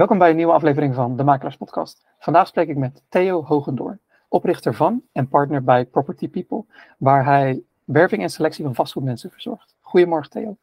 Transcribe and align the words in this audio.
Welkom 0.00 0.18
bij 0.18 0.30
een 0.30 0.36
nieuwe 0.36 0.52
aflevering 0.52 0.94
van 0.94 1.16
de 1.16 1.24
Makelaars 1.24 1.56
Podcast. 1.56 2.06
Vandaag 2.18 2.46
spreek 2.46 2.68
ik 2.68 2.76
met 2.76 3.02
Theo 3.08 3.44
Hogendoorn, 3.44 4.00
oprichter 4.28 4.74
van 4.74 5.02
en 5.12 5.28
partner 5.28 5.64
bij 5.64 5.84
Property 5.84 6.28
People, 6.28 6.64
waar 6.98 7.24
hij 7.24 7.62
werving 7.84 8.22
en 8.22 8.30
selectie 8.30 8.64
van 8.64 8.74
vastgoedmensen 8.74 9.30
verzorgt. 9.30 9.76
Goedemorgen 9.80 10.30
Theo. 10.30 10.56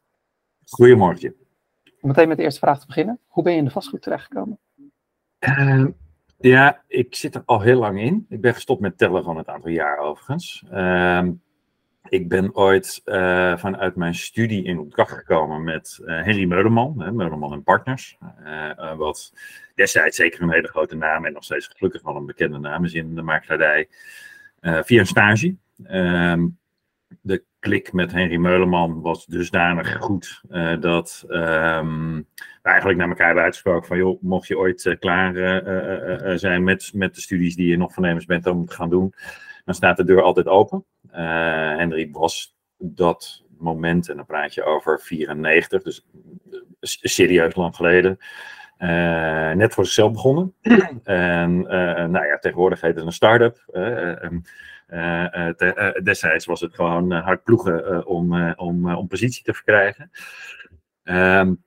Goedemorgen. 0.64 1.34
Om 2.00 2.08
meteen 2.08 2.28
met 2.28 2.36
de 2.36 2.42
eerste 2.42 2.60
vraag 2.60 2.80
te 2.80 2.86
beginnen. 2.86 3.18
Hoe 3.26 3.42
ben 3.42 3.52
je 3.52 3.58
in 3.58 3.64
de 3.64 3.70
vastgoed 3.70 4.02
terechtgekomen? 4.02 4.58
Uh, 5.38 5.86
ja, 6.38 6.82
ik 6.86 7.14
zit 7.14 7.34
er 7.34 7.42
al 7.44 7.60
heel 7.60 7.78
lang 7.78 8.00
in. 8.00 8.26
Ik 8.28 8.40
ben 8.40 8.54
gestopt 8.54 8.80
met 8.80 8.98
tellen 8.98 9.24
van 9.24 9.36
het 9.36 9.48
aantal 9.48 9.70
jaar 9.70 9.98
overigens. 9.98 10.64
Uh, 10.72 11.28
ik 12.08 12.28
ben 12.28 12.54
ooit 12.54 13.02
uh, 13.04 13.56
vanuit 13.56 13.96
mijn 13.96 14.14
studie 14.14 14.64
in 14.64 14.78
opdracht 14.78 15.12
gekomen 15.12 15.64
met 15.64 15.98
uh, 16.00 16.06
Henry 16.06 16.44
Meuleman, 16.44 16.96
Meuleman 16.96 17.52
en 17.52 17.62
Partners. 17.62 18.18
Uh, 18.44 18.96
wat 18.96 19.32
destijds 19.74 20.16
zeker 20.16 20.42
een 20.42 20.52
hele 20.52 20.68
grote 20.68 20.96
naam 20.96 21.24
en 21.24 21.32
nog 21.32 21.44
steeds 21.44 21.70
gelukkig 21.76 22.02
wel 22.02 22.16
een 22.16 22.26
bekende 22.26 22.58
naam 22.58 22.84
is 22.84 22.94
in 22.94 23.14
de 23.14 23.22
makelaardij. 23.22 23.88
via 24.60 25.00
een 25.00 25.06
stage. 25.06 25.54
Ehm, 25.84 26.46
de 27.20 27.44
klik 27.58 27.92
met 27.92 28.12
Henry 28.12 28.36
Meuleman 28.36 29.00
was 29.00 29.26
dusdanig 29.26 29.96
goed 29.96 30.42
dat 30.80 31.24
um, 31.28 32.26
we 32.36 32.68
eigenlijk 32.68 32.98
naar 32.98 33.08
elkaar 33.08 33.26
hebben 33.26 33.44
uitgesproken 33.44 33.88
van 33.88 33.96
joh, 33.96 34.22
mocht 34.22 34.46
je 34.46 34.58
ooit 34.58 34.96
klaar 34.98 35.34
zijn 36.38 36.64
met, 36.64 36.90
met 36.94 37.14
de 37.14 37.20
studies 37.20 37.56
die 37.56 37.68
je 37.68 37.76
nog 37.76 37.92
voornemens 37.92 38.24
bent 38.24 38.46
om 38.46 38.66
te 38.66 38.74
gaan 38.74 38.90
doen, 38.90 39.14
dan 39.64 39.74
staat 39.74 39.96
de 39.96 40.04
deur 40.04 40.22
altijd 40.22 40.46
open. 40.46 40.84
Uh, 41.12 41.76
Henry 41.76 42.10
was 42.12 42.56
dat 42.78 43.44
moment, 43.58 44.08
en 44.08 44.16
dan 44.16 44.26
praat 44.26 44.54
je 44.54 44.64
over 44.64 45.00
94, 45.00 45.82
dus 45.82 46.04
serieus 46.80 47.54
lang 47.54 47.76
geleden. 47.76 48.18
Uh, 48.78 49.50
net 49.52 49.74
voor 49.74 49.84
zichzelf 49.84 50.12
begonnen. 50.12 50.54
en 51.04 51.60
uh, 51.60 52.04
nou 52.04 52.26
ja, 52.26 52.38
tegenwoordig 52.38 52.80
heet 52.80 52.96
het 52.96 53.06
een 53.06 53.12
start-up. 53.12 53.64
destijds 56.02 56.46
was 56.46 56.60
het 56.60 56.74
gewoon 56.74 57.12
hard 57.12 57.42
ploegen 57.42 58.06
om, 58.06 58.52
om, 58.52 58.94
om 58.94 59.08
positie 59.08 59.44
te 59.44 59.54
verkrijgen. 59.54 60.10
Um, 61.04 61.62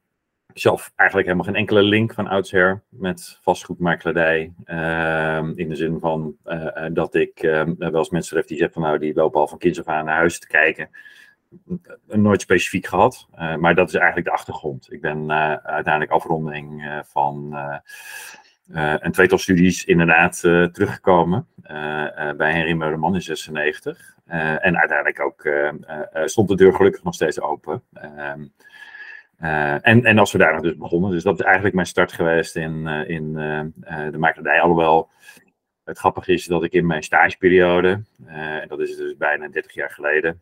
zelf 0.53 0.91
eigenlijk 0.95 1.29
helemaal 1.29 1.53
geen 1.53 1.61
enkele 1.61 1.81
link 1.81 2.13
van 2.13 2.27
oudsher 2.27 2.81
met 2.89 3.39
vastgoedmakelaardij. 3.41 4.53
Uh, 4.65 5.49
in 5.55 5.69
de 5.69 5.75
zin 5.75 5.99
van 5.99 6.35
uh, 6.45 6.85
dat 6.91 7.15
ik 7.15 7.43
uh, 7.43 7.63
wel 7.77 7.95
eens 7.95 8.09
mensen 8.09 8.37
heb 8.37 8.47
die 8.47 8.57
zeggen 8.57 8.81
van 8.81 8.83
nou 8.83 8.99
die 8.99 9.13
lopen 9.13 9.39
al 9.39 9.47
van 9.47 9.57
kinds 9.57 9.79
af 9.79 9.87
aan 9.87 10.05
naar 10.05 10.15
huis 10.15 10.39
te 10.39 10.47
kijken. 10.47 10.89
Nooit 12.07 12.41
specifiek 12.41 12.85
gehad, 12.85 13.27
maar 13.59 13.75
dat 13.75 13.87
is 13.87 13.95
eigenlijk 13.95 14.27
de 14.27 14.33
achtergrond. 14.33 14.91
Ik 14.91 15.01
ben 15.01 15.31
uiteindelijk 15.63 16.11
afronding 16.11 17.01
van 17.05 17.57
een 18.73 19.11
tweetal 19.11 19.37
studies 19.37 19.85
inderdaad 19.85 20.39
teruggekomen 20.73 21.47
bij 22.37 22.53
Henry 22.53 22.73
Meuleman 22.73 23.15
in 23.15 23.21
96. 23.21 24.15
en 24.25 24.77
uiteindelijk 24.77 25.19
ook 25.19 25.49
stond 26.25 26.47
de 26.47 26.55
deur 26.55 26.73
gelukkig 26.73 27.03
nog 27.03 27.13
steeds 27.13 27.41
open. 27.41 27.83
Uh, 29.41 29.87
en, 29.87 30.05
en 30.05 30.17
als 30.17 30.31
we 30.31 30.37
daar 30.37 30.61
dus 30.61 30.77
begonnen. 30.77 31.11
Dus 31.11 31.23
dat 31.23 31.39
is 31.39 31.45
eigenlijk 31.45 31.75
mijn 31.75 31.87
start 31.87 32.11
geweest 32.11 32.55
in, 32.55 32.87
uh, 32.87 33.09
in 33.09 33.23
uh, 33.35 34.11
de 34.11 34.17
makelaardij. 34.17 34.61
Alhoewel 34.61 35.09
het 35.83 35.97
grappige 35.97 36.33
is 36.33 36.45
dat 36.45 36.63
ik 36.63 36.71
in 36.71 36.85
mijn 36.85 37.03
stageperiode, 37.03 38.03
en 38.25 38.67
dat 38.67 38.79
is 38.79 38.95
dus 38.95 39.17
bijna 39.17 39.47
30 39.47 39.73
jaar 39.73 39.89
geleden, 39.89 40.41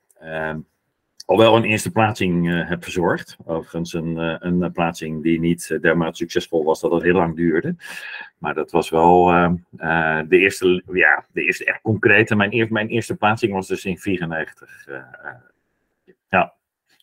al 1.25 1.37
wel 1.37 1.55
een 1.55 1.63
eerste 1.63 1.91
plaatsing 1.91 2.67
heb 2.67 2.83
verzorgd. 2.83 3.37
Overigens 3.45 3.93
een, 3.93 4.17
een 4.47 4.71
plaatsing 4.71 5.23
die 5.23 5.39
niet 5.39 5.77
dermate 5.81 6.15
succesvol 6.15 6.63
was 6.63 6.79
dat 6.81 6.91
het 6.91 7.03
heel 7.03 7.13
lang 7.13 7.35
duurde. 7.35 7.75
Maar 8.37 8.53
dat 8.53 8.71
was 8.71 8.89
wel 8.89 9.25
de, 9.25 10.25
eerste, 10.29 10.83
ja, 10.91 11.25
de 11.31 11.43
eerste 11.43 11.65
echt 11.65 11.81
concrete. 11.81 12.35
Mijn, 12.35 12.67
mijn 12.69 12.87
eerste 12.87 13.15
plaatsing 13.15 13.53
was 13.53 13.67
dus 13.67 13.85
in 13.85 13.97
94. 13.97 14.87
ja. 16.29 16.53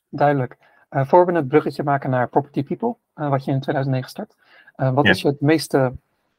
Duidelijk. 0.09 0.57
Uh, 0.91 1.07
voor 1.07 1.27
we 1.27 1.33
het 1.33 1.49
bruggetje 1.49 1.83
maken 1.83 2.11
naar 2.11 2.29
Property 2.29 2.63
People, 2.63 2.95
uh, 3.17 3.29
wat 3.29 3.45
je 3.45 3.51
in 3.51 3.61
2009 3.61 4.11
start. 4.11 4.35
Uh, 4.77 4.95
wat 4.95 5.05
ja. 5.05 5.11
is 5.11 5.23
je 5.23 5.29
het 5.29 5.41
meeste 5.41 5.93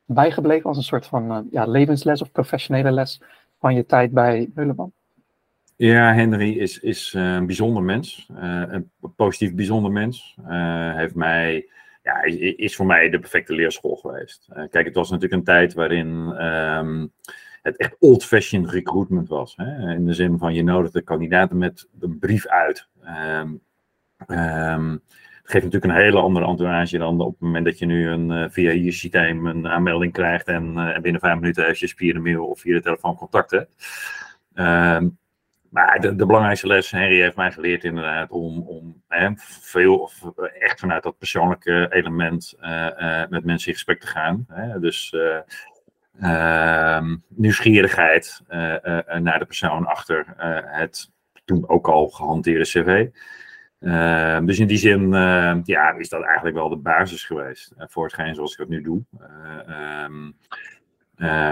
bijgebleven 0.05 0.65
als 0.65 0.77
een 0.77 0.83
soort 0.83 1.05
van 1.05 1.47
ja, 1.51 1.65
levensles 1.65 2.21
of 2.21 2.31
professionele 2.31 2.91
les 2.91 3.21
van 3.59 3.75
je 3.75 3.85
tijd 3.85 4.11
bij 4.11 4.49
Meuleman? 4.53 4.91
Ja, 5.75 6.13
Henry 6.13 6.57
is, 6.57 6.79
is 6.79 7.13
een 7.13 7.45
bijzonder 7.45 7.83
mens. 7.83 8.29
een 8.35 8.91
positief 9.15 9.55
bijzonder 9.55 9.91
mens. 9.91 10.37
heeft 10.95 11.15
mij, 11.15 11.67
ja, 12.03 12.23
is, 12.23 12.35
is, 12.35 12.75
voor 12.75 12.85
mij 12.85 13.09
de 13.09 13.19
perfecte 13.19 13.53
leerschool 13.53 13.95
geweest. 13.95 14.47
kijk, 14.69 14.85
het 14.85 14.95
was 14.95 15.09
natuurlijk 15.09 15.39
een 15.39 15.45
tijd 15.45 15.73
waarin 15.73 16.07
um, 16.45 17.11
het 17.61 17.77
echt 17.77 17.95
old-fashioned 17.99 18.69
recruitment 18.69 19.27
was. 19.27 19.53
Hè? 19.55 19.93
In 19.93 20.05
de 20.05 20.13
zin 20.13 20.37
van 20.37 20.53
je 20.53 20.63
nodigde 20.63 21.01
kandidaten 21.01 21.57
met 21.57 21.87
een 21.99 22.19
brief 22.19 22.47
uit. 22.47 22.87
Um, 23.41 23.61
Um, 24.27 25.01
het 25.47 25.55
geeft 25.55 25.65
natuurlijk 25.65 25.93
een 25.93 26.03
hele 26.03 26.19
andere 26.19 26.45
entourage 26.45 26.97
dan 26.97 27.21
op 27.21 27.31
het 27.31 27.39
moment 27.39 27.65
dat 27.65 27.79
je 27.79 27.85
nu 27.85 28.09
een, 28.09 28.31
uh, 28.31 28.45
via 28.49 28.71
je 28.71 28.91
systeem 28.91 29.45
een 29.45 29.67
aanmelding 29.67 30.13
krijgt 30.13 30.47
en 30.47 30.73
uh, 30.75 30.99
binnen 30.99 31.21
vijf 31.21 31.39
minuten 31.39 31.65
heeft 31.65 31.79
je 31.79 32.13
de 32.13 32.19
mail 32.19 32.45
of 32.45 32.59
via 32.59 32.73
de 32.73 32.81
telefoon 32.81 33.15
contact 33.15 33.51
hebt. 33.51 33.71
Um, 34.53 35.17
maar 35.69 35.99
de, 35.99 36.25
belangrijkste 36.25 36.67
les, 36.67 36.91
Henry 36.91 37.21
heeft 37.21 37.35
mij 37.35 37.51
geleerd 37.51 37.83
inderdaad 37.83 38.29
om, 38.29 38.61
om 38.61 39.03
hè, 39.07 39.29
veel, 39.35 39.97
of 39.97 40.31
echt 40.59 40.79
vanuit 40.79 41.03
dat 41.03 41.17
persoonlijke 41.17 41.87
element 41.89 42.53
uh, 42.61 43.27
met 43.29 43.45
mensen 43.45 43.67
in 43.67 43.73
gesprek 43.73 43.99
te 43.99 44.07
gaan. 44.07 44.45
Hè? 44.47 44.79
Dus 44.79 45.15
ehm, 46.19 47.15
nieuwsgierigheid 47.27 48.41
naar 49.19 49.39
de 49.39 49.45
persoon 49.45 49.85
achter 49.85 50.33
het 50.67 51.11
toen 51.45 51.69
ook 51.69 51.87
al 51.87 52.07
gehanteerde 52.07 52.63
cv. 52.63 53.07
Uh, 53.79 54.39
dus 54.43 54.59
in 54.59 54.67
die 54.67 54.77
zin 54.77 55.01
uh, 55.01 55.57
ja, 55.63 55.91
is 55.91 56.09
dat 56.09 56.23
eigenlijk 56.23 56.55
wel 56.55 56.69
de 56.69 56.75
basis 56.75 57.23
geweest 57.23 57.73
uh, 57.77 57.83
voor 57.87 58.03
hetgeen 58.03 58.35
zoals 58.35 58.53
ik 58.53 58.59
het 58.59 58.69
nu 58.69 58.81
doe. 58.81 59.03
Um, 60.05 60.35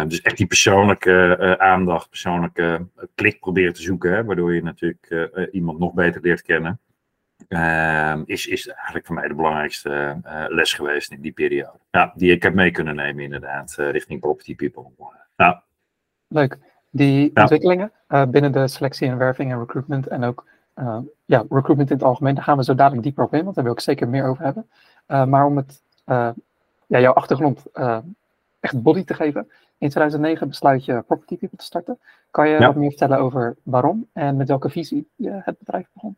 dus 0.08 0.22
echt 0.22 0.38
die 0.38 0.48
persoonlijke 0.48 1.56
aandacht, 1.60 2.10
persoonlijke 2.10 2.88
klik 3.16 3.40
proberen 3.40 3.74
te 3.74 3.82
zoeken, 3.82 4.12
hè, 4.12 4.24
waardoor 4.24 4.54
je 4.54 4.64
natuurlijk 4.64 5.30
iemand 5.52 5.80
nog 5.80 5.94
beter 5.94 6.22
leert 6.22 6.42
kennen. 6.42 6.80
Ehm, 7.48 8.22
is, 8.26 8.48
is 8.48 8.68
eigenlijk 8.68 9.06
voor 9.06 9.16
mij 9.16 9.28
de 9.28 9.34
belangrijkste 9.34 10.20
les 10.48 10.74
geweest 10.74 11.12
in 11.12 11.22
die 11.22 11.32
periode. 11.32 11.80
Ja, 11.92 12.14
die 12.16 12.32
ik 12.32 12.44
heb 12.44 12.54
mee 12.54 12.72
kunnen 12.72 12.96
nemen 12.96 13.24
inderdaad, 13.24 13.76
richting 13.76 14.20
Property 14.20 14.56
People. 14.56 14.86
Ja. 15.36 15.64
Leuk. 16.28 16.58
Die 16.92 17.32
ontwikkelingen 17.34 17.92
binnen 18.08 18.52
de 18.52 18.68
selectie 18.68 19.10
en 19.10 19.18
werving 19.18 19.52
en 19.52 19.60
recruitment 19.60 20.08
en 20.08 20.24
ook 20.24 20.46
uh, 20.76 20.98
ja, 21.26 21.46
recruitment 21.50 21.90
in 21.90 21.96
het 21.96 22.06
algemeen, 22.06 22.36
daar 22.36 22.44
gaan 22.44 22.58
we 22.58 22.64
zo 22.64 22.76
dadelijk 22.76 23.04
dieper 23.04 23.24
op 23.24 23.34
in, 23.34 23.44
want 23.44 23.56
daar 23.56 23.64
wil 23.64 23.74
ik 23.74 23.80
zeker 23.80 24.08
meer 24.08 24.26
over 24.26 24.44
hebben. 24.44 24.70
Uh, 25.08 25.26
maar 25.26 25.46
om 25.46 25.58
het, 25.58 25.82
uh, 26.06 26.30
ja, 26.88 27.00
jouw 27.00 27.14
achtergrond 27.14 27.66
echt 28.60 28.82
body 28.82 29.04
te 29.04 29.14
geven. 29.14 29.48
In 29.78 29.90
2009 29.90 30.48
besluit 30.48 30.86
je 30.86 31.04
Property 31.08 31.38
People 31.38 31.58
te 31.58 31.66
starten. 31.66 32.00
Kan 32.32 32.50
je 32.50 32.60
ja. 32.60 32.66
wat 32.68 32.76
meer 32.76 32.90
vertellen 32.90 33.18
over 33.18 33.56
waarom 33.64 34.08
en 34.14 34.38
met 34.38 34.48
welke 34.48 34.70
visie 34.70 35.08
je 35.16 35.42
het 35.44 35.58
bedrijf 35.60 35.88
begon? 35.94 36.16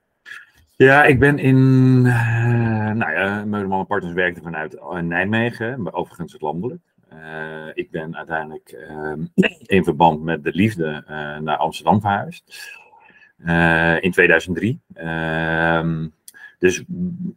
Ja, 0.76 1.04
ik 1.04 1.20
ben 1.20 1.40
in, 1.40 2.02
nou 2.02 3.12
ja, 3.12 3.46
Meuleman 3.46 3.88
Partners 3.88 4.14
werkte 4.14 4.42
vanuit 4.42 5.02
Nijmegen, 5.02 5.94
overigens 5.94 6.34
het 6.34 6.42
landelijk. 6.42 6.82
Uh, 7.14 7.68
ik 7.74 7.92
ben 7.92 8.16
uiteindelijk 8.16 8.88
uh, 8.90 9.14
in 9.66 9.84
verband 9.84 10.24
met 10.24 10.44
de 10.44 10.52
liefde 10.54 11.04
uh, 11.04 11.38
naar 11.38 11.58
Amsterdam 11.58 12.02
verhuisd. 12.02 12.70
Uh, 13.46 14.02
in 14.02 14.12
2003. 14.12 14.80
Uh, 14.96 16.06
dus 16.60 16.84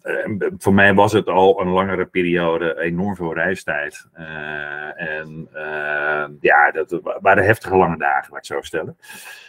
uh, 0.03 0.49
voor 0.59 0.75
mij 0.75 0.94
was 0.94 1.12
het 1.12 1.27
al 1.27 1.61
een 1.61 1.69
langere 1.69 2.06
periode 2.06 2.81
enorm 2.81 3.16
veel 3.16 3.34
reistijd. 3.34 4.09
Uh, 4.19 5.01
en 5.01 5.48
ja, 6.41 6.71
dat 6.71 7.01
waren 7.21 7.45
heftige 7.45 7.77
lange 7.77 7.98
dagen, 7.98 8.33
laat 8.33 8.39
ik 8.39 8.45
zo 8.45 8.60
stellen. 8.60 8.97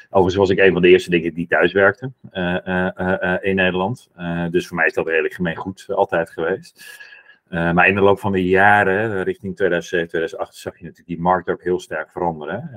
Overigens 0.10 0.36
was 0.36 0.50
ik 0.50 0.60
een 0.60 0.74
van 0.74 0.82
de 0.82 0.88
eerste 0.88 1.10
dingen 1.10 1.34
die 1.34 1.48
thuis 1.48 1.72
werkte 1.72 2.12
in 3.42 3.56
Nederland. 3.56 4.10
dus 4.50 4.68
voor 4.68 4.78
mij 4.78 4.86
is 4.86 4.94
dat 4.94 5.08
redelijk 5.08 5.34
gemeen 5.34 5.56
goed 5.56 5.86
altijd 5.90 6.30
geweest. 6.30 7.00
maar 7.50 7.88
in 7.88 7.96
de 7.96 8.02
loop 8.02 8.20
van 8.20 8.32
de 8.32 8.46
jaren, 8.46 9.24
richting 9.24 9.56
2007, 9.56 10.08
2008, 10.08 10.56
zag 10.56 10.78
je 10.78 10.84
natuurlijk 10.84 11.10
die 11.10 11.22
markt 11.22 11.50
ook 11.50 11.64
heel 11.64 11.80
sterk 11.80 12.12
veranderen. 12.12 12.70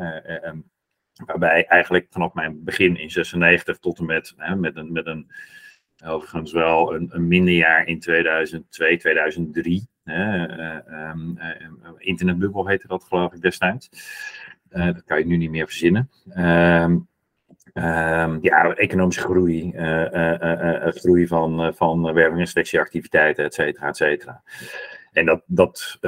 Waarbij 1.26 1.66
eigenlijk 1.66 2.06
vanaf 2.10 2.34
mijn 2.34 2.64
begin 2.64 2.96
in 2.96 3.10
96 3.10 3.78
tot 3.78 3.98
en 3.98 4.06
met, 4.06 4.34
hè, 4.36 4.56
met, 4.56 4.76
een, 4.76 4.92
met 4.92 5.06
een, 5.06 5.30
overigens 6.04 6.52
wel 6.52 6.94
een, 6.94 7.08
een 7.12 7.28
minder 7.28 7.54
jaar 7.54 7.86
in 7.86 8.00
2002, 8.00 8.96
2003. 8.96 9.88
Hè, 10.04 10.46
uh, 10.88 11.12
internetbubbel 11.98 12.66
heette 12.66 12.86
dat 12.86 13.04
geloof 13.04 13.32
ik 13.32 13.40
destijds. 13.40 13.90
Dat 14.68 15.04
kan 15.04 15.18
je 15.18 15.26
nu 15.26 15.36
niet 15.36 15.50
meer 15.50 15.66
verzinnen. 15.66 16.10
Um, 16.36 17.08
ja, 18.40 18.74
economische 18.74 19.20
groei, 19.20 19.72
groei 20.94 21.26
van, 21.26 21.74
van 21.74 22.12
werving 22.12 22.40
en 22.40 22.46
selectieactiviteiten, 22.46 23.44
et 23.44 23.54
cetera, 23.54 23.88
et 23.88 23.96
cetera. 23.96 24.42
En 25.14 25.26
dat, 25.26 25.43
dat 25.46 25.99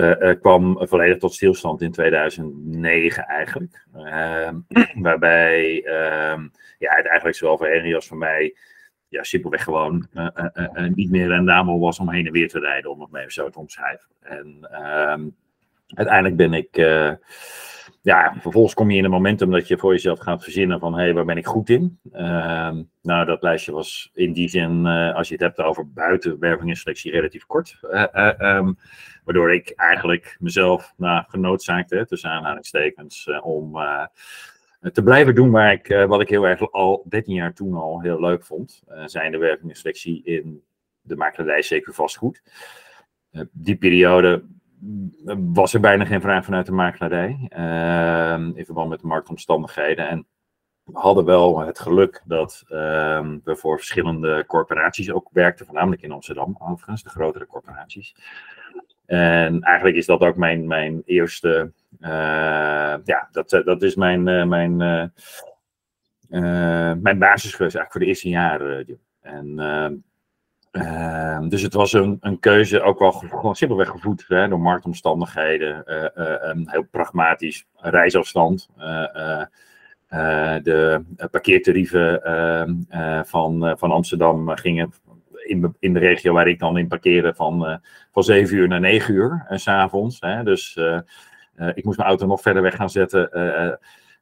kwam 0.40 0.86
volledig 0.88 1.18
tot 1.18 1.34
stilstand 1.34 1.82
in 1.82 1.92
2009 1.92 3.24
eigenlijk. 3.24 3.86
Ehm, 3.94 4.56
waarbij 5.06 5.82
ehm, 5.84 6.48
ja, 6.78 6.94
het 6.94 7.06
eigenlijk 7.06 7.36
zowel 7.36 7.58
voor 7.58 7.68
Henry 7.68 7.94
als 7.94 8.06
voor 8.06 8.16
mij 8.16 8.56
ja, 9.08 9.22
simpelweg 9.22 9.62
gewoon 9.62 10.08
niet 10.94 11.10
meer 11.10 11.28
rendabel 11.28 11.78
was 11.78 11.98
om 11.98 12.10
heen 12.10 12.26
en 12.26 12.32
weer 12.32 12.48
te 12.48 12.60
rijden, 12.60 12.90
om 12.90 13.00
het 13.00 13.14
even 13.14 13.32
zo 13.32 13.50
te 13.50 13.58
omschrijven. 13.58 14.06
En 14.20 14.68
ehm, 14.70 15.28
uiteindelijk 15.94 16.36
ben 16.36 16.52
ik 16.52 16.76
ja, 18.06 18.34
vervolgens 18.40 18.74
kom 18.74 18.90
je 18.90 18.98
in 18.98 19.04
een 19.04 19.10
momentum 19.10 19.50
dat 19.50 19.68
je 19.68 19.78
voor 19.78 19.92
jezelf 19.92 20.18
gaat 20.18 20.42
verzinnen 20.42 20.80
van, 20.80 20.94
hé, 20.94 21.02
hey, 21.02 21.14
waar 21.14 21.24
ben 21.24 21.36
ik 21.36 21.46
goed 21.46 21.68
in? 21.68 21.98
Uh, 22.12 22.78
nou, 23.02 23.26
dat 23.26 23.42
lijstje 23.42 23.72
was 23.72 24.10
in 24.14 24.32
die 24.32 24.48
zin, 24.48 24.84
uh, 24.84 25.14
als 25.14 25.28
je 25.28 25.34
het 25.34 25.42
hebt 25.42 25.58
over 25.58 25.92
buitenwerving 25.92 26.70
en 26.70 26.76
selectie, 26.76 27.10
relatief 27.10 27.46
kort. 27.46 27.78
Uh, 27.82 28.32
um, 28.38 28.78
waardoor 29.24 29.54
ik 29.54 29.70
eigenlijk 29.70 30.36
mezelf 30.40 30.94
nou, 30.96 31.24
genoodzaakte, 31.28 32.06
tussen 32.06 32.30
aanhalingstekens, 32.30 33.30
om 33.42 33.78
te 34.92 35.02
blijven 35.02 35.34
doen 35.34 35.50
waar 35.50 35.72
ik, 35.72 36.04
wat 36.08 36.20
ik 36.20 36.28
heel 36.28 36.48
erg 36.48 36.72
al 36.72 37.04
13 37.08 37.34
jaar 37.34 37.54
toen 37.54 37.74
al 37.74 38.00
heel 38.00 38.20
leuk 38.20 38.44
vond. 38.44 38.82
zijn 39.04 39.32
de 39.32 39.38
werving 39.38 39.70
en 39.70 39.76
selectie 39.76 40.22
in 40.24 40.62
de 41.00 41.16
makelaardij 41.16 41.62
zeker 41.62 41.94
vastgoed. 41.94 42.42
die 43.52 43.76
periode 43.76 44.44
was 45.52 45.74
er 45.74 45.80
bijna 45.80 46.04
geen 46.04 46.20
vraag 46.20 46.44
vanuit 46.44 46.66
de 46.66 46.72
makelaarij. 46.72 47.50
Uh, 47.56 48.56
in 48.56 48.64
verband 48.64 48.88
met 48.88 49.00
de 49.00 49.06
marktomstandigheden. 49.06 50.08
En 50.08 50.26
we 50.84 50.98
hadden 50.98 51.24
wel 51.24 51.58
het 51.58 51.78
geluk 51.78 52.22
dat 52.24 52.62
uh, 52.68 53.28
we 53.44 53.56
voor 53.56 53.76
verschillende 53.76 54.44
corporaties 54.46 55.12
ook 55.12 55.28
werkten, 55.32 55.66
voornamelijk 55.66 56.02
in 56.02 56.12
Amsterdam, 56.12 56.56
overigens, 56.58 57.02
de 57.02 57.08
grotere 57.08 57.46
corporaties. 57.46 58.16
En 59.06 59.60
eigenlijk 59.60 59.96
is 59.96 60.06
dat 60.06 60.20
ook 60.20 60.36
mijn, 60.36 60.66
mijn 60.66 61.02
eerste, 61.04 61.72
uh, 62.00 62.08
ja, 63.04 63.28
dat, 63.30 63.62
dat 63.64 63.82
is 63.82 63.94
mijn, 63.94 64.26
uh, 64.26 64.44
mijn, 64.44 64.76
mijn 67.02 67.18
basis 67.18 67.54
geweest 67.54 67.76
eigenlijk 67.76 67.92
voor 67.92 68.00
de 68.00 68.06
eerste 68.06 68.28
jaren. 68.28 69.00
En 69.20 69.54
ehm, 70.76 71.48
dus 71.48 71.62
het 71.62 71.74
was 71.74 71.92
een, 71.92 72.16
een 72.20 72.38
keuze, 72.38 72.82
ook 72.82 72.98
wel 72.98 73.12
gewoon 73.12 73.56
simpelweg 73.56 73.88
gevoed 73.88 74.24
hè, 74.28 74.48
door 74.48 74.60
marktomstandigheden. 74.60 75.84
Uh, 76.14 76.70
heel 76.72 76.86
pragmatisch, 76.90 77.66
reisafstand. 77.76 78.68
Uh, 78.78 79.44
de 80.62 81.04
parkeertarieven 81.30 82.24
ehm, 82.24 83.24
van, 83.24 83.74
van 83.78 83.90
Amsterdam 83.90 84.56
gingen 84.56 84.92
in, 85.44 85.76
in 85.78 85.92
de 85.92 85.98
regio 85.98 86.32
waar 86.32 86.48
ik 86.48 86.58
dan 86.58 86.78
in 86.78 86.88
parkeerde 86.88 87.34
van, 87.34 87.80
van 88.12 88.22
7 88.22 88.56
uur 88.56 88.68
naar 88.68 88.80
9 88.80 89.14
uur 89.14 89.46
s 89.48 89.62
s'avonds. 89.62 90.20
Dus 90.20 90.78
ik 91.74 91.84
moest 91.84 91.96
mijn 91.96 92.08
auto 92.08 92.26
nog 92.26 92.40
verder 92.40 92.62
weg 92.62 92.76
gaan 92.76 92.90
zetten. 92.90 93.30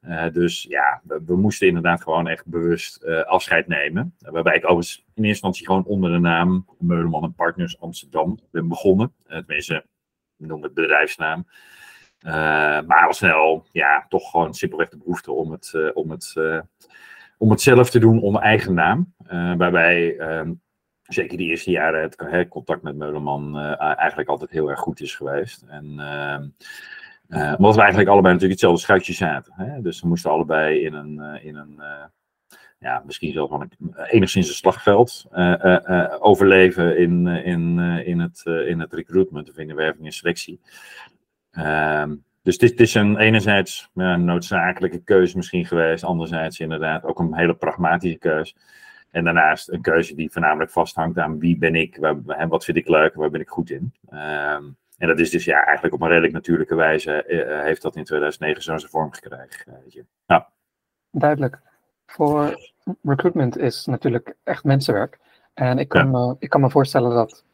Uh, 0.08 0.32
dus 0.32 0.62
ja, 0.62 1.02
we, 1.04 1.36
moesten 1.36 1.66
inderdaad 1.66 2.02
gewoon 2.02 2.28
echt 2.28 2.46
bewust 2.46 3.02
uh, 3.04 3.22
afscheid 3.22 3.66
nemen. 3.66 4.14
waarbij 4.18 4.56
ik 4.56 4.64
overigens 4.64 4.96
in 4.96 5.04
eerste 5.04 5.28
instantie 5.28 5.66
gewoon 5.66 5.84
onder 5.84 6.12
de 6.12 6.18
naam 6.18 6.66
Meuleman 6.78 7.34
Partners 7.34 7.80
Amsterdam 7.80 8.38
ben 8.50 8.68
begonnen. 8.68 9.12
Uh, 9.28 9.36
tenminste, 9.36 9.84
we 10.36 10.46
noemen 10.46 10.66
het 10.66 10.74
bedrijfsnaam. 10.74 11.46
maar 12.86 13.06
al 13.06 13.12
snel, 13.12 13.66
ja, 13.72 14.06
toch 14.08 14.30
gewoon 14.30 14.54
simpelweg 14.54 14.88
de 14.88 14.98
behoefte 14.98 15.32
om 15.32 15.52
het, 15.52 15.92
om 15.94 16.10
het, 16.10 16.34
om 17.38 17.50
het 17.50 17.60
zelf 17.60 17.90
te 17.90 17.98
doen 17.98 18.20
onder 18.20 18.42
eigen 18.42 18.74
naam. 18.74 19.14
waarbij 19.56 20.16
ehm, 20.16 20.52
zeker 21.02 21.36
die 21.36 21.48
eerste 21.48 21.70
jaren 21.70 22.02
het 22.02 22.48
contact 22.48 22.82
met 22.82 22.96
Meuleman 22.96 23.58
eigenlijk 23.78 24.28
altijd 24.28 24.50
heel 24.50 24.70
erg 24.70 24.80
goed 24.80 25.00
is 25.00 25.14
geweest. 25.14 25.62
En 25.62 25.94
ehm, 25.98 26.46
uh, 27.28 27.54
omdat 27.56 27.74
we 27.74 27.80
eigenlijk 27.80 28.10
allebei 28.10 28.34
natuurlijk 28.34 28.60
hetzelfde 28.60 28.80
schuitje 28.80 29.12
zaten. 29.12 29.52
Hè? 29.56 29.80
Dus 29.80 30.00
we 30.00 30.08
moesten 30.08 30.30
allebei 30.30 30.84
in 30.84 30.94
een, 30.94 31.18
uh, 31.18 31.44
in 31.44 31.56
een 31.56 31.74
uh, 31.78 32.04
ja, 32.78 33.02
misschien 33.06 33.32
zelfs 33.32 33.50
wel 33.50 33.60
een, 33.60 33.94
enigszins 34.10 34.48
een 34.48 34.54
slagveld 34.54 35.26
overleven 36.18 36.98
in, 36.98 37.26
in, 37.26 37.78
in, 37.78 38.20
het, 38.20 38.42
in 38.44 38.80
het 38.80 38.92
recruitment 38.92 39.50
of 39.50 39.58
in 39.58 39.68
de 39.68 39.74
werving 39.74 40.06
en 40.06 40.12
selectie. 40.12 40.60
Ehm, 41.50 42.14
dus 42.42 42.60
het 42.60 42.80
is, 42.80 42.94
een 42.94 43.18
enerzijds 43.18 43.90
een 43.94 44.24
noodzakelijke 44.24 45.02
keuze 45.02 45.36
misschien 45.36 45.66
geweest, 45.66 46.04
anderzijds 46.04 46.60
inderdaad 46.60 47.04
ook 47.04 47.18
een 47.18 47.36
hele 47.36 47.54
pragmatische 47.54 48.18
keuze. 48.18 48.54
En 49.10 49.24
daarnaast 49.24 49.68
een 49.68 49.80
keuze 49.80 50.14
die 50.14 50.30
voornamelijk 50.30 50.70
vasthangt 50.70 51.18
aan 51.18 51.38
wie 51.38 51.58
ben 51.58 51.74
ik, 51.74 51.96
waar, 51.96 52.48
wat 52.48 52.64
vind 52.64 52.76
ik 52.76 52.88
leuk, 52.88 53.14
waar 53.14 53.30
ben 53.30 53.40
ik 53.40 53.48
goed 53.48 53.70
in. 53.70 53.92
Uh, 54.12 54.58
en 54.98 55.08
dat 55.08 55.18
is 55.18 55.30
dus 55.30 55.44
ja, 55.44 55.64
eigenlijk 55.64 55.94
op 55.94 56.00
een 56.00 56.08
redelijk 56.08 56.32
natuurlijke 56.32 56.74
wijze 56.74 57.24
uh, 57.28 57.62
heeft 57.62 57.82
dat 57.82 57.96
in 57.96 58.04
2009 58.04 58.62
zo 58.62 58.78
zijn 58.78 58.90
vorm 58.90 59.12
gekregen. 59.12 59.80
Uh, 60.26 60.40
Duidelijk. 61.10 61.60
Voor 62.06 62.70
recruitment 63.02 63.58
is 63.58 63.86
natuurlijk 63.86 64.34
echt 64.42 64.64
mensenwerk. 64.64 65.18
En 65.54 65.78
ik 65.78 65.88
kan, 65.88 66.10
me, 66.10 66.36
ik 66.38 66.50
kan 66.50 66.60
me 66.60 66.70
voorstellen 66.70 67.10
dat 67.10 67.44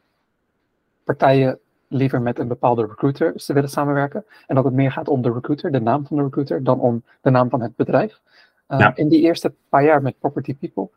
partijen 1.03 1.59
liever 1.87 2.21
met 2.21 2.39
een 2.39 2.47
bepaalde 2.47 2.85
recruiter 2.85 3.33
ze 3.35 3.53
willen 3.53 3.69
samenwerken. 3.69 4.25
En 4.47 4.55
dat 4.55 4.63
het 4.63 4.73
meer 4.73 4.91
gaat 4.91 5.07
om 5.07 5.21
de 5.21 5.31
recruiter, 5.31 5.71
de 5.71 5.81
naam 5.81 6.05
van 6.05 6.17
de 6.17 6.23
recruiter, 6.23 6.63
dan 6.63 6.79
om 6.79 7.03
de 7.21 7.29
naam 7.29 7.49
van 7.49 7.61
het 7.61 7.75
bedrijf. 7.75 8.21
Uh, 8.69 8.91
In 8.93 9.09
die 9.09 9.21
eerste 9.21 9.53
paar 9.69 9.83
jaar 9.83 10.01
met 10.01 10.19
Property 10.19 10.55
People, 10.55 10.89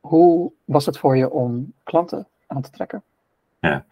hoe 0.00 0.52
was 0.64 0.86
het 0.86 0.98
voor 0.98 1.16
je 1.16 1.30
om 1.30 1.72
klanten 1.82 2.26
aan 2.46 2.62
te 2.62 2.70
trekken? 2.70 3.02
Ja. 3.68 3.86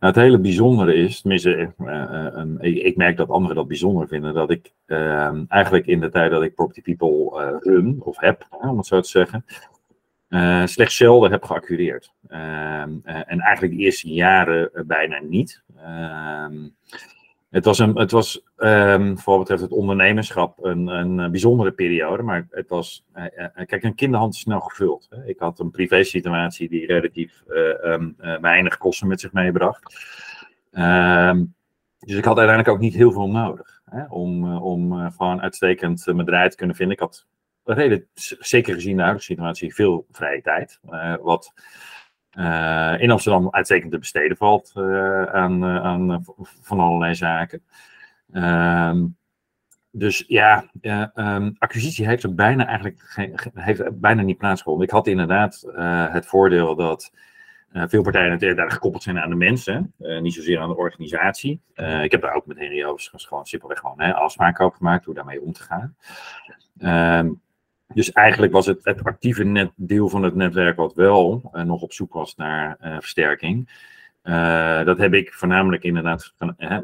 Nou, 0.00 0.12
het 0.12 0.22
hele 0.22 0.38
bijzondere 0.38 0.94
is, 0.94 1.20
tenminste, 1.20 1.72
uh, 1.78 2.84
ik, 2.84 2.96
merk 2.96 3.16
dat 3.16 3.28
anderen 3.28 3.56
dat 3.56 3.68
bijzonder 3.68 4.08
vinden, 4.08 4.34
dat 4.34 4.50
ik 4.50 4.72
ehm, 4.86 5.44
eigenlijk 5.48 5.86
in 5.86 6.00
de 6.00 6.10
tijd 6.10 6.30
dat 6.30 6.42
ik 6.42 6.54
Property 6.54 6.82
People 6.82 7.42
uh, 7.42 7.56
run, 7.60 7.96
of 8.00 8.18
heb, 8.18 8.46
om 8.50 8.76
het 8.76 8.86
zo 8.86 9.00
te 9.00 9.08
zeggen, 9.08 9.44
slechts 10.68 10.96
zelden 10.96 11.30
heb 11.30 11.44
geaccureerd. 11.44 12.12
Ehm, 12.28 12.90
en 13.02 13.40
eigenlijk 13.40 13.76
de 13.76 13.82
eerste 13.82 14.08
jaren 14.08 14.70
bijna 14.86 15.20
niet. 15.22 15.62
Ehm, 17.50 17.56
het 17.56 17.64
was, 17.64 17.78
een, 17.78 17.98
het 17.98 18.10
was 18.10 18.42
um, 18.56 19.18
voor 19.18 19.32
wat 19.32 19.38
betreft 19.38 19.62
het 19.62 19.72
ondernemerschap 19.72 20.64
een, 20.64 20.86
een 20.86 21.30
bijzondere 21.30 21.72
periode. 21.72 22.22
Maar 22.22 22.46
het 22.50 22.68
was, 22.68 23.04
uh, 23.14 23.64
kijk, 23.66 23.82
een 23.82 23.94
kinderhand 23.94 24.36
snel 24.36 24.60
gevuld. 24.60 25.06
Hè. 25.10 25.26
Ik 25.26 25.38
had 25.38 25.58
een 25.58 25.70
privé 25.70 26.02
situatie 26.04 26.68
die 26.68 26.86
relatief 26.86 27.42
um, 27.84 28.16
weinig 28.40 28.78
kosten 28.78 29.08
met 29.08 29.20
zich 29.20 29.32
meebracht. 29.32 29.96
Um, 30.72 31.54
dus 31.98 32.16
ik 32.16 32.24
had 32.24 32.38
uiteindelijk 32.38 32.68
ook 32.68 32.82
niet 32.82 32.94
heel 32.94 33.12
veel 33.12 33.28
nodig. 33.28 33.80
Hè, 33.84 34.04
om, 34.08 34.56
om 34.56 35.10
gewoon 35.10 35.40
uitstekend 35.40 36.06
mijn 36.06 36.26
draai 36.26 36.48
te 36.48 36.56
kunnen 36.56 36.76
vinden. 36.76 36.94
Ik 36.94 37.02
had 37.02 37.26
reden, 37.64 38.06
zeker 38.38 38.74
gezien 38.74 38.96
de 38.96 39.02
huidige 39.02 39.24
situatie, 39.24 39.74
veel 39.74 40.06
vrije 40.10 40.42
tijd. 40.42 40.80
wat 41.20 41.52
in 43.00 43.10
Amsterdam 43.10 43.48
uitstekend 43.50 43.92
te 43.92 43.98
besteden 43.98 44.36
valt 44.36 44.72
uh, 44.76 45.22
aan, 45.22 45.64
uh, 45.64 45.84
aan 45.84 46.24
van 46.60 46.80
allerlei 46.80 47.14
zaken. 47.14 47.62
Ehm, 48.32 49.06
dus 49.90 50.24
ja, 50.26 50.70
um, 51.14 51.54
acquisitie 51.58 52.06
heeft 52.06 52.22
er 52.22 52.34
bijna 52.34 52.66
eigenlijk 52.66 53.00
geen, 53.00 53.38
heeft 53.54 54.00
bijna 54.00 54.22
niet 54.22 54.38
plaatsgevonden. 54.38 54.86
Ik 54.86 54.92
had 54.92 55.06
inderdaad 55.06 55.64
het 56.12 56.26
voordeel 56.26 56.74
dat 56.74 57.12
veel 57.72 58.02
partijen 58.02 58.56
daar 58.56 58.70
gekoppeld 58.70 59.02
zijn 59.02 59.18
aan 59.18 59.30
de 59.30 59.36
mensen, 59.36 59.94
niet 59.98 60.34
zozeer 60.34 60.58
aan 60.58 60.68
de 60.68 60.76
organisatie. 60.76 61.60
ik 62.02 62.10
heb 62.10 62.20
daar 62.20 62.34
ook 62.34 62.46
met 62.46 62.58
Henry 62.58 62.84
Overigens 62.84 63.26
gewoon 63.26 63.46
simpelweg 63.46 63.78
gewoon 63.78 64.14
afspraken 64.14 64.64
over 64.64 64.76
gemaakt 64.76 65.04
hoe 65.04 65.14
daarmee 65.14 65.42
om 65.42 65.52
te 65.52 65.62
gaan. 65.62 65.96
Um, 67.24 67.40
dus 67.94 68.12
eigenlijk 68.12 68.52
was 68.52 68.66
het 68.66 68.84
het 68.84 69.04
actieve 69.04 69.44
net, 69.44 69.70
deel 69.76 70.08
van 70.08 70.22
het 70.22 70.34
netwerk 70.34 70.76
wat 70.76 70.94
wel 70.94 71.50
uh, 71.54 71.62
nog 71.62 71.82
op 71.82 71.92
zoek 71.92 72.12
was 72.12 72.36
naar 72.36 72.78
uh, 72.82 72.96
versterking. 72.98 73.86
Uh, 74.22 74.84
dat 74.84 74.98
heb 74.98 75.14
ik 75.14 75.32
voornamelijk 75.32 75.82
inderdaad 75.82 76.34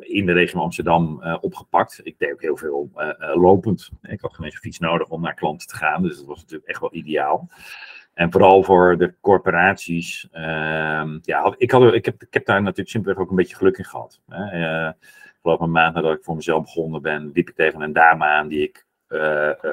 in 0.01 0.27
de 0.27 0.33
regio 0.33 0.61
Amsterdam 0.61 1.23
opgepakt. 1.41 2.01
Ik 2.03 2.19
deed 2.19 2.33
ook 2.33 2.41
heel 2.41 2.57
veel 2.57 2.91
lopend. 3.35 3.91
Ik 4.03 4.21
had 4.21 4.35
geen 4.35 4.53
fiets 4.53 4.79
nodig 4.79 5.09
om 5.09 5.23
naar 5.23 5.35
klanten 5.35 5.69
te 5.69 5.77
gaan, 5.77 6.03
dus 6.03 6.17
dat 6.17 6.27
was 6.27 6.41
natuurlijk 6.41 6.69
echt 6.69 6.81
wel 6.81 6.95
ideaal. 6.95 7.49
En 8.15 8.33
vooral 8.33 8.63
voor 8.63 8.99
de 8.99 9.15
corporaties. 9.21 10.29
Ehm, 10.33 11.19
ja, 11.23 11.55
ik, 11.57 11.71
had, 11.71 11.95
ik, 11.95 12.05
heb, 12.05 12.23
ik 12.31 12.47
daar 12.47 12.63
natuurlijk 12.63 12.89
simpelweg 12.89 13.23
ook 13.23 13.31
een 13.31 13.37
beetje 13.37 13.57
geluk 13.57 13.79
in 13.79 13.85
gehad. 13.85 14.21
Hè. 14.29 14.93
een 15.43 15.71
maand 15.71 15.95
nadat 15.95 16.17
ik 16.17 16.25
voor 16.25 16.35
mezelf 16.35 16.63
begonnen 16.63 17.03
ben, 17.03 17.31
liep 17.35 17.49
ik 17.49 17.55
tegen 17.55 17.81
een 17.81 17.93
dame 17.93 18.25
aan 18.25 18.49
die 18.49 18.63
ik 18.63 18.87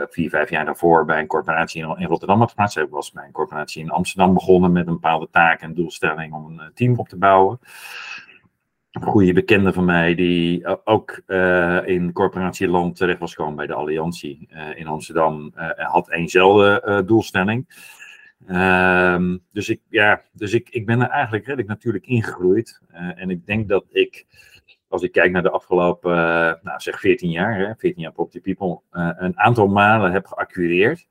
vier, 0.10 0.30
vijf 0.30 0.50
jaar 0.50 0.66
daarvoor 0.66 1.06
bij 1.06 1.20
een 1.20 1.28
corporatie 1.28 1.98
in, 1.98 2.06
Rotterdam 2.06 2.40
had 2.40 2.50
geplaatst. 2.50 2.78
Ik 2.78 2.90
was 2.90 3.12
bij 3.12 3.26
een 3.26 3.32
corporatie 3.32 3.84
in 3.84 3.90
Amsterdam 3.90 4.34
begonnen 4.34 4.72
met 4.72 4.88
een 4.88 4.94
bepaalde 4.94 5.28
taak 5.32 5.62
en 5.62 5.74
doelstelling 5.74 6.34
om 6.34 6.46
een 6.46 6.60
eh, 6.60 6.66
team 6.74 7.00
op 7.00 7.08
te 7.08 7.18
bouwen. 7.18 7.60
Een 8.92 9.02
goede 9.02 9.34
bekende 9.34 9.74
van 9.74 9.86
mij 9.86 10.16
die 10.16 10.86
ook 10.86 11.22
uh, 11.28 11.88
in 11.88 12.12
corporatieland 12.12 12.96
terecht 12.96 13.20
was 13.20 13.34
gekomen 13.34 13.56
bij 13.56 13.68
de 13.68 13.74
Alliantie 13.74 14.50
in 14.76 14.88
Amsterdam, 14.88 15.52
had 15.76 16.10
eenzelfde 16.10 17.04
doelstelling. 17.06 17.66
Ehm, 18.48 19.38
dus 19.52 19.70
ik, 19.70 19.82
ja, 19.90 20.22
dus 20.34 20.54
ik, 20.54 20.70
ik 20.70 20.86
ben 20.86 21.02
er 21.02 21.10
eigenlijk 21.10 21.46
redelijk 21.46 21.70
natuurlijk 21.70 22.06
ingegroeid. 22.06 22.82
en 22.92 23.30
ik 23.30 23.46
denk 23.46 23.70
dat 23.70 23.86
ik, 23.90 24.26
als 24.92 25.04
ik 25.04 25.12
kijk 25.12 25.32
naar 25.32 25.44
de 25.44 25.50
afgelopen, 25.50 26.12
nou 26.62 26.80
zeg 26.80 27.00
14 27.00 27.30
jaar, 27.30 27.58
hè, 27.58 27.76
14 27.76 28.02
jaar 28.02 28.12
Property 28.12 28.42
People, 28.42 28.80
een 29.18 29.40
aantal 29.40 29.68
malen 29.68 30.12
heb 30.12 30.26
geacquireerd. 30.26 31.08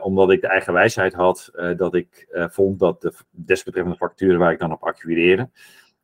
omdat 0.00 0.30
ik 0.30 0.40
de 0.40 0.48
eigen 0.48 0.72
wijsheid 0.72 1.14
had 1.14 1.50
dat 1.76 1.94
ik 1.94 2.28
vond 2.50 2.78
dat 2.78 3.02
de 3.02 3.12
desbetreffende 3.30 3.98
facturen 3.98 4.38
waar 4.38 4.52
ik 4.52 4.58
dan 4.58 4.72
op 4.72 4.82
acquireerde, 4.82 5.48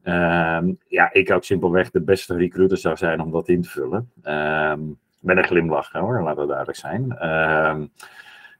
Ehm, 0.02 0.72
ja, 0.88 1.12
ik 1.12 1.30
ook 1.30 1.44
simpelweg 1.44 1.90
de 1.90 2.00
beste 2.00 2.36
recruiter 2.36 2.78
zou 2.78 2.96
zijn 2.96 3.20
om 3.20 3.30
dat 3.30 3.48
in 3.48 3.62
te 3.62 3.68
vullen. 3.68 4.10
Ehm, 4.22 4.80
met 5.20 5.36
een 5.36 5.44
glimlach 5.44 5.92
hoor, 5.92 6.22
laten 6.22 6.40
we 6.40 6.46
duidelijk 6.46 6.78
zijn. 6.78 7.16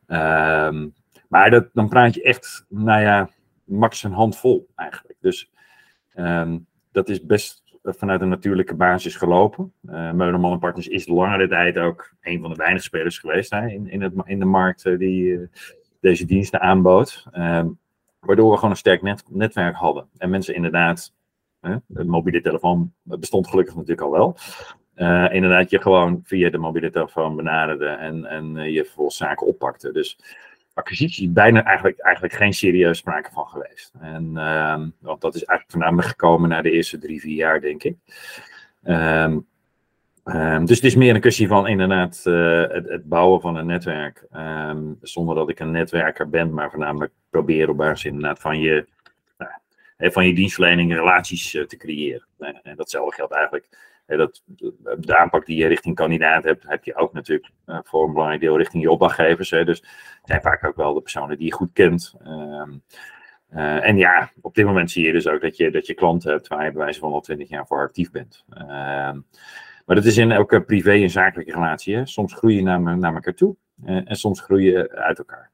Ehm, 0.07 0.89
maar 1.29 1.51
dat, 1.51 1.69
dan 1.73 1.89
praat 1.89 2.15
je 2.15 2.23
echt, 2.23 2.65
nou 2.69 3.01
ja, 3.01 3.29
max 3.65 4.03
een 4.03 4.13
handvol 4.13 4.69
eigenlijk. 4.75 5.19
Dus 5.21 5.51
dat 6.93 7.09
is 7.09 7.25
best 7.25 7.60
vanuit 7.83 8.21
een 8.21 8.29
natuurlijke 8.29 8.75
basis 8.75 9.17
gelopen. 9.17 9.73
Uh, 9.83 10.13
Meuleman 10.13 10.59
Partners 10.59 10.89
is 10.89 11.07
langere 11.07 11.49
tijd 11.49 11.79
ook 11.79 12.13
een 12.21 12.41
van 12.41 12.51
de 12.51 12.57
weinige 12.57 12.85
spelers 12.85 13.19
geweest 13.19 13.51
hè, 13.51 13.69
in, 13.69 13.89
in, 13.89 14.03
het, 14.03 14.13
in 14.25 14.39
de 14.39 14.45
markt 14.45 14.85
uh, 14.85 14.99
die 14.99 15.49
deze 16.01 16.25
diensten 16.25 16.61
aanbood. 16.61 17.27
waardoor 18.21 18.51
we 18.51 18.57
gewoon 18.57 18.71
een 18.71 18.77
sterk 18.77 19.03
net, 19.03 19.25
netwerk 19.29 19.77
hadden. 19.77 20.09
En 20.17 20.31
mensen 20.31 20.55
inderdaad 20.55 21.15
de 21.87 22.05
mobiele 22.05 22.41
telefoon 22.41 22.93
bestond 23.03 23.49
gelukkig 23.49 23.75
natuurlijk 23.75 24.01
al 24.01 24.11
wel. 24.11 24.37
Inderdaad, 25.31 25.71
je 25.71 25.81
gewoon 25.81 26.21
via 26.25 26.51
de 26.51 26.59
mobiele 26.59 26.91
telefoon 26.91 27.37
benaderde 27.37 27.87
en, 27.87 28.25
en 28.25 28.73
je 28.73 28.85
vervolgens 28.85 29.17
zaken 29.17 29.47
oppakte. 29.47 29.93
Dus 29.93 30.19
acquisitie 30.81 31.29
bijna 31.29 31.65
eigenlijk, 31.65 31.99
eigenlijk 31.99 32.35
geen 32.35 32.53
serieus 32.53 32.99
sprake 32.99 33.31
van 33.33 33.47
geweest. 33.47 33.93
En 34.01 34.31
uh, 34.35 34.83
want 34.99 35.21
dat 35.21 35.35
is 35.35 35.45
eigenlijk 35.45 35.71
voornamelijk 35.71 36.09
gekomen 36.09 36.49
na 36.49 36.63
de 36.63 36.71
eerste 36.71 36.99
drie, 36.99 37.21
vier 37.21 37.37
jaar, 37.37 37.61
denk 37.61 37.83
ik. 37.83 37.97
Um, 38.85 39.47
um, 40.25 40.67
dus 40.67 40.77
het 40.77 40.85
is 40.85 40.95
meer 40.95 41.15
een 41.15 41.21
kwestie 41.21 41.49
van 41.49 41.69
inderdaad 41.69 42.23
uh, 42.25 42.61
het, 42.61 42.89
het, 42.89 43.09
bouwen 43.09 43.41
van 43.41 43.57
een 43.57 43.67
netwerk. 43.67 44.27
Zonder 45.03 45.35
dat 45.35 45.49
ik 45.49 45.61
een 45.61 45.71
netwerker 45.71 46.29
ben, 46.29 46.55
maar 46.55 46.71
voornamelijk 46.71 47.13
proberen 47.31 47.71
op 47.71 47.77
basis 47.77 48.05
inderdaad 48.05 48.41
van 48.41 48.59
je 48.59 48.87
van 50.09 50.27
je 50.27 50.35
dienstverlening 50.35 50.95
relaties 50.95 51.55
eh, 51.55 51.65
te 51.65 51.77
creëren. 51.77 52.27
En 52.63 52.77
datzelfde 52.77 53.15
geldt 53.15 53.33
eigenlijk. 53.33 53.69
Dat, 54.17 54.43
de 54.99 55.17
aanpak 55.17 55.47
die 55.47 55.57
je 55.57 55.67
richting 55.67 55.95
kandidaat 55.95 56.45
hebt, 56.45 56.65
heb 56.69 56.85
je 56.85 56.95
ook 56.95 57.13
natuurlijk 57.13 57.51
eh, 57.65 57.79
voor 57.83 58.05
een 58.07 58.13
belangrijk 58.13 58.41
deel 58.41 58.57
richting 58.57 58.83
je 58.83 58.91
opdrachtgevers. 58.91 59.49
Dus 59.49 59.79
het 59.79 60.21
zijn 60.25 60.41
vaak 60.41 60.65
ook 60.65 60.77
wel 60.77 60.95
de 60.95 61.01
personen 61.01 61.37
die 61.37 61.47
je 61.47 61.53
goed 61.53 61.73
kent. 61.73 62.15
Ehm, 62.25 62.71
eh, 63.49 63.89
en 63.89 63.97
ja, 63.97 64.31
op 64.41 64.55
dit 64.55 64.65
moment 64.65 64.91
zie 64.91 65.07
je 65.07 65.13
dus 65.13 65.29
ook 65.29 65.41
dat 65.41 65.57
je, 65.57 65.71
dat 65.71 65.87
je 65.87 65.95
klanten 65.95 66.31
hebt 66.31 66.49
waar 66.49 66.65
je 66.65 66.73
bij 66.73 66.83
wijze 66.83 67.01
van 67.01 67.13
al 67.13 67.21
twintig 67.21 67.49
jaar 67.49 67.67
voor 67.67 67.83
actief 67.83 68.11
bent. 68.11 68.45
Ehm, 68.51 69.21
maar 69.87 69.97
dat 69.97 70.05
is 70.05 70.17
in 70.17 70.31
elke 70.31 70.63
privé 70.63 70.93
en 70.93 71.11
zakelijke 71.11 71.53
relatie. 71.53 71.97
Hè? 71.97 72.07
Soms 72.07 72.35
groei 72.35 72.57
je 72.57 72.63
naar, 72.63 72.99
naar 72.99 73.15
elkaar 73.15 73.35
toe 73.35 73.57
en 73.85 74.17
soms 74.17 74.41
groei 74.41 74.65
je 74.65 74.91
uit 74.97 75.19
elkaar. 75.19 75.51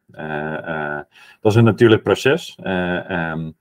dat 1.40 1.52
is 1.52 1.54
een 1.54 1.64
natuurlijk 1.64 2.02
proces. 2.02 2.58
Um, 2.64 3.56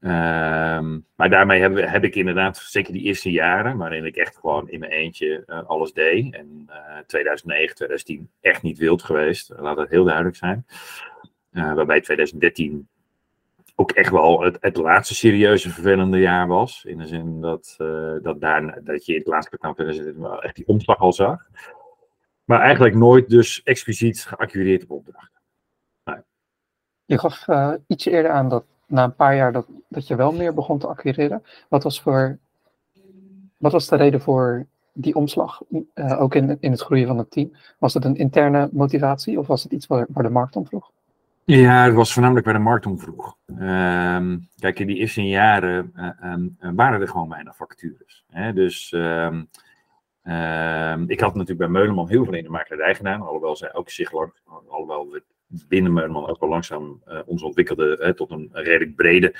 Um, 0.00 1.06
maar 1.16 1.30
daarmee 1.30 1.60
heb, 1.60 2.04
ik 2.04 2.14
inderdaad, 2.14 2.56
zeker 2.56 2.92
die 2.92 3.02
eerste 3.02 3.30
jaren, 3.30 3.76
waarin 3.76 4.04
ik 4.04 4.16
echt 4.16 4.36
gewoon 4.36 4.68
in 4.68 4.80
mijn 4.80 4.92
eentje 4.92 5.44
uh, 5.46 5.66
alles 5.66 5.92
deed. 5.92 6.34
En 6.34 6.66
uh, 6.70 6.98
2009, 7.06 7.74
2010 7.74 8.30
echt 8.40 8.62
niet 8.62 8.78
wild 8.78 9.02
geweest, 9.02 9.52
laat 9.56 9.76
dat 9.76 9.88
heel 9.88 10.04
duidelijk 10.04 10.36
zijn. 10.36 10.66
Uh, 11.52 11.74
waarbij 11.74 12.00
2013 12.00 12.88
ook 13.74 13.90
echt 13.90 14.10
wel 14.10 14.42
het, 14.42 14.56
het, 14.60 14.76
laatste 14.76 15.14
serieuze 15.14 15.70
vervelende 15.70 16.18
jaar 16.18 16.46
was. 16.46 16.84
In 16.84 16.98
de 16.98 17.06
zin 17.06 17.40
dat, 17.40 17.76
uh, 17.78 18.14
dat, 18.22 18.40
daar, 18.40 18.84
dat 18.84 19.06
je 19.06 19.12
in 19.12 19.18
het 19.18 19.28
laatste 19.28 19.48
kwartaal 19.48 19.74
2013 19.74 20.40
echt 20.40 20.56
die 20.56 20.68
omslag 20.68 20.98
al 20.98 21.12
zag. 21.12 21.48
Maar 22.44 22.60
eigenlijk 22.60 22.94
nooit 22.94 23.28
dus 23.28 23.62
expliciet 23.62 24.24
geaccureerd 24.24 24.82
op 24.82 24.90
opdrachten. 24.90 25.40
Je 27.04 27.18
gaf 27.18 27.46
ietsje 27.86 28.10
eerder 28.10 28.30
aan 28.30 28.48
dat 28.48 28.64
na 28.86 29.04
een 29.04 29.14
paar 29.14 29.36
jaar 29.36 29.52
dat, 29.88 30.06
je 30.06 30.16
wel 30.16 30.32
meer 30.32 30.54
begon 30.54 30.78
te 30.78 30.86
acquireren. 30.86 31.42
Wat 31.68 31.82
was, 31.82 32.00
voor, 32.00 32.38
wat 33.56 33.72
was 33.72 33.88
de 33.88 33.96
reden 33.96 34.20
voor 34.20 34.66
die 34.92 35.14
omslag, 35.14 35.62
uh, 35.94 36.20
ook 36.20 36.34
in, 36.34 36.56
in 36.60 36.70
het 36.70 36.80
groeien 36.80 37.06
van 37.06 37.18
het 37.18 37.30
team? 37.30 37.52
Was 37.78 37.94
het 37.94 38.04
een 38.04 38.16
interne 38.16 38.68
motivatie 38.72 39.38
of 39.38 39.46
was 39.46 39.62
het 39.62 39.72
iets 39.72 39.86
waar, 39.86 40.06
waar 40.08 40.22
de 40.22 40.30
markt 40.30 40.56
om 40.56 40.66
vroeg? 40.66 40.90
Ja, 41.44 41.84
het 41.84 41.94
was 41.94 42.12
voornamelijk 42.12 42.46
waar 42.46 42.54
de 42.54 42.60
markt 42.60 42.86
om 42.86 42.98
vroeg. 42.98 43.36
Uh, 43.46 44.34
kijk, 44.58 44.78
in 44.78 44.86
die 44.86 44.96
eerste 44.96 45.26
jaren 45.26 45.92
uh, 45.96 46.32
um, 46.32 46.56
waren 46.58 47.00
er 47.00 47.08
gewoon 47.08 47.28
weinig 47.28 47.56
vacatures. 47.56 48.24
Hè? 48.30 48.52
Dus 48.52 48.92
uh, 48.92 49.32
ik 51.06 51.20
had 51.20 51.34
natuurlijk 51.34 51.58
bij 51.58 51.68
Meuleman 51.68 52.08
heel 52.08 52.24
veel 52.24 52.34
in 52.34 52.42
de 52.42 52.50
makelaarij 52.50 52.94
gedaan, 52.94 53.20
alhoewel 53.20 53.56
zij 53.56 53.74
ook 53.74 53.90
zich 53.90 54.12
lang, 54.12 54.32
alhoewel 54.68 55.10
we 55.10 55.22
binnen 55.68 55.92
Meuleman 55.92 56.28
ook 56.28 56.40
wel 56.40 56.48
langzaam 56.48 57.02
uh, 57.08 57.20
ons 57.26 57.42
ontwikkelde 57.42 58.12
tot 58.16 58.30
een 58.30 58.48
redelijk 58.52 58.94
brede 58.94 59.34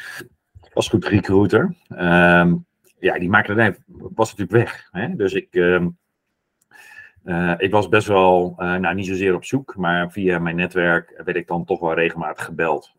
als 0.72 0.88
goed 0.88 1.04
recruiter. 1.04 1.76
Um, 1.88 2.66
ja, 2.98 3.18
die 3.18 3.28
makelaarij 3.28 3.76
was 3.86 4.34
natuurlijk 4.34 4.64
weg. 4.64 4.88
Hè? 4.90 5.16
Dus 5.16 5.32
ik, 5.32 5.54
um, 5.54 5.98
uh, 7.24 7.54
ik 7.56 7.70
was 7.70 7.88
best 7.88 8.06
wel, 8.06 8.54
uh, 8.58 8.74
nou 8.74 8.94
niet 8.94 9.06
zozeer 9.06 9.34
op 9.34 9.44
zoek, 9.44 9.76
maar 9.76 10.12
via 10.12 10.38
mijn 10.38 10.56
netwerk 10.56 11.22
werd 11.24 11.36
ik 11.36 11.46
dan 11.46 11.64
toch 11.64 11.80
wel 11.80 11.94
regelmatig 11.94 12.44
gebeld. 12.44 12.94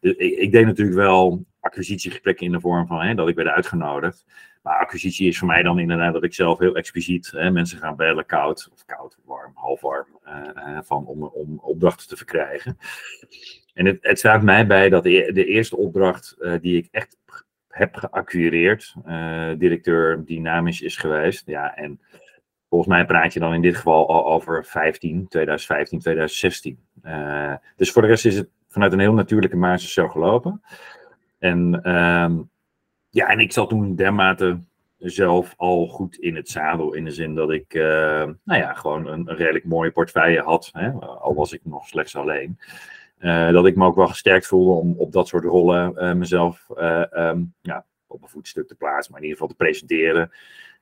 dus 0.00 0.12
ik, 0.16 0.38
ik, 0.38 0.52
deed 0.52 0.66
natuurlijk 0.66 0.96
wel 0.96 1.44
acquisitiegesprekken 1.60 2.46
in 2.46 2.52
de 2.52 2.60
vorm 2.60 2.86
van 2.86 3.00
hè, 3.00 3.14
dat 3.14 3.28
ik 3.28 3.34
werd 3.36 3.48
uitgenodigd. 3.48 4.24
Maar 4.66 4.78
acquisitie 4.78 5.28
is 5.28 5.38
voor 5.38 5.48
mij 5.48 5.62
dan 5.62 5.78
inderdaad 5.78 6.12
dat 6.12 6.24
ik 6.24 6.34
zelf 6.34 6.58
heel 6.58 6.74
expliciet 6.74 7.30
hè, 7.30 7.50
mensen 7.50 7.78
ga 7.78 7.94
bellen, 7.94 8.26
koud, 8.26 8.70
of 8.72 8.84
koud, 8.84 9.18
warm, 9.24 9.52
half 9.54 9.80
warm, 9.80 10.06
uh, 10.26 10.78
van, 10.82 11.06
om, 11.06 11.24
om 11.24 11.58
opdrachten 11.58 12.08
te 12.08 12.16
verkrijgen. 12.16 12.78
En 13.74 13.86
het, 13.86 13.98
het 14.00 14.18
staat 14.18 14.42
mij 14.42 14.66
bij 14.66 14.88
dat 14.88 15.02
de, 15.02 15.30
de 15.32 15.44
eerste 15.44 15.76
opdracht 15.76 16.36
uh, 16.38 16.54
die 16.60 16.76
ik 16.76 16.88
echt 16.90 17.18
heb 17.68 17.94
geacquireerd, 17.94 18.94
directeur 19.58 20.24
dynamisch 20.24 20.80
is 20.80 20.96
geweest. 20.96 21.46
Ja, 21.46 21.74
en 21.76 22.00
volgens 22.68 22.90
mij 22.90 23.06
praat 23.06 23.32
je 23.32 23.40
dan 23.40 23.54
in 23.54 23.62
dit 23.62 23.76
geval 23.76 24.08
al 24.08 24.26
over 24.26 24.64
15, 24.64 25.28
2015, 25.28 25.98
2016. 25.98 26.78
dus 27.76 27.90
voor 27.90 28.02
de 28.02 28.08
rest 28.08 28.26
is 28.26 28.36
het 28.36 28.48
vanuit 28.68 28.92
een 28.92 28.98
heel 28.98 29.14
natuurlijke 29.14 29.56
basis 29.56 29.92
zo 29.92 30.08
gelopen. 30.08 30.62
En 31.38 31.90
um, 31.96 32.50
ja, 33.16 33.28
en 33.28 33.40
ik 33.40 33.52
zat 33.52 33.68
toen 33.68 33.94
dermate 33.94 34.58
zelf 34.98 35.54
al 35.56 35.86
goed 35.86 36.16
in 36.16 36.36
het 36.36 36.48
zadel. 36.48 36.94
In 36.94 37.04
de 37.04 37.10
zin 37.10 37.34
dat 37.34 37.50
ik, 37.50 37.74
uh, 37.74 37.82
nou 38.44 38.60
ja, 38.60 38.74
gewoon 38.74 39.06
een, 39.06 39.28
redelijk 39.28 39.64
mooie 39.64 39.90
portefeuille 39.90 40.40
had. 40.40 40.70
Hè, 40.72 40.90
al 40.92 41.34
was 41.34 41.52
ik 41.52 41.60
nog 41.64 41.86
slechts 41.86 42.16
alleen. 42.16 42.58
Uh, 43.18 43.50
dat 43.50 43.66
ik 43.66 43.76
me 43.76 43.84
ook 43.84 43.96
wel 43.96 44.06
gesterkt 44.06 44.46
voelde 44.46 44.80
om 44.80 44.94
op 44.98 45.12
dat 45.12 45.28
soort 45.28 45.44
rollen 45.44 45.92
uh, 45.96 46.12
mezelf 46.12 46.66
um, 47.12 47.54
ja, 47.62 47.84
op 48.06 48.22
een 48.22 48.28
voetstuk 48.28 48.68
te 48.68 48.74
plaatsen. 48.74 49.12
Maar 49.12 49.22
in 49.22 49.28
ieder 49.28 49.42
geval 49.42 49.56
te 49.56 49.64
presenteren. 49.64 50.30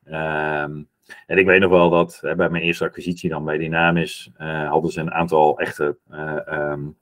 Um, 0.06 0.88
en 1.26 1.38
ik 1.38 1.46
weet 1.46 1.60
nog 1.60 1.70
wel 1.70 1.90
dat 1.90 2.18
bij 2.22 2.48
mijn 2.48 2.62
eerste 2.62 2.84
acquisitie 2.84 3.30
dan 3.30 3.44
bij 3.44 3.58
Dynamis 3.58 4.30
hadden 4.68 4.90
ze 4.90 5.00
een 5.00 5.12
aantal 5.12 5.58
echte 5.58 5.96
um, 6.48 6.96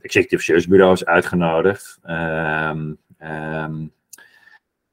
executive 0.00 0.42
search 0.42 0.68
bureaus 0.68 1.04
uitgenodigd. 1.04 1.98
Um, 3.24 3.92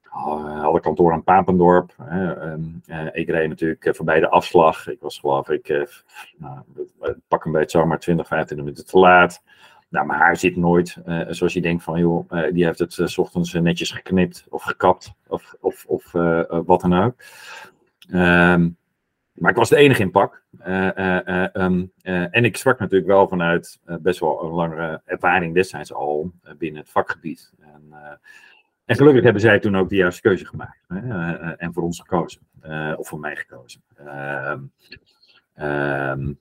alle 0.10 0.80
kantoor 0.80 1.14
in 1.14 1.24
Papendorp. 1.24 1.96
Um, 2.12 2.82
ik 3.12 3.30
reed 3.30 3.50
natuurlijk 3.50 3.86
uh, 3.86 3.94
voorbij 3.94 4.20
de 4.20 4.30
afslag. 4.30 4.88
Ik 4.88 5.00
was 5.00 5.20
geloof 5.20 5.50
ik, 5.50 5.88
nou, 6.38 6.62
pak 7.28 7.46
een 7.46 7.52
beetje 7.52 7.80
zomaar 7.80 8.00
20, 8.00 8.28
25 8.28 8.66
minuten 8.66 8.92
te 8.92 9.00
laat. 9.00 9.44
Nou, 9.90 10.06
mijn 10.06 10.20
haar 10.20 10.38
zit 10.38 10.56
nooit 10.56 10.98
zoals 11.28 11.54
je 11.54 11.62
denkt 11.62 11.84
van, 11.84 12.00
joh, 12.00 12.32
die 12.52 12.66
heeft 12.66 12.80
het 12.80 12.98
s 13.04 13.18
ochtends 13.18 13.54
netjes 13.54 13.92
geknipt 13.92 14.46
of 14.50 14.64
gekapt 14.64 15.14
of, 15.28 15.56
of, 15.60 15.86
of 15.88 16.12
wat 16.66 16.82
dan 16.82 17.04
ook. 17.04 17.16
Um, 18.14 18.78
maar 19.42 19.52
ik 19.52 19.58
was 19.58 19.70
de 19.70 19.76
enige 19.76 20.02
in 20.02 20.12
pak. 20.12 20.44
Um, 21.54 21.92
en 22.04 22.46
ik 22.46 22.58
sprak 22.58 22.80
natuurlijk 22.80 23.12
wel 23.12 23.28
vanuit 23.28 23.80
best 23.86 24.20
wel 24.20 24.44
een 24.44 24.52
langere 24.52 25.02
ervaring 25.06 25.54
destijds 25.54 25.94
al 25.94 26.32
binnen 26.58 26.82
het 26.82 26.92
vakgebied. 26.92 27.54
En, 27.60 27.94
en, 28.86 28.96
gelukkig 28.96 29.24
hebben 29.24 29.42
zij 29.42 29.60
toen 29.60 29.78
ook 29.78 29.90
de 29.90 29.96
juiste 29.96 30.22
keuze 30.22 30.46
gemaakt. 30.46 30.86
Hè, 30.88 31.34
en 31.56 31.74
voor 31.74 31.84
ons 31.84 32.00
gekozen. 32.00 32.42
of 32.96 33.08
voor 33.08 33.20
mij 33.20 33.36
gekozen. 33.36 33.82
Um, 35.62 36.40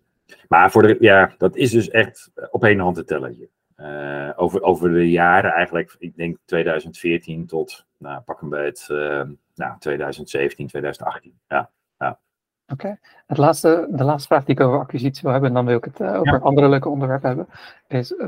maar 0.48 0.70
voor 0.70 0.82
de, 0.82 0.96
ja, 1.00 1.34
dat 1.38 1.56
is 1.56 1.70
dus 1.70 1.88
echt 1.88 2.30
op 2.50 2.64
één 2.64 2.78
hand 2.78 2.96
te 2.96 3.04
tellen 3.04 3.32
hier. 3.32 3.48
Over, 4.36 4.62
over 4.62 4.92
de 4.92 5.10
jaren 5.10 5.52
eigenlijk, 5.52 5.96
ik 5.98 6.16
denk 6.16 6.36
2014 6.44 7.46
tot, 7.46 7.86
nou, 7.98 8.20
pak 8.20 8.40
een 8.40 8.48
beetje, 8.48 8.94
uh, 8.94 9.36
nou, 9.54 9.78
2017, 9.78 10.66
2018. 10.66 11.38
Ja, 11.48 11.70
ja. 11.98 12.18
Oké. 12.72 12.98
Het 13.26 13.38
laatste, 13.38 13.86
de 13.90 14.04
laatste 14.04 14.28
vraag 14.28 14.44
die 14.44 14.54
ik 14.54 14.60
over 14.60 14.78
acquisitie 14.78 15.22
wil 15.22 15.32
hebben, 15.32 15.48
en 15.48 15.54
dan 15.54 15.66
wil 15.66 15.76
ik 15.76 15.84
het 15.84 16.00
uh, 16.00 16.20
over 16.20 16.40
andere 16.40 16.68
leuke 16.68 16.88
onderwerpen 16.88 17.28
hebben, 17.28 17.46
is 17.88 18.12
uh, 18.12 18.26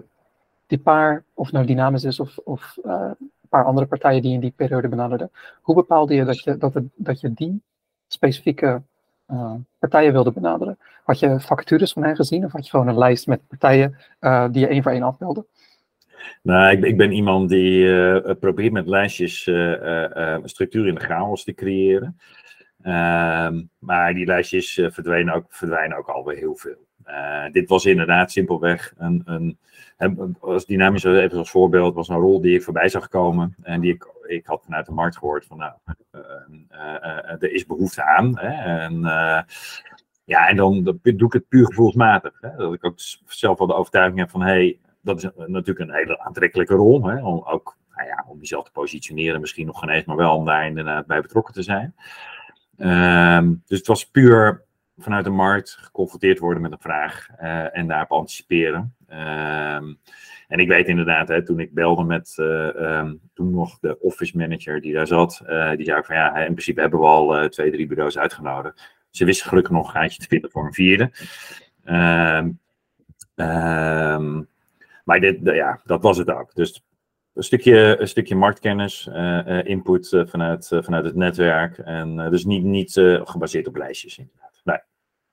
die 0.66 0.78
paar, 0.78 1.24
of 1.34 1.52
nou 1.52 1.66
Dynamis 1.66 2.04
is 2.04 2.20
of, 2.20 2.38
of 2.38 2.78
uh, 2.84 3.10
een 3.20 3.48
paar 3.48 3.64
andere 3.64 3.86
partijen 3.86 4.22
die 4.22 4.32
in 4.32 4.40
die 4.40 4.52
periode 4.56 4.88
benaderden. 4.88 5.30
Hoe 5.60 5.74
bepaalde 5.74 6.14
je 6.14 6.24
dat 6.24 6.42
je, 6.42 6.56
dat 6.56 6.74
het, 6.74 6.84
dat 6.94 7.20
je 7.20 7.32
die 7.32 7.62
specifieke 8.06 8.82
partijen 9.78 10.12
wilde 10.12 10.32
benaderen? 10.32 10.78
Had 11.04 11.18
je 11.18 11.40
vacatures 11.40 11.92
van 11.92 12.04
hen 12.04 12.16
gezien 12.16 12.44
of 12.44 12.52
had 12.52 12.64
je 12.64 12.70
gewoon 12.70 12.88
een 12.88 12.98
lijst 12.98 13.26
met 13.26 13.46
partijen 13.46 13.96
die 14.50 14.60
je 14.60 14.66
één 14.66 14.82
voor 14.82 14.92
één 14.92 15.02
afbelde? 15.02 15.44
Nou, 16.42 16.76
ik, 16.76 16.84
ik, 16.84 16.96
ben 16.96 17.12
iemand 17.12 17.48
die 17.48 18.34
probeert 18.34 18.72
met 18.72 18.86
lijstjes 18.86 19.50
structuur 20.44 20.86
in 20.86 20.94
de 20.94 21.00
chaos 21.00 21.44
te 21.44 21.54
creëren. 21.54 22.18
Ehm, 22.82 23.62
maar 23.78 24.14
die 24.14 24.26
lijstjes 24.26 24.76
uh, 24.76 24.90
verdwijnen, 24.90 25.34
ook, 25.34 25.46
verdwijnen 25.48 25.98
ook 25.98 26.08
alweer 26.08 26.36
heel 26.36 26.56
veel. 26.56 26.86
Uh, 27.06 27.44
dit 27.52 27.68
was 27.68 27.84
inderdaad 27.84 28.32
simpelweg 28.32 28.94
een, 28.96 29.22
een, 29.24 30.36
als 30.40 30.66
dynamisch 30.66 31.04
even 31.04 31.38
als 31.38 31.50
voorbeeld, 31.50 31.94
was 31.94 32.08
een 32.08 32.16
rol 32.16 32.40
die 32.40 32.54
ik 32.54 32.62
voorbij 32.62 32.88
zag 32.88 33.08
komen. 33.08 33.54
En 33.62 33.80
die 33.80 33.94
ik, 33.94 34.06
ik 34.26 34.46
had 34.46 34.64
vanuit 34.64 34.86
de 34.86 34.92
markt 34.92 35.16
gehoord 35.16 35.46
van 35.46 35.58
nou, 35.58 35.72
uh, 36.12 37.42
er 37.42 37.52
is 37.52 37.66
behoefte 37.66 38.04
aan. 38.04 38.38
Hè, 38.38 38.80
en 38.80 39.00
ja, 40.24 40.48
en 40.48 40.56
dan 40.56 40.82
doe 41.02 41.26
ik 41.26 41.32
het 41.32 41.48
puur 41.48 41.66
gevoelsmatig. 41.66 42.38
Hè, 42.40 42.56
dat 42.56 42.74
ik 42.74 42.84
ook 42.84 42.98
zelf 43.26 43.58
wel 43.58 43.66
de 43.66 43.74
overtuiging 43.74 44.18
heb 44.18 44.30
van 44.30 44.42
hé, 44.42 44.52
hey, 44.52 44.78
dat 45.00 45.16
is 45.16 45.30
natuurlijk 45.46 45.78
een 45.78 45.94
hele 45.94 46.20
aantrekkelijke 46.20 46.74
rol. 46.74 47.06
Hè, 47.06 47.24
om 47.24 47.42
ook 47.44 47.76
nou 47.96 48.08
ja, 48.08 48.24
om 48.28 48.38
jezelf 48.38 48.64
te 48.64 48.70
positioneren, 48.70 49.40
misschien 49.40 49.66
nog 49.66 49.78
geen 49.78 49.88
eens, 49.88 50.04
maar 50.04 50.16
wel 50.16 50.36
om 50.36 50.44
daar 50.44 50.66
inderdaad 50.66 51.06
bij 51.06 51.20
betrokken 51.20 51.54
te 51.54 51.62
zijn. 51.62 51.94
Ehm, 52.82 53.54
dus 53.66 53.78
het 53.78 53.86
was 53.86 54.10
puur 54.10 54.64
vanuit 54.98 55.24
de 55.24 55.30
markt 55.30 55.70
geconfronteerd 55.80 56.38
worden 56.38 56.62
met 56.62 56.72
een 56.72 56.80
vraag 56.80 57.28
uh, 57.42 57.76
en 57.76 57.86
daarop 57.86 58.10
anticiperen. 58.10 58.94
Ehm, 59.06 59.94
en 60.48 60.58
ik 60.58 60.68
weet 60.68 60.88
inderdaad, 60.88 61.28
hè, 61.28 61.44
toen 61.44 61.60
ik 61.60 61.74
belde 61.74 62.04
met 62.04 62.34
uh, 62.36 62.98
um, 62.98 63.20
toen 63.34 63.50
nog 63.50 63.78
de 63.78 64.00
office 64.00 64.36
manager 64.36 64.80
die 64.80 64.92
daar 64.92 65.06
zat, 65.06 65.42
uh, 65.46 65.70
die 65.70 65.84
zei 65.84 66.02
van 66.02 66.16
ja, 66.16 66.36
in 66.36 66.52
principe 66.52 66.80
hebben 66.80 67.00
we 67.00 67.06
al 67.06 67.48
twee, 67.48 67.70
drie 67.70 67.86
bureaus 67.86 68.18
uitgenodigd. 68.18 68.90
Ze 69.10 69.24
wisten 69.24 69.48
gelukkig 69.48 69.72
nog 69.72 69.86
een 69.86 70.00
gaatje 70.00 70.22
te 70.22 70.28
vinden 70.28 70.50
voor 70.50 70.66
een 70.66 70.72
vierde. 70.72 71.10
maar 75.04 75.20
dit, 75.20 75.38
ja, 75.42 75.80
dat 75.84 76.02
was 76.02 76.18
het 76.18 76.30
ook. 76.30 76.54
Dus 76.54 76.84
een 77.34 77.42
stukje, 77.42 78.00
een 78.00 78.08
stukje 78.08 78.34
marktkennis, 78.34 79.08
uh, 79.12 79.64
input 79.64 80.12
uh, 80.12 80.26
vanuit, 80.26 80.68
vanuit 80.68 81.04
het 81.04 81.14
netwerk. 81.14 81.78
En 81.78 82.16
dus 82.16 82.44
niet, 82.44 82.64
niet 82.64 82.92
gebaseerd 83.24 83.66
op 83.66 83.76
lijstjes, 83.76 84.18
inderdaad. 84.18 84.60
Nee. 84.64 84.78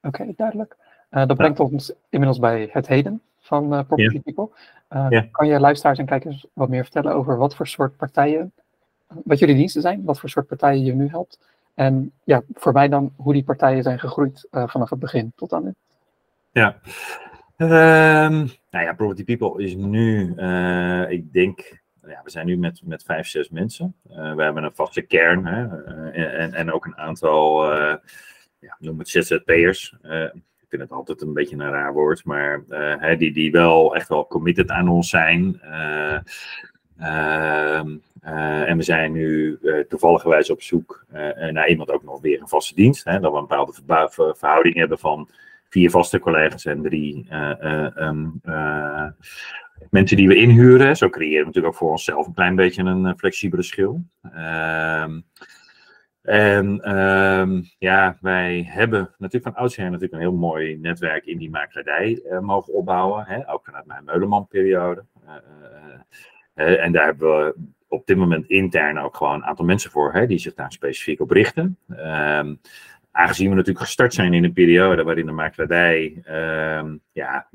Oké, 0.01 0.21
okay, 0.21 0.33
duidelijk. 0.37 0.75
dat 1.09 1.37
brengt 1.37 1.59
ons 1.59 1.93
inmiddels 2.09 2.39
bij 2.39 2.69
het 2.71 2.87
heden 2.87 3.21
van 3.37 3.67
Property 3.67 4.01
yeah. 4.01 4.23
People. 4.23 4.49
Yeah. 5.09 5.31
Kan 5.31 5.47
je 5.47 5.59
luisteraars 5.59 5.99
en 5.99 6.05
kijkers 6.05 6.45
wat 6.53 6.69
meer 6.69 6.83
vertellen 6.83 7.13
over 7.13 7.37
wat 7.37 7.55
voor 7.55 7.67
soort 7.67 7.97
partijen, 7.97 8.51
wat 9.07 9.39
jullie 9.39 9.55
diensten 9.55 9.81
zijn, 9.81 10.03
wat 10.03 10.19
voor 10.19 10.29
soort 10.29 10.47
partijen 10.47 10.83
je 10.83 10.93
nu 10.93 11.07
helpt? 11.07 11.39
En 11.73 12.11
ja, 12.23 12.41
voor 12.53 12.73
mij 12.73 12.87
dan 12.87 13.13
hoe 13.15 13.33
die 13.33 13.43
partijen 13.43 13.83
zijn 13.83 13.99
gegroeid 13.99 14.47
vanaf 14.51 14.89
het 14.89 14.99
begin 14.99 15.31
tot 15.35 15.53
aan 15.53 15.63
nu. 15.63 15.73
Ja. 16.51 16.75
Um, 17.57 18.49
nou 18.69 18.85
ja, 18.85 18.93
Property 18.93 19.23
People 19.23 19.63
is 19.63 19.75
nu, 19.75 20.35
ik 21.09 21.33
denk, 21.33 21.78
ja, 22.07 22.21
we 22.23 22.29
zijn 22.29 22.45
nu 22.45 22.57
met, 22.57 22.81
met 22.83 23.03
vijf, 23.03 23.27
zes 23.27 23.49
mensen. 23.49 23.95
Uh, 24.11 24.35
we 24.35 24.43
hebben 24.43 24.63
een 24.63 24.75
vaste 24.75 25.01
kern 25.01 25.45
hè, 25.45 25.65
uh, 25.65 26.41
en, 26.41 26.53
en 26.53 26.71
ook 26.71 26.85
een 26.85 26.97
aantal, 26.97 27.73
uh, 27.73 27.95
ja, 28.59 28.77
noem 28.79 28.99
het 28.99 29.09
ZZP'ers. 29.09 29.95
ik 30.61 30.67
vind 30.69 30.81
het 30.81 30.91
altijd 30.91 31.21
een 31.21 31.33
beetje 31.33 31.55
een 31.55 31.71
raar 31.71 31.93
woord, 31.93 32.25
maar 32.25 32.61
hè, 32.99 33.17
die, 33.17 33.31
die 33.31 33.51
wel 33.51 33.95
echt 33.95 34.09
wel 34.09 34.27
committed 34.27 34.69
aan 34.69 34.87
ons 34.87 35.09
zijn. 35.09 35.61
Ehm, 36.97 37.97
en 38.21 38.77
we 38.77 38.83
zijn 38.83 39.11
nu 39.11 39.59
toevallig 39.89 40.49
op 40.49 40.61
zoek 40.61 41.05
naar 41.51 41.69
iemand 41.69 41.91
ook 41.91 42.03
nog 42.03 42.21
weer 42.21 42.41
een 42.41 42.47
vaste 42.47 42.75
dienst. 42.75 43.03
Hè, 43.03 43.19
dat 43.19 43.31
we 43.31 43.37
een 43.37 43.47
bepaalde 43.47 43.73
verhouding 44.37 44.75
hebben 44.75 44.99
van 44.99 45.29
vier 45.69 45.89
vaste 45.89 46.19
collega's 46.19 46.65
en 46.65 46.81
drie 46.81 47.27
um, 47.95 48.41
mensen 49.89 50.17
die 50.17 50.27
we 50.27 50.35
inhuren. 50.35 50.97
Zo 50.97 51.09
creëren 51.09 51.39
we 51.39 51.45
natuurlijk 51.45 51.73
ook 51.73 51.79
voor 51.79 51.91
onszelf 51.91 52.27
een 52.27 52.33
klein 52.33 52.55
beetje 52.55 52.83
een 52.83 53.05
uh, 53.05 53.13
flexibele 53.17 53.63
schil. 53.63 54.03
Um, 54.23 55.23
en 56.21 56.97
um, 56.99 57.63
ja, 57.77 58.17
wij 58.21 58.65
hebben 58.69 59.15
natuurlijk 59.17 59.53
van 59.53 59.61
oudsher 59.61 59.83
natuurlijk 59.83 60.13
een 60.13 60.19
heel 60.19 60.37
mooi 60.37 60.77
netwerk 60.77 61.25
in 61.25 61.37
die 61.37 61.49
makelaardij 61.49 62.21
uh, 62.31 62.39
mogen 62.39 62.73
opbouwen. 62.73 63.25
Hè? 63.27 63.51
Ook 63.51 63.65
vanuit 63.65 63.85
mijn 63.85 64.03
Meuleman-periode. 64.03 65.05
Uh, 66.55 66.83
en 66.83 66.91
daar 66.91 67.05
hebben 67.05 67.27
we 67.27 67.55
op 67.87 68.05
dit 68.05 68.17
moment 68.17 68.47
intern 68.47 68.99
ook 68.99 69.15
gewoon 69.15 69.33
een 69.33 69.45
aantal 69.45 69.65
mensen 69.65 69.91
voor 69.91 70.13
hè, 70.13 70.27
die 70.27 70.37
zich 70.37 70.53
daar 70.53 70.71
specifiek 70.71 71.21
op 71.21 71.31
richten. 71.31 71.77
Um, 71.89 72.59
aangezien 73.11 73.49
we 73.49 73.55
natuurlijk 73.55 73.85
gestart 73.85 74.13
zijn 74.13 74.33
in 74.33 74.43
een 74.43 74.53
periode 74.53 75.03
waarin 75.03 75.25
de 75.25 75.31
makelaardij 75.31 76.23
uh, 76.27 76.93
ja, 77.11 77.47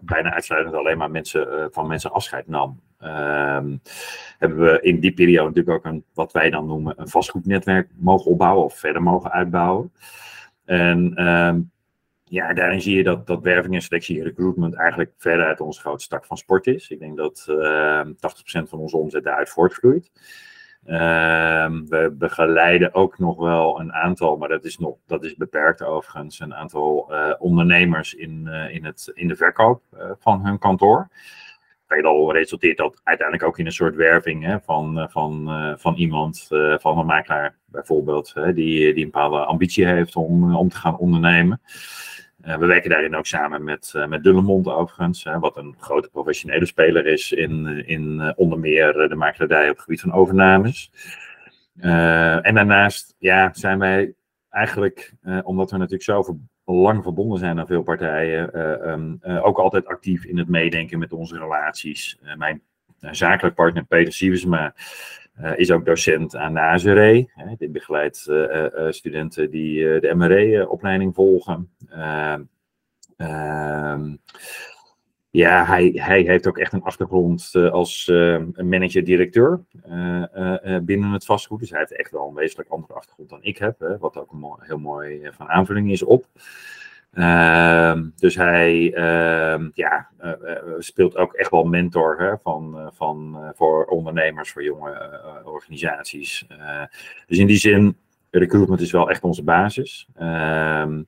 bijna 0.00 0.32
uitsluitend 0.32 0.74
alleen 0.74 0.98
maar 0.98 1.10
mensen, 1.10 1.48
uh, 1.48 1.64
van 1.70 1.86
mensen 1.86 2.12
afscheid 2.12 2.48
nam, 2.48 2.80
ehm, 2.98 3.76
hebben 4.38 4.58
we 4.58 4.78
in 4.80 5.00
die 5.00 5.12
periode 5.12 5.48
natuurlijk 5.48 5.76
ook 5.76 5.92
een, 5.92 6.04
wat 6.14 6.32
wij 6.32 6.50
dan 6.50 6.66
noemen, 6.66 6.94
een 6.96 7.08
vastgoednetwerk 7.08 7.88
mogen 7.96 8.30
opbouwen 8.30 8.64
of 8.64 8.78
verder 8.78 9.02
mogen 9.02 9.30
uitbouwen. 9.30 9.92
En 10.64 11.28
um, 11.28 11.70
ja, 12.24 12.52
daarin 12.52 12.80
zie 12.80 12.96
je 12.96 13.02
dat, 13.02 13.26
dat 13.26 13.42
werving 13.42 13.74
en 13.74 13.82
selectie 13.82 14.18
en 14.18 14.24
recruitment 14.24 14.74
eigenlijk 14.74 15.12
verder 15.16 15.46
uit 15.46 15.60
onze 15.60 15.80
grootste 15.80 16.08
tak 16.08 16.24
van 16.24 16.36
sport 16.36 16.66
is. 16.66 16.90
Ik 16.90 16.98
denk 16.98 17.16
dat 17.16 17.46
80% 17.48 17.52
ehm, 18.52 18.66
van 18.66 18.78
onze 18.78 18.96
omzet 18.96 19.24
daaruit 19.24 19.50
voortvloeit. 19.50 20.10
Uh, 20.86 21.66
we 21.86 22.14
begeleiden 22.18 22.94
ook 22.94 23.18
nog 23.18 23.36
wel 23.36 23.80
een 23.80 23.92
aantal, 23.92 24.36
maar 24.36 24.48
dat 24.48 24.64
is, 24.64 24.78
nog, 24.78 24.96
dat 25.06 25.24
is 25.24 25.34
beperkt 25.34 25.82
overigens, 25.82 26.40
een 26.40 26.54
aantal 26.54 27.08
uh, 27.10 27.32
ondernemers 27.38 28.14
in, 28.14 28.46
uh, 28.46 28.74
in, 28.74 28.84
het, 28.84 29.10
in 29.14 29.28
de 29.28 29.36
verkoop 29.36 29.82
uh, 29.94 30.10
van 30.18 30.46
hun 30.46 30.58
kantoor. 30.58 31.08
Veelal 31.86 32.32
resulteert 32.32 32.76
dat 32.76 33.00
uiteindelijk 33.04 33.48
ook 33.48 33.58
in 33.58 33.66
een 33.66 33.72
soort 33.72 33.94
werving 33.94 34.44
hè, 34.44 34.60
van, 34.60 35.08
van, 35.10 35.48
van 35.78 35.94
iemand, 35.94 36.46
van 36.78 36.98
een 36.98 37.06
makelaar 37.06 37.56
bijvoorbeeld, 37.64 38.32
die, 38.34 38.54
die 38.54 39.04
een 39.04 39.10
bepaalde 39.10 39.44
ambitie 39.44 39.86
heeft 39.86 40.16
om, 40.16 40.54
om 40.54 40.68
te 40.68 40.76
gaan 40.76 40.98
ondernemen. 40.98 41.60
Uh, 42.46 42.56
we 42.56 42.66
werken 42.66 42.90
daarin 42.90 43.16
ook 43.16 43.26
samen 43.26 43.64
met, 43.64 43.92
uh, 43.96 44.06
met 44.06 44.22
Dullemond 44.22 44.66
overigens, 44.66 45.22
wat 45.22 45.56
een 45.56 45.74
grote 45.78 46.08
professionele 46.08 46.66
speler 46.66 47.06
is 47.06 47.32
in, 47.32 47.86
in 47.86 48.18
uh, 48.20 48.32
onder 48.36 48.58
meer 48.58 48.92
de 48.92 49.14
makelaardij 49.14 49.68
op 49.68 49.74
het 49.74 49.84
gebied 49.84 50.00
van 50.00 50.12
overnames. 50.12 50.90
en 51.80 52.54
daarnaast 52.54 53.14
ja, 53.18 53.50
zijn 53.52 53.78
wij 53.78 54.14
eigenlijk, 54.50 55.12
omdat 55.42 55.70
we 55.70 55.76
natuurlijk 55.76 56.02
zo 56.02 56.38
lang 56.64 57.02
verbonden 57.02 57.38
zijn 57.38 57.58
aan 57.58 57.66
veel 57.66 57.82
partijen, 57.82 58.60
um, 58.90 59.18
ook 59.22 59.58
altijd 59.58 59.86
actief 59.86 60.24
in 60.24 60.38
het 60.38 60.48
meedenken 60.48 60.98
met 60.98 61.12
onze 61.12 61.38
relaties. 61.38 62.18
mijn 62.36 62.62
zakelijk 63.00 63.54
partner 63.54 63.84
Peter 63.84 64.12
Sieversma 64.12 64.74
uh, 65.40 65.58
is 65.58 65.70
ook 65.70 65.84
docent 65.84 66.36
aan 66.36 66.54
de 66.54 66.60
AZRE. 66.60 67.30
Die 67.58 67.68
begeleidt 67.68 68.26
uh, 68.28 68.36
uh, 68.36 68.90
studenten 68.90 69.50
die 69.50 70.00
de 70.00 70.14
MRE-opleiding 70.14 71.14
volgen. 71.14 71.70
Ehm, 73.16 74.16
ja, 75.30 75.64
hij, 75.64 75.92
hij 75.94 76.20
heeft 76.22 76.46
ook 76.46 76.58
echt 76.58 76.72
een 76.72 76.82
achtergrond 76.82 77.50
als 77.54 78.06
manager-directeur 78.56 79.64
binnen 80.82 81.10
het 81.10 81.24
vastgoed. 81.24 81.60
Dus 81.60 81.70
hij 81.70 81.78
heeft 81.78 81.96
echt 81.96 82.10
wel 82.10 82.28
een 82.28 82.34
wezenlijk 82.34 82.70
andere 82.70 82.94
achtergrond 82.94 83.30
dan 83.30 83.42
ik 83.42 83.58
heb. 83.58 83.80
Hè, 83.80 83.98
wat 83.98 84.16
ook 84.16 84.58
heel 84.60 84.78
mooi 84.78 85.28
van 85.32 85.48
aanvulling 85.48 85.90
is 85.90 86.02
op. 86.02 86.26
Uh, 87.12 88.00
dus 88.16 88.34
hij 88.34 88.94
uh, 88.94 89.68
ja, 89.74 90.08
uh, 90.24 90.32
speelt 90.78 91.16
ook 91.16 91.32
echt 91.32 91.50
wel 91.50 91.64
mentor 91.64 92.18
hè, 92.18 92.38
van, 92.38 92.78
eh, 92.78 92.86
van, 92.92 93.50
voor 93.54 93.84
ondernemers, 93.84 94.52
voor 94.52 94.62
jonge 94.64 95.20
organisaties. 95.44 96.46
dus 97.26 97.38
in 97.38 97.46
die 97.46 97.56
zin, 97.56 97.96
recruitment 98.30 98.80
is 98.80 98.92
wel 98.92 99.10
echt 99.10 99.22
onze 99.22 99.42
basis. 99.42 100.08
Ehm, 100.14 101.02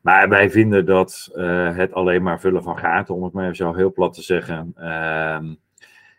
maar 0.00 0.28
wij 0.28 0.50
vinden 0.50 0.86
dat 0.86 1.30
het 1.74 1.92
alleen 1.92 2.22
maar 2.22 2.40
vullen 2.40 2.62
van 2.62 2.78
gaten, 2.78 3.14
om 3.14 3.24
het 3.24 3.32
maar 3.32 3.44
even 3.44 3.56
zo 3.56 3.74
heel 3.74 3.92
plat 3.92 4.14
te 4.14 4.22
zeggen, 4.22 4.72
ehm, 4.76 5.54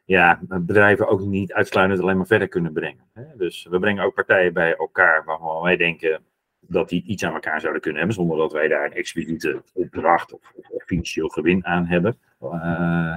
ja, 0.05 0.39
bedrijven 0.47 1.07
ook 1.07 1.21
niet 1.21 1.53
uitsluitend 1.53 2.01
alleen 2.01 2.17
maar 2.17 2.27
verder 2.27 2.47
kunnen 2.47 2.73
brengen. 2.73 3.03
Hè? 3.13 3.23
Dus 3.37 3.67
we 3.69 3.79
brengen 3.79 4.03
ook 4.03 4.13
partijen 4.13 4.53
bij 4.53 4.75
elkaar 4.75 5.23
waarvan 5.25 5.61
wij 5.61 5.77
denken, 5.77 6.23
dat 6.67 6.89
die 6.89 7.04
iets 7.04 7.23
aan 7.23 7.34
elkaar 7.34 7.60
zouden 7.60 7.82
kunnen 7.82 7.99
hebben, 7.99 8.17
zonder 8.17 8.38
dat 8.38 8.51
wij 8.51 8.67
daar 8.67 8.86
een 8.86 8.93
expliciete 8.93 9.62
opdracht 9.73 10.34
of, 10.34 10.54
of, 10.69 10.84
financieel 10.86 11.28
gewin 11.28 11.65
aan 11.65 11.86
hebben. 11.86 12.17
Uh, 12.43 13.15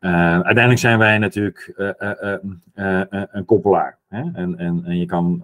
uh, 0.00 0.32
uiteindelijk 0.32 0.78
zijn 0.78 0.98
wij 0.98 1.18
natuurlijk 1.18 1.72
uh, 1.76 3.02
een 3.30 3.44
koppelaar. 3.44 3.98
Hè? 4.08 4.20
En, 4.20 4.58
en, 4.58 4.82
en 4.84 4.98
je 4.98 5.06
kan 5.06 5.42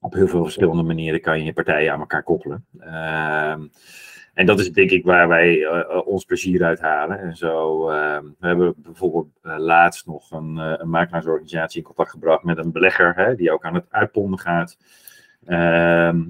op 0.00 0.12
heel 0.12 0.28
veel 0.28 0.42
verschillende 0.42 0.82
manieren 0.82 1.20
kan 1.20 1.38
je 1.38 1.44
je 1.44 1.52
partijen 1.52 1.92
aan 1.92 2.00
elkaar 2.00 2.22
koppelen. 2.22 2.66
En 4.34 4.46
dat 4.46 4.60
is 4.60 4.72
denk 4.72 4.90
ik 4.90 5.04
waar 5.04 5.28
wij 5.28 5.66
ons 6.04 6.24
plezier 6.24 6.64
uit 6.64 6.80
halen. 6.80 7.20
En 7.20 7.36
zo, 7.36 7.86
we 7.86 8.46
hebben 8.46 8.74
bijvoorbeeld 8.76 9.28
laatst 9.42 10.06
nog 10.06 10.30
een, 10.30 10.56
een 10.56 10.90
makelaarsorganisatie 10.90 11.78
in 11.78 11.86
contact 11.86 12.10
gebracht 12.10 12.44
met 12.44 12.58
een 12.58 12.72
belegger 12.72 13.14
hè, 13.14 13.34
die 13.34 13.52
ook 13.52 13.64
aan 13.64 13.74
het 13.74 13.86
uitponden 13.90 14.38
gaat. 14.38 14.76
Ehm, 15.46 16.24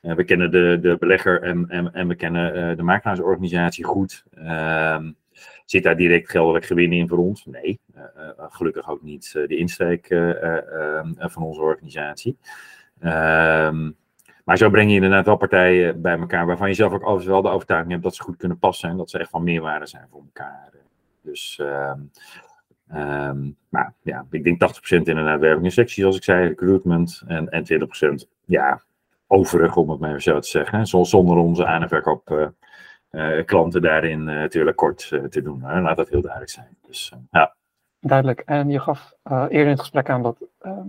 we 0.00 0.24
kennen 0.24 0.50
de, 0.50 0.78
de 0.80 0.96
belegger 0.98 1.42
en, 1.42 1.68
en, 1.68 1.92
en 1.94 2.08
we 2.08 2.14
kennen 2.14 2.76
de 2.76 2.82
makelaarsorganisatie 2.82 3.84
goed. 3.84 4.24
Zit 5.64 5.82
daar 5.82 5.96
direct 5.96 6.30
geldelijk 6.30 6.64
gewin 6.64 6.92
in 6.92 7.08
voor 7.08 7.18
ons? 7.18 7.44
Nee, 7.44 7.80
uh, 7.96 8.02
gelukkig 8.36 8.90
ook 8.90 9.02
niet 9.02 9.32
de 9.32 9.56
insteek 9.56 10.06
van 11.18 11.42
onze 11.42 11.60
organisatie. 11.60 12.36
Ehm, 13.00 13.90
maar 14.44 14.56
zo 14.56 14.70
breng 14.70 14.88
je 14.88 14.94
inderdaad 14.94 15.26
wel 15.26 15.36
partijen 15.36 16.00
bij 16.00 16.18
elkaar 16.18 16.46
waarvan 16.46 16.68
je 16.68 16.74
zelf 16.74 16.92
ook 16.92 17.02
altijd 17.02 17.28
wel 17.28 17.42
de 17.42 17.48
overtuiging 17.48 17.92
hebt 17.92 18.04
dat 18.04 18.14
ze 18.14 18.22
goed 18.22 18.36
kunnen 18.36 18.58
passen 18.58 18.90
en 18.90 18.96
dat 18.96 19.10
ze 19.10 19.18
echt 19.18 19.30
van 19.30 19.44
meerwaarde 19.44 19.86
zijn 19.86 20.06
voor 20.10 20.22
elkaar. 20.24 20.70
Dus, 21.22 21.58
um, 21.62 22.10
maar 23.68 23.94
ja, 24.02 24.26
ik 24.30 24.44
denk 24.44 24.60
80% 24.60 24.78
inderdaad 24.88 25.40
werving 25.40 25.64
en 25.64 25.72
sectie, 25.72 26.00
zoals 26.00 26.16
ik 26.16 26.24
zei, 26.24 26.48
recruitment 26.48 27.22
en, 27.26 27.48
en 27.48 27.64
20% 28.24 28.28
ja, 28.44 28.82
overig, 29.26 29.76
om 29.76 29.90
het 29.90 30.00
maar 30.00 30.22
zo 30.22 30.38
te 30.38 30.48
zeggen. 30.48 30.86
Zonder 30.86 31.36
onze 31.36 31.66
aan- 31.66 31.82
en 31.82 31.88
verkoop 31.88 32.50
uh, 33.10 33.44
klanten 33.44 33.82
daarin 33.82 34.24
natuurlijk 34.24 34.76
kort 34.76 35.08
te 35.08 35.42
doen. 35.42 35.60
Laat 35.60 35.96
dat 35.96 36.08
heel 36.08 36.20
duidelijk 36.20 36.50
zijn. 36.50 36.76
Dus, 36.86 37.12
ja. 37.30 37.54
Duidelijk. 38.00 38.40
En 38.40 38.70
je 38.70 38.80
gaf 38.80 39.12
eerder 39.22 39.60
in 39.60 39.68
het 39.68 39.80
gesprek 39.80 40.10
aan 40.10 40.22
dat 40.22 40.36
ehm, 40.60 40.86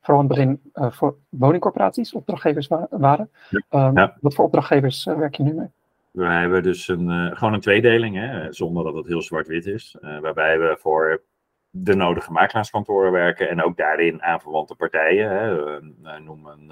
vooral 0.00 0.22
in 0.22 0.28
het 0.28 0.38
begin 0.38 0.72
voor 0.92 1.16
woningcorporaties 1.28 2.12
opdrachtgevers 2.12 2.66
wa 2.66 2.86
waren. 2.90 3.30
Um, 3.70 4.12
Wat 4.20 4.34
voor 4.34 4.44
opdrachtgevers 4.44 5.04
werk 5.04 5.34
je 5.34 5.42
nu 5.42 5.52
mee? 5.52 5.68
We 6.14 6.24
hebben 6.24 6.62
dus 6.62 6.88
een, 6.88 7.08
uh, 7.08 7.36
gewoon 7.36 7.52
een 7.52 7.60
tweedeling, 7.60 8.16
hè, 8.16 8.52
zonder 8.52 8.84
dat 8.84 8.94
het 8.94 9.06
heel 9.06 9.22
zwart-wit 9.22 9.66
is. 9.66 9.96
waarbij 10.00 10.58
we 10.58 10.76
voor 10.80 11.22
de 11.70 11.94
nodige 11.94 12.32
makelaarskantoren 12.32 13.12
werken 13.12 13.48
en 13.48 13.62
ook 13.62 13.76
daarin 13.76 14.22
aanverwante 14.22 14.74
partijen. 14.74 15.30
Hè. 15.30 15.54
We 15.54 16.18
noemen 16.24 16.52
een, 16.52 16.70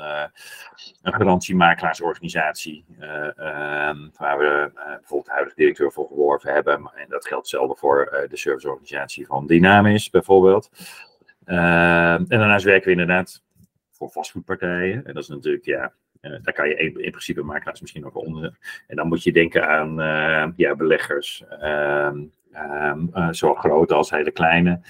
een 1.02 1.12
garantiemakelaarsorganisatie, 1.12 2.85
ehm, 2.98 4.09
waar 4.16 4.38
we 4.38 4.70
bijvoorbeeld 4.74 5.24
de 5.24 5.33
huidige 5.33 5.57
directeur 5.57 5.92
voor 5.92 6.07
geworven 6.07 6.52
hebben. 6.52 6.74
En 6.74 7.09
dat 7.09 7.26
geldt 7.26 7.50
hetzelfde 7.50 7.76
voor 7.76 8.26
de 8.31 8.37
serviceorganisatie 8.37 9.26
van 9.26 9.46
Dynamis 9.46 10.11
bijvoorbeeld. 10.11 10.70
Uh, 11.46 12.14
en 12.14 12.26
daarnaast 12.26 12.64
werken 12.64 12.85
we 12.85 12.90
inderdaad 12.90 13.42
voor 13.90 14.11
vastgoedpartijen. 14.11 15.07
En 15.07 15.14
dat 15.14 15.22
is 15.22 15.28
natuurlijk, 15.28 15.64
ja, 15.64 15.92
daar 16.22 16.54
kan 16.54 16.68
je 16.68 16.76
in, 16.76 17.00
in 17.00 17.11
principe 17.11 17.42
makelaars 17.42 17.80
misschien 17.80 18.04
ook 18.06 18.16
onder. 18.16 18.58
En 18.87 18.96
dan 18.96 19.08
moet 19.08 19.22
je 19.22 19.32
denken 19.32 19.68
aan 19.68 20.00
uh, 20.00 20.52
ja, 20.56 20.74
beleggers, 20.74 21.44
ehm, 21.61 22.22
ehm, 22.52 23.32
zowel 23.32 23.54
grote 23.54 23.94
als 23.94 24.11
hele 24.11 24.30
kleine, 24.30 24.80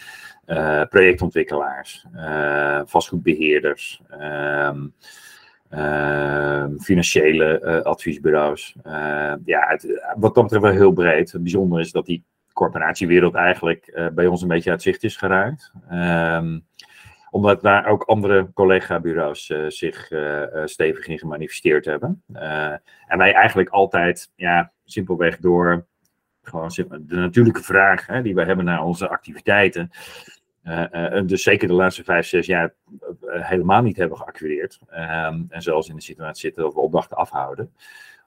projectontwikkelaars, 0.89 2.07
vastgoedbeheerders. 2.85 4.03
Um, 4.21 4.95
financiële 6.79 7.83
adviesbureaus. 7.85 8.75
ja, 9.45 9.67
het, 9.69 10.03
wat 10.17 10.35
dat 10.35 10.43
betreft 10.43 10.65
wel 10.65 10.73
heel 10.73 10.93
breed. 10.93 11.33
Het 11.33 11.43
bijzondere 11.43 11.83
is 11.83 11.93
dat 11.93 12.07
die 12.07 12.25
corporatiewereld 12.53 13.35
eigenlijk 13.35 14.11
bij 14.15 14.27
ons 14.27 14.43
een 14.43 14.49
beetje 14.49 14.71
uit 14.71 14.83
zicht 14.83 15.05
is 15.05 15.17
geraakt. 15.17 15.73
Um, 15.93 16.65
omdat 17.33 17.63
daar 17.63 17.87
ook 17.87 18.03
andere 18.03 18.51
collega-bureaus 18.55 19.49
uh, 19.49 19.65
zich 19.69 20.11
uh, 20.11 20.43
stevig 20.65 21.07
in 21.07 21.19
gemanifesteerd 21.19 21.85
hebben. 21.85 22.23
en 23.07 23.19
wij 23.19 23.33
eigenlijk 23.33 23.69
altijd, 23.69 24.33
ja, 24.37 24.73
simpelweg 24.85 25.39
door 25.39 25.87
gewoon 26.43 26.71
de 27.01 27.17
natuurlijke 27.17 27.63
vraag 27.63 28.07
hè, 28.07 28.23
die 28.23 28.35
wij 28.35 28.45
hebben 28.45 28.65
naar 28.65 28.85
onze 28.85 29.09
activiteiten. 29.09 29.91
dus 31.27 31.43
zeker 31.43 31.69
de 31.69 31.75
laatste 31.75 32.05
vijf, 32.05 32.27
zes 32.27 32.47
jaar 32.47 32.75
helemaal 33.27 33.83
niet 33.83 33.97
hebben 33.97 34.19
geaccureerd. 34.19 34.79
Ehm, 34.89 35.43
en 35.49 35.63
zelfs 35.63 35.89
in 35.89 35.97
de 35.97 36.03
situatie 36.03 36.41
zitten 36.41 36.63
dat 36.63 36.75
we 36.75 36.81
opdrachten 36.81 37.17
afhouden 37.17 37.73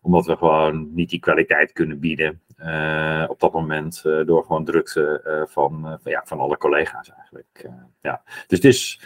omdat 0.06 0.26
we 0.26 0.36
gewoon 0.36 0.94
niet 0.94 1.10
die 1.10 1.20
kwaliteit 1.20 1.72
kunnen 1.72 2.00
bieden 2.00 2.42
uh, 2.60 3.26
op 3.28 3.40
dat 3.40 3.54
moment. 3.54 4.04
Uh, 4.06 4.26
door 4.26 4.44
gewoon 4.46 4.66
drukte 4.66 5.22
uh, 5.28 5.54
van, 5.54 6.00
van, 6.02 6.12
ja, 6.12 6.22
van 6.26 6.40
alle 6.40 6.58
collega's 6.58 7.12
eigenlijk. 7.12 7.70
ja. 8.02 8.24
Dus 8.48 8.58
het 8.58 8.66
is 8.66 9.02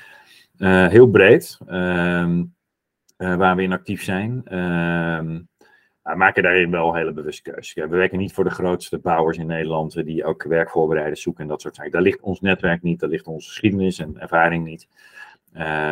heel 0.89 1.09
breed 1.09 1.57
ehm, 1.67 2.43
waar 3.17 3.55
we 3.55 3.61
in 3.61 3.73
actief 3.73 4.03
zijn. 4.03 4.41
Ehm, 4.45 5.39
we 6.01 6.15
maken 6.15 6.43
daarin 6.43 6.71
wel 6.71 6.95
hele 6.95 7.13
bewuste 7.13 7.51
keuzes. 7.51 7.73
we 7.73 7.87
werken 7.87 8.17
niet 8.17 8.33
voor 8.33 8.43
de 8.43 8.49
grootste 8.49 8.97
bouwers 8.97 9.37
in 9.37 9.47
Nederland 9.47 10.05
die 10.05 10.25
ook 10.25 10.43
werkvoorbereiders 10.43 11.21
zoeken 11.21 11.43
en 11.43 11.49
dat 11.49 11.61
soort 11.61 11.75
zaken. 11.75 11.91
Daar 11.91 12.01
ligt 12.01 12.21
ons 12.21 12.41
netwerk 12.41 12.81
niet, 12.81 12.99
daar 12.99 13.09
ligt 13.09 13.27
onze 13.27 13.47
geschiedenis 13.47 13.99
en 13.99 14.19
ervaring 14.19 14.65
niet. 14.65 14.87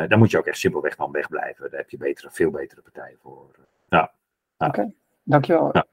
daar 0.08 0.18
moet 0.18 0.32
je 0.32 0.38
ook 0.38 0.46
echt 0.46 0.58
simpelweg 0.58 0.96
van 0.96 1.12
wegblijven. 1.12 1.70
Daar 1.70 1.80
heb 1.80 1.90
je 1.90 1.98
betere, 1.98 2.30
veel 2.32 2.52
betere 2.52 2.82
partijen 2.82 3.18
voor. 3.22 3.68
Oké, 4.58 4.92
dankjewel. 5.24 5.70
Ja. 5.72 5.86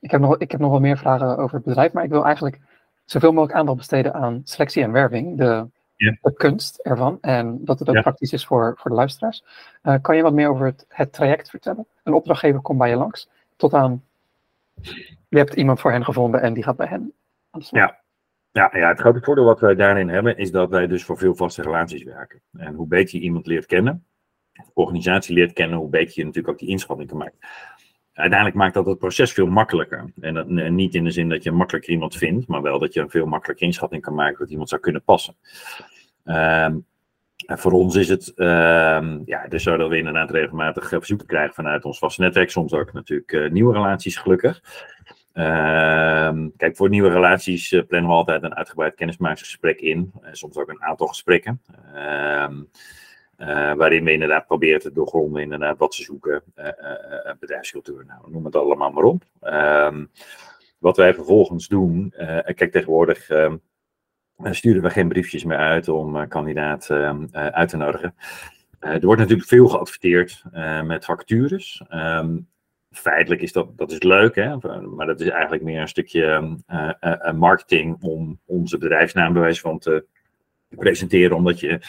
Ik, 0.00 0.10
heb 0.10 0.20
nog, 0.20 0.38
ik 0.38 0.50
heb 0.50 0.60
nog 0.60 0.70
wel 0.70 0.80
meer 0.80 0.98
vragen 0.98 1.38
over 1.38 1.56
het 1.56 1.64
bedrijf, 1.64 1.92
maar 1.92 2.04
ik 2.04 2.10
wil 2.10 2.24
eigenlijk 2.24 2.60
zoveel 3.04 3.32
mogelijk 3.32 3.58
aandacht 3.58 3.78
besteden 3.78 4.14
aan 4.14 4.40
selectie 4.44 4.82
en 4.82 4.92
werving, 4.92 5.38
de, 5.38 5.66
de 5.96 6.32
kunst 6.36 6.78
ervan, 6.78 7.18
en 7.20 7.64
dat 7.64 7.78
het 7.78 7.88
ook 7.88 8.00
praktisch 8.00 8.32
is 8.32 8.46
voor, 8.46 8.74
voor 8.76 8.90
de 8.90 8.96
luisteraars. 8.96 9.44
Uh, 9.82 9.94
kan 10.02 10.16
je 10.16 10.22
wat 10.22 10.32
meer 10.32 10.48
over 10.48 10.66
het, 10.66 10.84
het 10.88 11.12
traject 11.12 11.50
vertellen? 11.50 11.86
Een 12.02 12.12
opdrachtgever 12.12 12.60
komt 12.60 12.78
bij 12.78 12.88
je 12.88 12.96
langs, 12.96 13.28
tot 13.56 13.74
aan 13.74 14.02
je 15.28 15.38
hebt 15.38 15.54
iemand 15.54 15.80
voor 15.80 15.90
hen 15.90 16.04
gevonden 16.04 16.42
en 16.42 16.54
die 16.54 16.62
gaat 16.62 16.76
bij 16.76 16.86
hen 16.86 17.12
aan 17.50 17.60
de 17.60 17.66
slag. 17.66 17.82
Ja. 17.82 18.02
Ja, 18.52 18.70
ja, 18.72 18.88
het 18.88 19.00
grote 19.00 19.20
voordeel 19.20 19.44
wat 19.44 19.60
wij 19.60 19.74
daarin 19.74 20.08
hebben, 20.08 20.36
is 20.36 20.50
dat 20.50 20.70
wij 20.70 20.86
dus 20.86 21.04
voor 21.04 21.18
veel 21.18 21.34
vaste 21.34 21.62
relaties 21.62 22.02
werken. 22.02 22.40
En 22.56 22.74
hoe 22.74 22.86
beter 22.86 23.18
je 23.18 23.24
iemand 23.24 23.46
leert 23.46 23.66
kennen, 23.66 24.04
organisatie 24.72 25.34
leert 25.34 25.52
kennen, 25.52 25.78
hoe 25.78 25.88
beter 25.88 26.12
je 26.14 26.24
natuurlijk 26.24 26.52
ook 26.52 26.58
die 26.58 26.68
inschatting 26.68 27.08
kan 27.08 27.18
maken 27.18 27.38
uiteindelijk 28.14 28.58
maakt 28.58 28.74
dat 28.74 28.86
het 28.86 28.98
proces 28.98 29.32
veel 29.32 29.46
makkelijker. 29.46 30.12
En, 30.20 30.34
dat, 30.34 30.48
niet 30.48 30.94
in 30.94 31.04
de 31.04 31.10
zin 31.10 31.28
dat 31.28 31.42
je 31.42 31.50
makkelijker 31.50 31.92
iemand 31.92 32.16
vindt, 32.16 32.46
maar 32.46 32.62
wel 32.62 32.78
dat 32.78 32.94
je 32.94 33.00
een 33.00 33.10
veel 33.10 33.26
makkelijker 33.26 33.66
inschatting 33.66 34.02
kan 34.02 34.14
maken 34.14 34.38
dat 34.38 34.50
iemand 34.50 34.68
zou 34.68 34.80
kunnen 34.80 35.02
passen. 35.02 35.36
Um, 36.24 36.86
en 37.46 37.58
voor 37.58 37.72
ons 37.72 37.94
is 37.94 38.08
het 38.08 38.32
um, 38.36 39.22
ja, 39.24 39.46
dus 39.48 39.62
zo 39.62 39.76
dat 39.76 39.88
we 39.88 39.98
inderdaad 39.98 40.30
regelmatig 40.30 40.88
verzoeken 40.88 41.26
krijgen 41.26 41.54
vanuit 41.54 41.84
ons 41.84 41.98
vaste 41.98 42.20
netwerk. 42.20 42.50
Soms 42.50 42.72
ook 42.72 42.92
natuurlijk 42.92 43.32
uh, 43.32 43.50
nieuwe 43.50 43.72
relaties, 43.72 44.16
gelukkig. 44.16 44.62
Um, 45.32 46.52
kijk, 46.56 46.76
voor 46.76 46.88
nieuwe 46.88 47.08
relaties 47.08 47.72
uh, 47.72 47.82
plannen 47.88 48.10
we 48.10 48.16
altijd 48.16 48.42
een 48.42 48.54
uitgebreid 48.54 48.94
kennismakingsgesprek 48.94 49.80
in. 49.80 50.12
Uh, 50.22 50.28
soms 50.32 50.56
ook 50.56 50.68
een 50.68 50.82
aantal 50.82 51.06
gesprekken. 51.06 51.60
Uh, 53.38 53.72
waarin 53.74 54.04
we 54.04 54.12
inderdaad 54.12 54.46
proberen 54.46 54.80
te 54.80 54.92
doorgronden 54.92 55.42
inderdaad 55.42 55.78
wat 55.78 55.94
ze 55.94 56.02
zoeken, 56.02 56.42
uh, 56.56 56.64
uh, 56.64 57.32
bedrijfscultuur, 57.40 58.04
nou, 58.06 58.30
noem 58.30 58.44
het 58.44 58.56
allemaal 58.56 58.90
maar 58.90 59.04
op. 59.04 59.22
Um, 59.42 60.10
wat 60.78 60.96
wij 60.96 61.14
vervolgens 61.14 61.68
doen, 61.68 62.12
kijk 62.54 62.72
tegenwoordig 62.72 63.30
um, 63.30 63.60
sturen 64.50 64.82
we 64.82 64.90
geen 64.90 65.08
briefjes 65.08 65.44
meer 65.44 65.56
uit 65.56 65.88
om 65.88 66.28
kandidaat 66.28 66.90
uit 67.32 67.68
te 67.68 67.76
nodigen. 67.76 68.14
er 68.78 69.06
wordt 69.06 69.20
natuurlijk 69.20 69.48
veel 69.48 69.68
geadverteerd 69.68 70.42
met 70.84 71.04
vacatures. 71.04 71.82
Feitelijk 72.90 73.42
is 73.42 73.52
dat, 73.52 73.78
dat 73.78 73.92
is 73.92 74.02
leuk, 74.02 74.34
hè? 74.34 74.56
maar 74.96 75.06
dat 75.06 75.20
is 75.20 75.28
eigenlijk 75.28 75.62
meer 75.62 75.80
een 75.80 75.88
stukje 75.88 76.58
marketing 77.34 78.02
om 78.02 78.40
onze 78.44 78.78
bedrijfsnaam 78.78 79.32
bewijs 79.32 79.60
van 79.60 79.78
te 79.78 80.06
presenteren, 80.76 81.36
omdat 81.36 81.60
je 81.60 81.80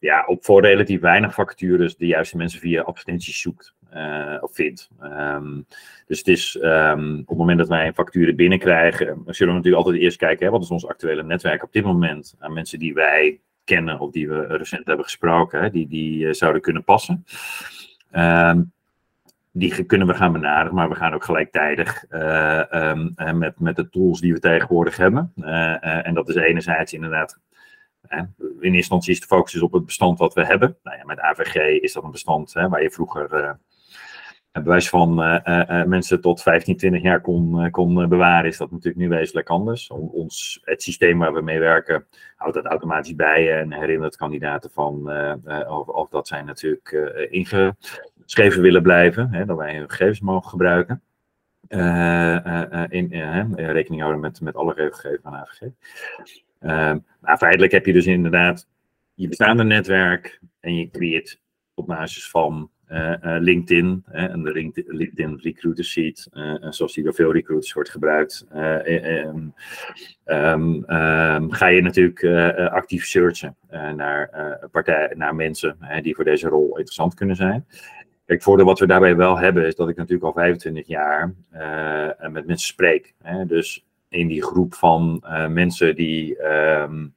ja, 0.00 0.24
op 0.26 0.44
voor 0.44 0.60
relatief 0.62 1.00
weinig 1.00 1.34
vacatures 1.34 1.96
de 1.96 2.06
juiste 2.06 2.36
mensen 2.36 2.60
via 2.60 2.82
advertenties 2.82 3.40
zoekt 3.40 3.74
uh, 3.94 4.36
of 4.40 4.54
vindt. 4.54 4.90
Um, 5.02 5.66
dus 6.06 6.18
het 6.18 6.28
is 6.28 6.58
um, 6.62 7.20
op 7.20 7.28
het 7.28 7.38
moment 7.38 7.58
dat 7.58 7.68
wij 7.68 7.86
een 7.86 7.94
facturen 7.94 8.36
binnenkrijgen, 8.36 9.06
zullen 9.06 9.52
we 9.52 9.58
natuurlijk 9.58 9.84
altijd 9.84 10.02
eerst 10.02 10.16
kijken, 10.16 10.46
hè, 10.46 10.52
wat 10.52 10.62
is 10.62 10.70
ons 10.70 10.86
actuele 10.86 11.22
netwerk 11.22 11.62
op 11.62 11.72
dit 11.72 11.84
moment 11.84 12.34
aan 12.38 12.52
mensen 12.52 12.78
die 12.78 12.94
wij 12.94 13.40
kennen 13.64 13.98
of 13.98 14.10
die 14.10 14.28
we 14.28 14.46
recent 14.46 14.86
hebben 14.86 15.04
gesproken, 15.04 15.62
hè, 15.62 15.70
die, 15.70 15.88
die 15.88 16.24
uh, 16.24 16.32
zouden 16.32 16.62
kunnen 16.62 16.84
passen. 16.84 17.24
Um, 18.12 18.72
die 19.52 19.84
kunnen 19.84 20.06
we 20.06 20.14
gaan 20.14 20.32
benaderen, 20.32 20.74
maar 20.74 20.88
we 20.88 20.94
gaan 20.94 21.14
ook 21.14 21.24
gelijktijdig 21.24 22.04
uh, 22.10 22.94
met, 23.32 23.60
met 23.60 23.76
de 23.76 23.88
tools 23.88 24.20
die 24.20 24.32
we 24.32 24.38
tegenwoordig 24.38 24.96
hebben. 24.96 25.32
en 25.80 26.14
dat 26.14 26.28
is 26.28 26.34
enerzijds 26.34 26.92
inderdaad 26.92 27.40
in 28.10 28.26
eerste 28.38 28.76
instantie 28.76 29.12
is 29.12 29.20
de 29.20 29.26
focus 29.26 29.52
dus 29.52 29.62
op 29.62 29.72
het 29.72 29.84
bestand 29.84 30.18
wat 30.18 30.34
we 30.34 30.44
hebben. 30.44 30.76
Nou 30.82 30.96
ja, 30.96 31.04
met 31.04 31.20
AVG 31.20 31.80
is 31.80 31.92
dat 31.92 32.04
een 32.04 32.10
bestand 32.10 32.52
hè, 32.52 32.68
waar 32.68 32.82
je 32.82 32.90
vroeger 32.90 33.58
en 34.52 34.62
bewijs 34.62 34.88
van 34.88 35.14
mensen 35.86 36.20
tot 36.20 36.42
15, 36.42 36.76
20 36.76 37.02
jaar 37.02 37.20
kon, 37.20 37.70
kon 37.70 38.08
bewaren, 38.08 38.50
is 38.50 38.56
dat 38.56 38.70
natuurlijk 38.70 38.96
nu 38.96 39.08
wezenlijk 39.08 39.48
anders. 39.48 39.90
Ons, 39.90 40.60
het 40.64 40.82
systeem 40.82 41.18
waar 41.18 41.32
we 41.32 41.40
mee 41.40 41.58
werken 41.58 42.06
houdt 42.36 42.54
dat 42.54 42.64
automatisch 42.64 43.14
bij 43.14 43.58
en 43.60 43.72
herinnert 43.72 44.16
kandidaten 44.16 44.70
van 44.70 45.10
of, 45.68 45.86
of, 45.86 46.08
dat 46.08 46.28
zij 46.28 46.42
natuurlijk 46.42 46.90
ingeschreven 47.30 48.62
willen 48.62 48.82
blijven, 48.82 49.32
hè, 49.32 49.44
dat 49.44 49.56
wij 49.56 49.76
hun 49.76 49.90
gegevens 49.90 50.20
mogen 50.20 50.50
gebruiken. 50.50 51.02
in, 52.88 53.54
rekening 53.54 54.00
houden 54.00 54.20
met, 54.20 54.40
met 54.40 54.56
alle 54.56 54.72
regelgeving 54.72 55.22
van 55.22 55.34
AVG. 55.34 55.60
Maar 57.20 57.38
feitelijk 57.38 57.72
heb 57.72 57.86
je 57.86 57.92
dus 57.92 58.06
inderdaad 58.06 58.68
je 59.14 59.28
bestaande 59.28 59.64
netwerk 59.64 60.40
en 60.60 60.74
je 60.74 60.90
creëert 60.90 61.40
op 61.74 61.86
basis 61.86 62.30
van 62.30 62.70
uh, 62.88 63.14
LinkedIn 63.20 64.04
en 64.06 64.42
de 64.42 64.72
LinkedIn 64.86 65.38
Recruiter 65.42 65.84
Sheet, 65.84 66.28
zoals 66.60 66.94
die 66.94 67.04
door 67.04 67.14
veel 67.14 67.32
recruiters 67.32 67.72
wordt 67.72 67.90
gebruikt, 67.90 68.46
um, 68.54 69.54
um, 70.26 71.52
ga 71.52 71.66
je 71.66 71.82
natuurlijk 71.82 72.24
actief 72.70 73.06
searchen 73.06 73.56
naar, 73.96 74.30
partij, 74.72 75.12
naar 75.16 75.34
mensen 75.34 75.78
die 76.02 76.14
voor 76.14 76.24
deze 76.24 76.48
rol 76.48 76.68
interessant 76.68 77.14
kunnen 77.14 77.36
zijn. 77.36 77.66
Kijk, 78.26 78.42
voordeel 78.42 78.66
wat 78.66 78.78
we 78.78 78.86
daarbij 78.86 79.16
wel 79.16 79.38
hebben 79.38 79.66
is 79.66 79.74
dat 79.74 79.88
ik 79.88 79.96
natuurlijk 79.96 80.24
al 80.24 80.42
25 80.42 80.86
jaar 80.86 81.34
met 82.18 82.46
mensen 82.46 82.68
spreek. 82.68 83.14
Hè? 83.22 83.46
Dus 83.46 83.84
in 84.10 84.28
die 84.28 84.42
groep 84.42 84.74
van 84.74 85.24
mensen 85.48 85.96
die 85.96 86.36
um, 86.44 87.14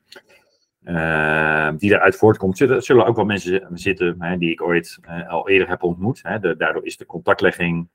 die 1.77 1.93
eruit 1.93 2.15
voortkomt. 2.15 2.57
Zullen, 2.57 2.81
zullen 2.81 3.05
ook 3.05 3.15
wel 3.15 3.25
mensen 3.25 3.67
zitten 3.73 4.15
hè, 4.19 4.37
die 4.37 4.51
ik 4.51 4.61
ooit 4.61 4.99
uh, 5.09 5.29
al 5.29 5.49
eerder 5.49 5.67
heb 5.67 5.83
ontmoet. 5.83 6.19
Hè. 6.23 6.39
Daardoor 6.39 6.85
is 6.85 6.97
de 6.97 7.05
contactlegging 7.05 7.87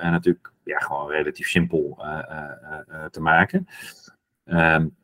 natuurlijk 0.00 0.52
ja, 0.64 0.78
gewoon 0.78 1.10
relatief 1.10 1.48
simpel 1.48 2.04
te 3.10 3.20
maken. 3.20 3.66
Um, 4.44 4.96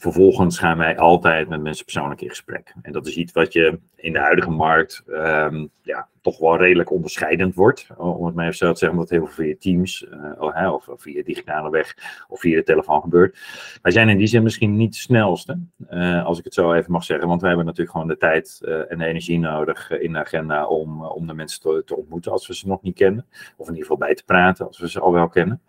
Vervolgens 0.00 0.58
gaan 0.58 0.78
wij 0.78 0.98
altijd 0.98 1.48
met 1.48 1.62
mensen 1.62 1.84
persoonlijk 1.84 2.20
in 2.20 2.28
gesprek. 2.28 2.74
En 2.82 2.92
dat 2.92 3.06
is 3.06 3.16
iets 3.16 3.32
wat 3.32 3.52
je 3.52 3.78
in 3.96 4.12
de 4.12 4.18
huidige 4.18 4.50
markt 4.50 5.02
um, 5.08 5.70
ja, 5.82 6.08
toch 6.20 6.38
wel 6.38 6.56
redelijk 6.56 6.90
onderscheidend 6.90 7.54
wordt. 7.54 7.86
Om 7.96 8.26
het 8.26 8.34
maar 8.34 8.44
even 8.44 8.56
zo 8.56 8.72
te 8.72 8.78
zeggen, 8.78 8.98
omdat 8.98 9.10
heel 9.10 9.26
veel 9.26 9.44
via 9.44 9.54
Teams 9.58 10.06
uh, 10.40 10.72
of, 10.72 10.88
of, 10.88 11.02
via 11.02 11.22
digitale 11.22 11.70
weg 11.70 11.96
of 12.28 12.40
via 12.40 12.56
de 12.56 12.62
telefoon 12.62 13.00
gebeurt. 13.00 13.38
Wij 13.82 13.92
zijn 13.92 14.08
in 14.08 14.18
die 14.18 14.26
zin 14.26 14.42
misschien 14.42 14.76
niet 14.76 14.92
de 14.92 14.98
snelste, 14.98 15.58
uh, 15.90 16.24
als 16.24 16.38
ik 16.38 16.44
het 16.44 16.54
zo 16.54 16.72
even 16.72 16.92
mag 16.92 17.04
zeggen. 17.04 17.28
Want 17.28 17.40
wij 17.40 17.48
hebben 17.48 17.66
natuurlijk 17.66 17.96
gewoon 17.96 18.08
de 18.08 18.16
tijd 18.16 18.60
uh, 18.64 18.92
en 18.92 18.98
de 18.98 19.06
energie 19.06 19.38
nodig 19.38 19.90
in 19.90 20.12
de 20.12 20.18
agenda 20.18 20.66
om, 20.66 21.04
om 21.04 21.26
de 21.26 21.34
mensen 21.34 21.60
te, 21.60 21.82
te, 21.86 21.96
ontmoeten 21.96 22.32
als 22.32 22.46
we 22.46 22.54
ze 22.54 22.68
nog 22.68 22.82
niet 22.82 22.96
kennen. 22.96 23.26
Of 23.56 23.66
in 23.66 23.74
ieder 23.74 23.88
geval 23.88 24.06
bij 24.06 24.14
te 24.14 24.24
praten 24.24 24.66
als 24.66 24.78
we 24.78 24.90
ze 24.90 25.00
al 25.00 25.12
wel 25.12 25.28
kennen 25.28 25.60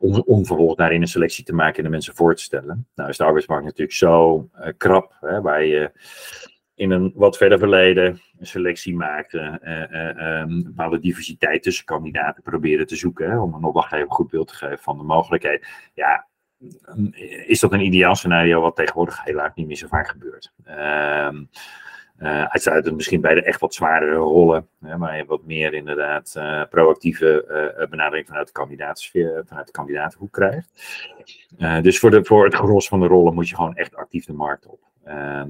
om, 0.00 0.46
vervolgens 0.46 0.78
daarin 0.78 1.00
een 1.00 1.08
selectie 1.08 1.44
te 1.44 1.54
maken 1.54 1.76
en 1.76 1.84
de 1.84 1.90
mensen 1.90 2.14
voor 2.14 2.34
te 2.34 2.42
stellen. 2.42 2.88
Nou 2.94 3.08
is 3.08 3.16
de 3.16 3.24
arbeidsmarkt 3.24 3.64
natuurlijk 3.64 3.96
zo 3.96 4.48
uh, 4.60 4.66
krap, 4.76 5.16
hè, 5.20 5.40
waar 5.40 5.64
je 5.64 5.90
in 6.74 6.90
een 6.90 7.12
wat 7.14 7.36
verder 7.36 7.58
verleden 7.58 8.20
een 8.38 8.46
selectie 8.46 8.96
maakte, 8.96 9.58
een 10.46 10.62
bepaalde 10.62 10.98
diversiteit 10.98 11.62
tussen 11.62 11.84
kandidaten 11.84 12.42
proberen 12.42 12.86
te 12.86 12.96
zoeken, 12.96 13.40
om 13.40 13.54
een 13.54 13.64
opdrachtgever 13.64 14.10
goed 14.10 14.30
beeld 14.30 14.48
te 14.48 14.54
geven 14.54 14.78
van 14.78 14.98
de 14.98 15.04
mogelijkheden. 15.04 15.66
Ja, 15.94 16.28
is 17.46 17.60
dat 17.60 17.72
een 17.72 17.84
ideaal 17.84 18.14
scenario 18.14 18.60
wat 18.60 18.76
tegenwoordig 18.76 19.24
helaas 19.24 19.54
niet 19.54 19.66
meer 19.66 19.76
zo 19.76 19.86
vaak 19.86 20.08
gebeurt. 20.08 20.52
Ehm 20.64 21.42
uh, 22.22 22.44
uitsluitend 22.44 22.96
misschien 22.96 23.20
bij 23.20 23.34
de 23.34 23.42
echt 23.42 23.60
wat 23.60 23.74
zwaardere 23.74 24.14
rollen, 24.14 24.68
hè, 24.80 24.98
waar 24.98 25.16
je 25.16 25.24
wat 25.24 25.44
meer 25.44 25.74
inderdaad 25.74 26.34
uh, 26.38 26.62
proactieve 26.70 27.44
uh, 27.78 27.88
benadering 27.88 28.26
vanuit 28.26 28.46
de, 28.46 28.52
kandidaatsfeer, 28.52 29.42
vanuit 29.46 29.66
de 29.66 29.72
kandidatenhoek 29.72 30.32
krijgt. 30.32 30.68
dus 31.82 31.98
voor, 31.98 32.10
de, 32.10 32.24
voor 32.24 32.44
het 32.44 32.54
gros 32.54 32.88
van 32.88 33.00
de 33.00 33.06
rollen 33.06 33.34
moet 33.34 33.48
je 33.48 33.54
gewoon 33.54 33.74
echt 33.74 33.96
actief 33.96 34.24
de 34.24 34.32
markt 34.32 34.66
op. 34.66 34.80
Ehm, 35.04 35.48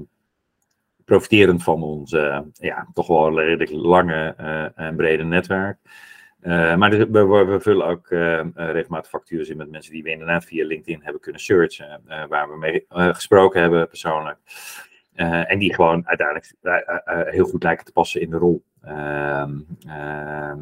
profiterend 1.05 1.63
van 1.63 1.83
ons 1.83 2.11
ja, 2.53 2.87
toch 2.93 3.07
wel 3.07 3.39
redelijk 3.39 3.71
lange 3.71 4.33
en 4.75 4.95
brede 4.95 5.23
netwerk. 5.23 5.77
maar 6.77 6.89
we, 6.89 7.25
we, 7.45 7.57
vullen 7.59 7.87
ook 7.87 8.07
regelmatig 8.55 9.09
factures 9.09 9.49
in 9.49 9.57
met 9.57 9.71
mensen 9.71 9.93
die 9.93 10.03
we 10.03 10.11
inderdaad 10.11 10.45
via 10.45 10.65
LinkedIn 10.65 11.03
hebben 11.03 11.21
kunnen 11.21 11.41
searchen, 11.41 12.01
waar 12.29 12.49
we 12.49 12.57
mee 12.57 12.85
gesproken 13.13 13.61
hebben 13.61 13.87
persoonlijk. 13.87 14.37
Uh, 15.15 15.51
en 15.51 15.59
die 15.59 15.73
gewoon 15.73 16.07
uiteindelijk 16.07 16.53
uh, 16.61 16.73
uh, 16.73 17.31
heel 17.31 17.45
goed 17.45 17.63
lijken 17.63 17.85
te 17.85 17.91
passen 17.91 18.21
in 18.21 18.29
de 18.29 18.37
rol. 18.37 18.63
Ehm, 18.81 19.59
ehm, 19.87 20.59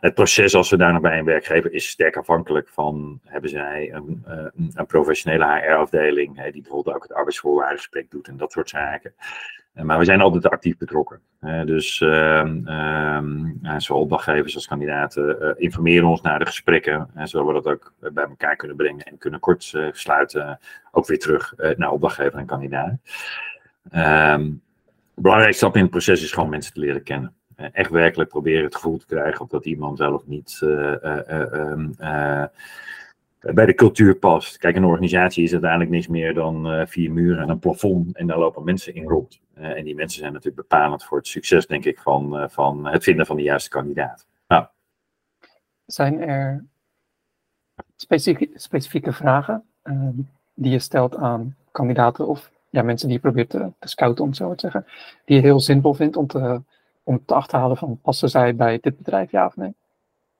het 0.00 0.14
proces, 0.14 0.54
als 0.54 0.70
we 0.70 0.76
daar 0.76 0.92
nog 0.92 1.02
bij 1.02 1.18
een 1.18 1.24
werkgever, 1.24 1.72
is 1.72 1.88
sterk 1.88 2.16
afhankelijk 2.16 2.68
van: 2.68 3.20
hebben 3.24 3.50
zij 3.50 3.92
een, 3.92 4.24
een 4.74 4.86
professionele 4.86 5.44
HR-afdeling, 5.44 6.42
die 6.42 6.62
bijvoorbeeld 6.62 6.96
ook 6.96 7.02
het 7.02 7.12
arbeidsvoorwaardengesprek 7.12 8.10
doet 8.10 8.28
en 8.28 8.36
dat 8.36 8.52
soort 8.52 8.68
zaken. 8.68 9.14
maar 9.72 9.98
we 9.98 10.04
zijn 10.04 10.20
altijd 10.20 10.48
actief 10.48 10.76
betrokken. 10.76 11.20
dus 11.64 12.00
um, 12.00 12.64
zowel 13.76 14.02
opdrachtgevers 14.02 14.54
als 14.54 14.66
kandidaten 14.66 15.54
informeren 15.58 16.08
ons 16.08 16.20
naar 16.20 16.38
de 16.38 16.46
gesprekken, 16.46 17.10
zodat 17.24 17.46
we 17.46 17.52
dat 17.52 17.66
ook 17.66 17.92
bij 18.12 18.24
elkaar 18.24 18.56
kunnen 18.56 18.76
brengen 18.76 19.04
en 19.04 19.18
kunnen 19.18 19.40
kort 19.40 19.74
sluiten, 19.92 20.58
ook 20.90 21.06
weer 21.06 21.18
terug 21.18 21.54
naar 21.76 21.90
opdrachtgever 21.90 22.38
en 22.38 22.46
kandidaat. 22.46 22.98
Um, 23.84 24.62
de 25.14 25.20
belangrijkste 25.20 25.64
stap 25.64 25.76
in 25.76 25.82
het 25.82 25.90
proces 25.90 26.22
is 26.22 26.32
gewoon 26.32 26.48
mensen 26.48 26.72
te 26.72 26.80
leren 26.80 27.02
kennen. 27.02 27.34
Uh, 27.56 27.66
echt 27.72 27.90
werkelijk 27.90 28.28
proberen 28.28 28.64
het 28.64 28.74
gevoel 28.74 28.98
te 28.98 29.06
krijgen 29.06 29.40
of 29.40 29.48
dat 29.48 29.66
iemand 29.66 29.98
wel 29.98 30.14
of 30.14 30.26
niet 30.26 30.60
uh, 30.62 30.94
uh, 31.98 32.44
bij 33.40 33.66
de 33.66 33.74
cultuur 33.74 34.14
past. 34.14 34.58
Kijk, 34.58 34.76
een 34.76 34.84
organisatie 34.84 35.44
is 35.44 35.52
uiteindelijk 35.52 35.90
niks 35.90 36.08
meer 36.08 36.34
dan 36.34 36.86
vier 36.88 37.12
muren 37.12 37.42
en 37.42 37.48
een 37.48 37.58
plafond. 37.58 38.16
En 38.16 38.26
daar 38.26 38.38
lopen 38.38 38.64
mensen 38.64 38.94
in 38.94 39.04
rond. 39.04 39.40
en 39.54 39.84
die 39.84 39.94
mensen 39.94 40.20
zijn 40.20 40.32
natuurlijk 40.32 40.68
bepalend 40.68 41.04
voor 41.04 41.18
het 41.18 41.26
succes, 41.26 41.66
denk 41.66 41.84
ik, 41.84 41.98
van, 41.98 42.50
van 42.50 42.86
het 42.86 43.02
vinden 43.02 43.26
van 43.26 43.36
de 43.36 43.42
juiste 43.42 43.68
kandidaat. 43.68 44.26
Nou. 44.48 44.66
Zijn 45.86 46.20
er 46.20 46.64
specifieke, 47.96 48.50
specifieke 48.54 49.12
vragen 49.12 49.64
ehm, 49.82 50.18
die 50.54 50.72
je 50.72 50.78
stelt 50.78 51.16
aan 51.16 51.56
kandidaten 51.70 52.26
of 52.26 52.50
ja, 52.70 52.82
mensen 52.82 53.08
die 53.08 53.16
je 53.16 53.22
probeert 53.22 53.50
te, 53.50 53.72
te, 53.78 53.88
scouten, 53.88 54.24
om 54.24 54.34
zo 54.34 54.54
te 54.54 54.60
zeggen, 54.60 54.86
die 55.24 55.36
je 55.36 55.42
heel 55.42 55.60
simpel 55.60 55.94
vindt 55.94 56.16
om 56.16 56.26
te, 56.26 56.62
om 57.02 57.24
te 57.24 57.34
achterhalen 57.34 57.76
van 57.76 58.00
passen 58.02 58.28
zij 58.28 58.56
bij 58.56 58.78
dit 58.80 58.96
bedrijf, 58.96 59.30
ja 59.30 59.46
of 59.46 59.56
nee? 59.56 59.74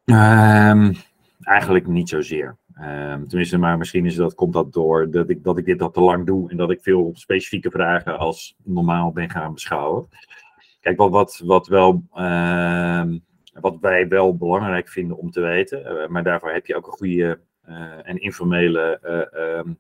Um, 0.05 0.95
eigenlijk 1.41 1.87
niet 1.87 2.09
zozeer. 2.09 2.57
Um, 2.81 3.29
tenminste, 3.29 3.59
maar 3.59 3.79
misschien 3.79 4.07
is 4.07 4.15
dat, 4.15 4.35
komt 4.35 4.53
dat 4.53 4.73
door 4.73 5.11
dat 5.11 5.29
ik, 5.29 5.45
dat 5.45 5.59
ik 5.59 5.65
dit 5.65 5.83
al 5.83 5.91
te 5.91 6.01
lang 6.01 6.27
doe 6.27 6.51
en 6.51 6.57
dat 6.57 6.71
ik 6.71 6.83
veel 6.83 7.11
specifieke 7.15 7.71
vragen 7.71 8.19
als 8.19 8.57
normaal 8.63 9.13
ben 9.13 9.31
gaan 9.31 9.53
beschouwen. 9.53 10.09
Kijk, 10.81 10.97
wat, 10.97 11.11
wat, 11.11 11.43
wat, 11.45 11.67
wel, 11.67 12.03
uh, 12.15 13.05
wat 13.53 13.77
wij 13.81 14.09
wel 14.09 14.37
belangrijk 14.37 14.89
vinden 14.89 15.17
om 15.17 15.31
te 15.31 15.41
weten, 15.41 15.81
uh, 15.81 16.07
maar 16.09 16.23
daarvoor 16.23 16.53
heb 16.53 16.67
je 16.67 16.77
ook 16.77 16.87
een 16.87 16.93
goede 16.93 17.41
uh, 17.69 18.09
en 18.09 18.21
informele 18.21 19.01
uh, 19.37 19.73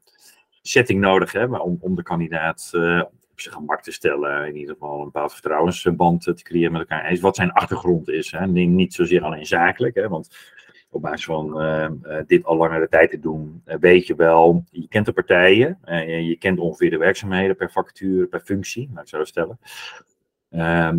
setting 0.70 1.00
nodig 1.00 1.32
hebben 1.32 1.60
om, 1.60 1.78
om 1.80 1.94
de 1.94 2.02
kandidaat 2.02 2.70
uh, 2.74 3.02
op 3.32 3.40
zijn 3.40 3.54
gemak 3.54 3.82
te 3.82 3.92
stellen. 3.92 4.46
In 4.46 4.56
ieder 4.56 4.74
geval 4.74 4.98
een 4.98 5.04
bepaald 5.04 5.32
vertrouwensband 5.32 6.22
te 6.22 6.34
creëren 6.34 6.72
met 6.72 6.80
elkaar. 6.80 7.04
Eens 7.04 7.20
wat 7.20 7.36
zijn 7.36 7.52
achtergrond 7.52 8.08
is. 8.08 8.30
Hè. 8.30 8.46
Niet 8.46 8.94
zozeer 8.94 9.22
alleen 9.22 9.46
zakelijk, 9.46 9.94
hè, 9.94 10.08
want 10.08 10.36
op 10.90 11.02
basis 11.02 11.24
van 11.24 11.62
uh, 11.62 11.90
dit 12.26 12.44
al 12.44 12.56
langere 12.56 12.88
tijd 12.88 13.10
te 13.10 13.18
doen, 13.18 13.62
weet 13.64 14.06
je 14.06 14.14
wel, 14.14 14.64
je 14.70 14.88
kent 14.88 15.06
de 15.06 15.12
partijen, 15.12 15.78
je 16.26 16.36
kent 16.38 16.58
ongeveer 16.58 16.90
de 16.90 16.96
werkzaamheden 16.96 17.56
per 17.56 17.70
vacature, 17.70 18.26
per 18.26 18.40
functie, 18.40 18.90
laat 18.94 19.02
ik 19.02 19.08
zo 19.08 19.24
stellen. 19.24 19.58
Ehm, 20.50 20.98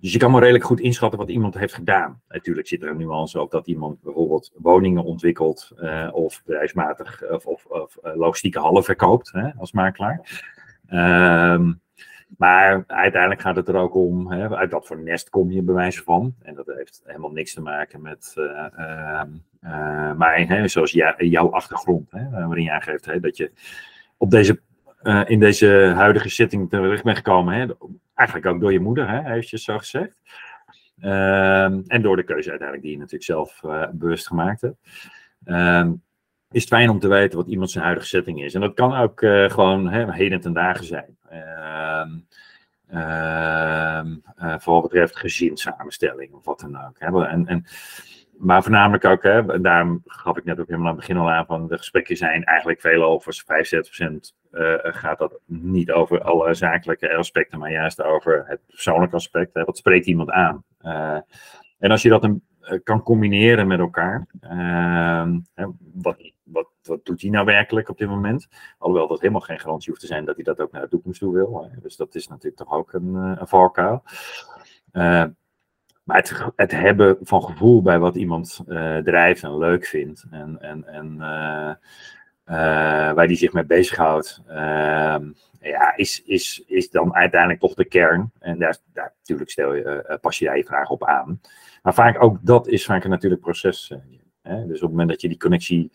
dus 0.00 0.12
je 0.12 0.18
kan 0.18 0.30
wel 0.30 0.40
redelijk 0.40 0.64
goed 0.64 0.80
inschatten 0.80 1.18
wat 1.18 1.28
iemand 1.28 1.58
heeft 1.58 1.74
gedaan. 1.74 2.20
Natuurlijk 2.28 2.66
zit 2.66 2.82
er 2.82 2.88
een 2.88 2.96
nuance 2.96 3.40
op 3.40 3.50
dat 3.50 3.66
iemand 3.66 4.02
bijvoorbeeld 4.02 4.52
woningen 4.56 5.04
ontwikkelt 5.04 5.72
uh, 5.78 6.08
of 6.12 6.42
bedrijfsmatig 6.44 7.30
of, 7.30 7.46
of, 7.46 7.64
of 7.64 7.98
uh, 8.04 8.16
logistieke 8.16 8.58
hallen 8.58 8.84
verkoopt 8.84 9.32
hè, 9.32 9.50
als 9.56 9.72
makelaar. 9.72 10.44
Um, 10.90 11.80
maar 12.38 12.84
uiteindelijk 12.86 13.40
gaat 13.40 13.56
het 13.56 13.68
er 13.68 13.76
ook 13.76 13.94
om, 13.94 14.30
hè, 14.30 14.56
uit 14.56 14.70
wat 14.70 14.86
voor 14.86 14.98
nest 14.98 15.30
kom 15.30 15.50
je 15.50 15.62
bij 15.62 15.74
wijze 15.74 16.02
van. 16.02 16.34
En 16.42 16.54
dat 16.54 16.66
heeft 16.66 17.02
helemaal 17.04 17.30
niks 17.30 17.54
te 17.54 17.60
maken 17.60 18.02
met, 18.02 18.34
uh, 18.36 19.22
maar 20.16 20.46
hè, 20.46 20.68
zoals 20.68 20.90
jouw 21.16 21.50
achtergrond, 21.50 22.10
hè, 22.10 22.30
waarin 22.30 22.64
je 22.64 22.72
aangeeft 22.72 23.04
hè, 23.04 23.20
dat 23.20 23.36
je 23.36 23.52
op 24.16 24.30
deze, 24.30 24.60
in 25.26 25.40
deze 25.40 25.92
huidige 25.96 26.28
setting 26.28 26.70
terecht 26.70 27.04
bent 27.04 27.16
gekomen. 27.16 27.54
Hè, 27.54 27.66
Eigenlijk 28.14 28.48
ook 28.48 28.60
door 28.60 28.72
je 28.72 28.80
moeder, 28.80 29.08
hè, 29.08 29.32
heeft 29.32 29.48
je 29.48 29.58
zo 29.58 29.78
gezegd. 29.78 30.20
Um, 31.02 31.84
en 31.86 32.02
door 32.02 32.16
de 32.16 32.22
keuze 32.22 32.50
uiteindelijk 32.50 32.82
die 32.82 32.90
je 32.90 32.98
natuurlijk 32.98 33.24
zelf 33.24 33.62
uh, 33.62 33.86
bewust 33.92 34.26
gemaakt 34.26 34.60
hebt. 34.60 34.76
Um, 35.44 36.02
is 36.50 36.60
het 36.60 36.70
fijn 36.70 36.90
om 36.90 36.98
te 36.98 37.08
weten 37.08 37.38
wat 37.38 37.48
iemand 37.48 37.70
zijn 37.70 37.84
huidige 37.84 38.08
setting 38.08 38.42
is. 38.44 38.54
En 38.54 38.60
dat 38.60 38.74
kan 38.74 38.96
ook 38.96 39.20
uh, 39.20 39.50
gewoon 39.50 39.88
hè, 39.88 40.12
heden 40.12 40.40
ten 40.40 40.52
dagen 40.52 40.84
zijn. 40.84 41.16
Um, 41.32 42.26
uh, 42.90 44.58
voor 44.58 44.74
wat 44.74 44.82
betreft 44.82 45.16
gezinssamenstelling 45.16 46.32
of 46.32 46.44
wat 46.44 46.60
dan 46.60 46.86
ook. 46.86 46.98
Hè. 46.98 47.26
En, 47.26 47.46
en 47.46 47.64
maar 48.38 48.62
voornamelijk 48.62 49.04
ook, 49.04 49.22
hè, 49.22 49.60
daarom 49.60 50.02
gaf 50.04 50.36
ik 50.36 50.44
net 50.44 50.60
ook 50.60 50.66
helemaal 50.66 50.88
aan 50.88 50.96
het 50.96 51.06
begin 51.06 51.22
al 51.22 51.30
aan, 51.30 51.46
van 51.46 51.66
de 51.66 51.76
gesprekken 51.76 52.16
zijn 52.16 52.44
eigenlijk 52.44 52.80
veel 52.80 53.02
over 53.02 53.44
75% 53.44 54.34
uh, 54.52 54.74
gaat 54.80 55.18
dat 55.18 55.40
niet 55.44 55.92
over 55.92 56.22
alle 56.22 56.54
zakelijke 56.54 57.14
aspecten, 57.14 57.58
maar 57.58 57.70
juist 57.70 58.02
over 58.02 58.44
het 58.46 58.60
persoonlijke 58.66 59.14
aspect. 59.16 59.54
Hè, 59.54 59.64
wat 59.64 59.76
spreekt 59.76 60.06
iemand 60.06 60.30
aan? 60.30 60.64
Uh, 60.82 61.18
en 61.78 61.90
als 61.90 62.02
je 62.02 62.08
dat 62.08 62.24
een, 62.24 62.42
kan 62.82 63.02
combineren 63.02 63.66
met 63.66 63.78
elkaar, 63.78 64.26
uh, 64.40 65.26
wat, 65.92 66.32
wat, 66.42 66.68
wat 66.82 67.04
doet 67.04 67.20
hij 67.20 67.30
nou 67.30 67.44
werkelijk 67.44 67.88
op 67.88 67.98
dit 67.98 68.08
moment? 68.08 68.48
Alhoewel 68.78 69.08
dat 69.08 69.20
helemaal 69.20 69.40
geen 69.40 69.60
garantie 69.60 69.88
hoeft 69.88 70.00
te 70.00 70.06
zijn 70.06 70.24
dat 70.24 70.34
hij 70.34 70.44
dat 70.44 70.60
ook 70.60 70.72
naar 70.72 70.82
de 70.82 70.88
toekomst 70.88 71.20
toe 71.20 71.34
wil. 71.34 71.68
Hè. 71.70 71.80
Dus 71.80 71.96
dat 71.96 72.14
is 72.14 72.28
natuurlijk 72.28 72.56
toch 72.56 72.72
ook 72.72 72.92
een, 72.92 73.14
een 73.14 73.48
valkuil. 73.48 74.02
Maar 76.06 76.16
het, 76.16 76.44
het, 76.56 76.70
hebben 76.70 77.16
van 77.22 77.42
gevoel 77.42 77.82
bij 77.82 77.98
wat 77.98 78.16
iemand 78.16 78.60
uh, 78.68 78.96
drijft 78.96 79.42
en 79.42 79.58
leuk 79.58 79.86
vindt 79.86 80.24
en, 80.30 80.60
en, 80.60 80.86
en 80.86 81.16
uh, 81.20 81.74
uh, 82.56 83.12
waar 83.12 83.26
die 83.26 83.36
zich 83.36 83.52
mee 83.52 83.64
bezighoudt, 83.64 84.42
ehm, 84.48 85.30
ja, 85.60 85.96
is, 85.96 86.22
is, 86.22 86.62
is 86.66 86.90
dan 86.90 87.14
uiteindelijk 87.14 87.60
toch 87.60 87.74
de 87.74 87.84
kern. 87.84 88.32
En 88.38 88.58
daar, 88.58 88.76
daar 88.92 89.12
natuurlijk 89.18 89.50
stel 89.50 89.74
je, 89.74 90.18
pas 90.20 90.38
je 90.38 90.44
daar 90.44 90.56
je 90.56 90.64
vraag 90.64 90.90
op 90.90 91.04
aan. 91.04 91.40
Maar 91.82 91.94
vaak 91.94 92.22
ook 92.22 92.38
dat 92.42 92.68
is 92.68 92.84
vaak 92.84 93.04
een 93.04 93.10
natuurlijk 93.10 93.42
proces. 93.42 93.92
Hè? 94.42 94.66
Dus 94.66 94.76
op 94.76 94.82
het 94.82 94.90
moment 94.90 95.08
dat 95.08 95.20
je 95.20 95.28
die 95.28 95.38
connectie 95.38 95.92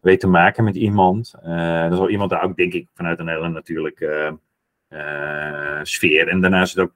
weet 0.00 0.20
te 0.20 0.28
maken 0.28 0.64
met 0.64 0.76
iemand, 0.76 1.34
dan 1.42 1.96
zal 1.96 2.10
iemand 2.10 2.30
daar 2.30 2.42
ook, 2.42 2.56
denk 2.56 2.72
ik, 2.72 2.88
vanuit 2.94 3.18
een 3.18 3.28
hele 3.28 3.48
natuurlijke 3.48 4.38
sfeer. 5.82 6.28
En 6.28 6.40
daarnaast 6.40 6.78
ook 6.78 6.92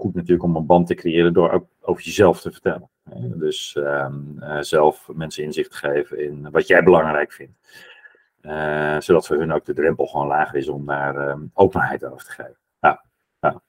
goed 0.00 0.14
natuurlijk 0.14 0.42
om 0.42 0.56
een 0.56 0.66
band 0.66 0.86
te 0.86 0.94
creëren 0.94 1.32
door 1.32 1.50
ook 1.50 1.66
over 1.80 2.02
jezelf 2.02 2.40
te 2.40 2.52
vertellen. 2.52 2.88
Dus 3.34 3.76
um, 3.78 4.36
uh, 4.40 4.60
zelf 4.60 5.08
mensen 5.12 5.44
inzicht 5.44 5.74
geven 5.74 6.18
in 6.18 6.50
wat 6.50 6.66
jij 6.66 6.82
belangrijk 6.82 7.32
vindt. 7.32 7.58
Uh, 8.42 9.00
zodat 9.00 9.26
voor 9.26 9.36
hun 9.36 9.52
ook 9.52 9.64
de 9.64 9.74
drempel 9.74 10.06
gewoon 10.06 10.26
lager 10.26 10.58
is 10.58 10.68
om 10.68 10.86
daar 10.86 11.28
um, 11.28 11.50
openheid 11.54 12.04
over 12.04 12.24
te 12.24 12.30
geven. 12.30 12.56
Ja, 12.80 13.04
ja. 13.40 13.62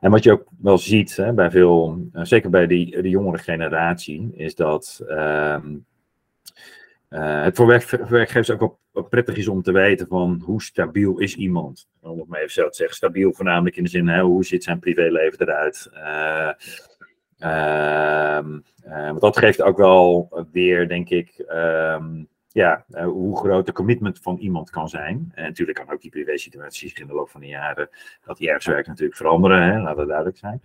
En 0.00 0.10
wat 0.10 0.22
je 0.22 0.32
ook 0.32 0.44
wel 0.60 0.78
ziet 0.78 1.16
hè, 1.16 1.32
bij 1.32 1.50
veel, 1.50 2.08
uh, 2.12 2.24
zeker 2.24 2.50
bij 2.50 2.66
die, 2.66 3.02
de 3.02 3.08
jongere 3.08 3.38
generatie, 3.38 4.30
is 4.34 4.54
dat 4.54 5.04
um, 5.08 5.86
uh, 7.10 7.42
het 7.42 7.56
voor 7.56 7.66
werkgevers 8.08 8.50
ook 8.50 8.78
wel 8.92 9.02
prettig 9.02 9.36
is 9.36 9.48
om 9.48 9.62
te 9.62 9.72
weten 9.72 10.06
van 10.06 10.42
hoe 10.44 10.62
stabiel 10.62 11.18
is 11.18 11.36
iemand. 11.36 11.88
Om 12.00 12.18
het 12.18 12.28
maar 12.28 12.40
even 12.40 12.52
zo 12.52 12.68
te 12.68 12.76
zeggen. 12.76 12.96
Stabiel 12.96 13.32
voornamelijk 13.32 13.76
in 13.76 13.82
de 13.82 13.88
zin, 13.88 14.08
hè, 14.08 14.22
hoe 14.22 14.44
ziet 14.44 14.64
zijn 14.64 14.78
privéleven 14.78 15.40
eruit? 15.40 15.90
Uh, 15.94 16.50
uh, 17.38 18.38
want 19.08 19.20
dat 19.20 19.38
geeft 19.38 19.62
ook 19.62 19.76
wel 19.76 20.28
weer, 20.52 20.88
denk 20.88 21.08
ik, 21.10 21.38
ehm, 21.38 22.24
ja, 22.48 22.84
hoe 23.04 23.38
groot 23.38 23.66
de 23.66 23.72
commitment 23.72 24.18
van 24.18 24.36
iemand 24.36 24.70
kan 24.70 24.88
zijn. 24.88 25.32
En 25.34 25.42
natuurlijk 25.42 25.78
kan 25.78 25.94
ook 25.94 26.00
die 26.00 26.10
privé-situaties 26.10 26.92
in 26.92 27.06
de 27.06 27.14
loop 27.14 27.30
van 27.30 27.40
de 27.40 27.46
jaren, 27.46 27.88
dat 28.24 28.36
die 28.36 28.48
ergens 28.48 28.66
werkt 28.66 28.88
natuurlijk 28.88 29.16
veranderen, 29.16 29.62
hè, 29.62 29.80
laat 29.80 29.96
dat 29.96 30.06
duidelijk 30.08 30.38
zijn. 30.38 30.62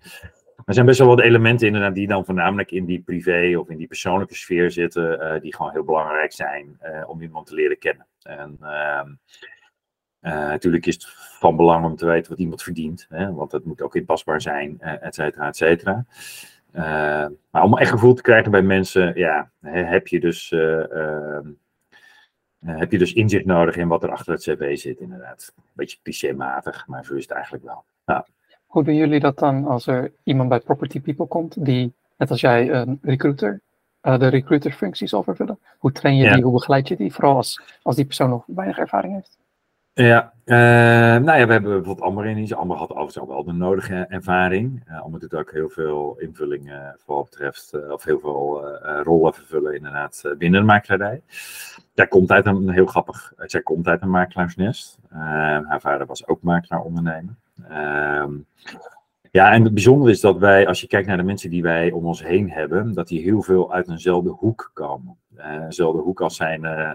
Er 0.65 0.73
zijn 0.73 0.85
best 0.85 0.99
wel 0.99 1.07
wat 1.07 1.19
elementen 1.19 1.67
inderdaad 1.67 1.95
die 1.95 2.07
dan 2.07 2.25
voornamelijk 2.25 2.71
in 2.71 2.85
die 2.85 3.01
privé 3.01 3.57
of 3.57 3.69
in 3.69 3.77
die 3.77 3.87
persoonlijke 3.87 4.35
sfeer 4.35 4.71
zitten, 4.71 5.21
uh, 5.21 5.41
die 5.41 5.55
gewoon 5.55 5.71
heel 5.71 5.83
belangrijk 5.83 6.31
zijn 6.31 6.79
uh, 6.83 7.09
om 7.09 7.21
iemand 7.21 7.47
te 7.47 7.55
leren 7.55 7.77
kennen. 7.77 8.07
En 8.21 8.57
uh, 8.61 9.01
natuurlijk 10.21 10.85
is 10.85 10.93
het 10.93 11.05
van 11.39 11.55
belang 11.55 11.85
om 11.85 11.95
te 11.95 12.05
weten 12.05 12.29
wat 12.29 12.39
iemand 12.39 12.63
verdient, 12.63 13.05
hè, 13.09 13.33
want 13.33 13.51
dat 13.51 13.65
moet 13.65 13.81
ook 13.81 13.95
inpasbaar 13.95 14.41
zijn, 14.41 14.79
et 14.79 15.15
cetera, 15.15 15.47
et 15.47 15.57
cetera. 15.57 16.05
maar 17.51 17.63
om 17.63 17.77
echt 17.77 17.91
gevoel 17.91 18.13
te 18.13 18.21
krijgen 18.21 18.51
bij 18.51 18.61
mensen, 18.61 19.17
ja, 19.17 19.51
heb 19.61 20.07
je 20.07 20.19
dus 20.19 20.51
ehm, 20.51 21.47
heb 22.65 22.91
je 22.91 22.97
dus 22.97 23.13
inzicht 23.13 23.45
nodig 23.45 23.75
in 23.75 23.87
wat 23.87 24.03
er 24.03 24.11
achter 24.11 24.33
het 24.33 24.41
cv 24.41 24.77
zit, 24.77 24.99
inderdaad. 24.99 25.53
Een 25.55 25.63
beetje 25.73 25.97
clichématig, 26.03 26.87
maar 26.87 27.05
zo 27.05 27.13
is 27.13 27.21
het 27.21 27.31
eigenlijk 27.31 27.63
wel. 27.63 27.85
Ja. 28.05 28.27
Hoe 28.73 28.83
doen 28.83 28.95
jullie 28.95 29.19
dat 29.19 29.39
dan 29.39 29.65
als 29.65 29.87
er 29.87 30.11
iemand 30.23 30.49
bij 30.49 30.59
Property 30.59 31.01
People 31.01 31.27
komt 31.27 31.65
die, 31.65 31.93
net 32.17 32.29
als 32.29 32.41
jij, 32.41 32.71
een 32.71 32.99
recruiter, 33.01 33.61
uh, 34.01 34.19
de 34.19 34.27
recruiterfunctie 34.27 35.07
zal 35.07 35.23
vervullen? 35.23 35.59
Hoe 35.77 35.91
train 35.91 36.15
je 36.15 36.23
ja. 36.23 36.33
die, 36.33 36.43
hoe 36.43 36.53
begeleid 36.53 36.87
je 36.87 36.95
die, 36.95 37.13
vooral 37.13 37.35
als, 37.35 37.61
als 37.81 37.95
die 37.95 38.05
persoon 38.05 38.29
nog 38.29 38.43
weinig 38.47 38.77
ervaring 38.77 39.13
heeft? 39.13 39.37
Ja, 39.93 40.33
uh, 40.45 40.55
nou 41.23 41.39
ja, 41.39 41.45
we 41.45 41.51
hebben 41.51 41.71
bijvoorbeeld 41.71 42.01
Amber 42.01 42.25
in. 42.25 42.53
Amber 42.53 42.77
had 42.77 42.89
overigens 42.89 43.27
wel 43.27 43.43
de 43.43 43.51
nodige 43.51 44.05
ervaring. 44.09 44.83
Uh, 44.89 45.01
Amber 45.01 45.19
doet 45.19 45.35
ook 45.35 45.51
heel 45.51 45.69
veel 45.69 46.15
invulling 46.19 46.69
uh, 46.69 46.87
voor 46.97 47.23
betreft, 47.23 47.91
of 47.91 48.03
heel 48.03 48.19
veel 48.19 48.65
rollen 49.03 49.33
vervullen 49.33 49.75
inderdaad 49.75 50.23
binnen 50.37 50.59
de 50.59 50.65
makelaarij. 50.65 51.21
Zij 51.93 52.07
komt 52.07 52.31
uit 52.31 52.45
een 52.45 52.69
heel 52.69 52.85
grappig, 52.85 53.33
zij 53.37 53.61
komt 53.61 53.87
uit 53.87 54.01
een 54.01 54.09
makelaarsnest. 54.09 54.99
haar 55.09 55.81
vader 55.81 56.05
was 56.05 56.27
ook 56.27 56.41
makelaar-ondernemer. 56.41 57.35
Ehm, 57.69 58.31
ja, 59.31 59.51
en 59.51 59.63
het 59.63 59.73
bijzondere 59.73 60.11
is 60.11 60.19
dat 60.19 60.37
wij, 60.37 60.67
als 60.67 60.81
je 60.81 60.87
kijkt 60.87 61.07
naar 61.07 61.17
de 61.17 61.23
mensen 61.23 61.49
die 61.49 61.61
wij 61.61 61.91
om 61.91 62.05
ons 62.05 62.23
heen 62.23 62.51
hebben, 62.51 62.93
dat 62.93 63.07
die 63.07 63.21
heel 63.21 63.41
veel 63.41 63.73
uit 63.73 63.89
eenzelfde 63.89 64.29
hoek 64.29 64.71
komen. 64.73 65.17
Uh, 65.37 65.65
dezelfde 65.65 66.01
hoek 66.01 66.21
als 66.21 66.35
zijn. 66.35 66.63
Uh, 66.63 66.91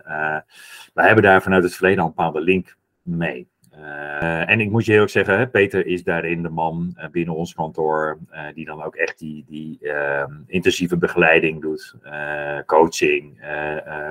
wij 0.94 1.06
hebben 1.06 1.22
daar 1.22 1.42
vanuit 1.42 1.62
het 1.62 1.74
verleden 1.74 1.98
al 1.98 2.06
een 2.06 2.14
bepaalde 2.14 2.40
link 2.40 2.76
mee. 3.02 3.48
Uh, 3.78 4.50
en 4.50 4.60
ik 4.60 4.70
moet 4.70 4.84
je 4.84 4.92
heel 4.92 5.00
erg 5.00 5.10
zeggen, 5.10 5.38
hè, 5.38 5.48
Peter 5.48 5.86
is 5.86 6.04
daarin 6.04 6.42
de 6.42 6.48
man 6.48 6.94
uh, 6.98 7.08
binnen 7.08 7.34
ons 7.34 7.54
kantoor 7.54 8.18
uh, 8.32 8.40
die 8.54 8.64
dan 8.64 8.82
ook 8.82 8.94
echt 8.94 9.18
die, 9.18 9.44
die 9.48 9.78
ehm, 9.80 10.32
intensieve 10.46 10.96
begeleiding 10.96 11.60
doet, 11.60 11.94
coaching, 12.66 13.40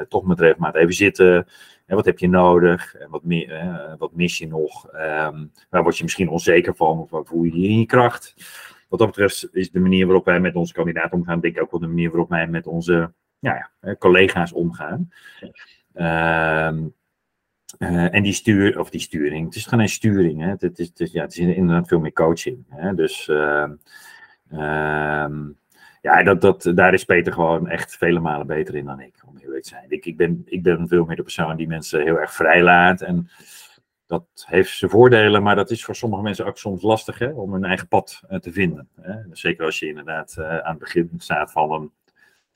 toch 0.09 0.23
met 0.23 0.39
regelmatig 0.39 0.81
even 0.81 0.93
zitten. 0.93 1.47
En 1.85 1.95
wat 1.95 2.05
heb 2.05 2.19
je 2.19 2.29
nodig? 2.29 2.95
En 2.95 3.09
wat, 3.09 3.23
meer, 3.23 3.95
wat 3.97 4.15
mis 4.15 4.37
je 4.37 4.47
nog? 4.47 4.87
Um, 4.93 5.51
waar 5.69 5.83
word 5.83 5.97
je 5.97 6.03
misschien 6.03 6.29
onzeker 6.29 6.75
van? 6.75 6.99
Of 6.99 7.09
waar 7.09 7.25
voel 7.25 7.43
je 7.43 7.61
je 7.61 7.67
in 7.67 7.79
je 7.79 7.85
kracht? 7.85 8.33
Wat 8.89 8.99
dat 8.99 9.07
betreft 9.07 9.47
is 9.51 9.71
de 9.71 9.79
manier 9.79 10.05
waarop 10.05 10.25
wij 10.25 10.39
met 10.39 10.55
onze 10.55 10.73
kandidaat 10.73 11.11
omgaan, 11.11 11.39
denk 11.39 11.55
ik 11.55 11.61
ook 11.61 11.71
wel 11.71 11.79
de 11.79 11.87
manier 11.87 12.09
waarop 12.09 12.29
wij 12.29 12.47
met 12.47 12.67
onze 12.67 13.13
ja, 13.39 13.71
ja, 13.81 13.95
collega's 13.95 14.53
omgaan. 14.53 15.11
Ehm 15.93 16.77
uh, 17.79 18.13
en 18.13 18.23
die 18.23 18.33
stuur, 18.33 18.79
of 18.79 18.89
die 18.89 18.99
sturing, 19.01 19.45
het 19.45 19.55
is 19.55 19.65
geen 19.65 19.89
sturing, 19.89 20.41
hè? 20.41 20.49
Het, 20.57 20.79
is, 20.99 21.11
ja, 21.11 21.21
het 21.21 21.31
is 21.31 21.37
inderdaad 21.37 21.87
veel 21.87 21.99
meer 21.99 22.13
coaching. 22.13 22.65
Hè? 22.69 22.95
Dus 22.95 23.27
uh, 23.27 23.69
uh, 24.51 25.29
ja, 26.01 26.23
dat, 26.23 26.41
dat, 26.41 26.71
daar 26.75 26.93
is 26.93 27.03
Peter 27.03 27.33
gewoon 27.33 27.67
echt 27.67 27.97
vele 27.97 28.19
malen 28.19 28.47
beter 28.47 28.75
in 28.75 28.85
dan 28.85 28.99
ik, 28.99 29.15
om 29.25 29.37
eerlijk 29.37 29.63
te 29.63 29.69
zijn. 29.69 29.85
Ik, 29.89 30.05
ik, 30.05 30.17
ben, 30.17 30.41
ik 30.45 30.63
ben 30.63 30.87
veel 30.87 31.05
meer 31.05 31.15
de 31.15 31.21
persoon 31.21 31.55
die 31.55 31.67
mensen 31.67 32.03
heel 32.03 32.19
erg 32.19 32.33
vrijlaat. 32.33 33.01
En 33.01 33.29
dat 34.05 34.25
heeft 34.45 34.77
zijn 34.77 34.91
voordelen, 34.91 35.43
maar 35.43 35.55
dat 35.55 35.71
is 35.71 35.85
voor 35.85 35.95
sommige 35.95 36.21
mensen 36.21 36.45
ook 36.45 36.57
soms 36.57 36.81
lastig 36.81 37.19
hè, 37.19 37.29
om 37.29 37.53
hun 37.53 37.63
eigen 37.63 37.87
pad 37.87 38.21
uh, 38.29 38.39
te 38.39 38.51
vinden. 38.51 38.89
Hè? 39.01 39.13
Zeker 39.31 39.65
als 39.65 39.79
je 39.79 39.87
inderdaad 39.87 40.35
uh, 40.39 40.57
aan 40.57 40.69
het 40.69 40.79
begin 40.79 41.09
staat 41.17 41.51
van 41.51 41.71
een 41.71 41.91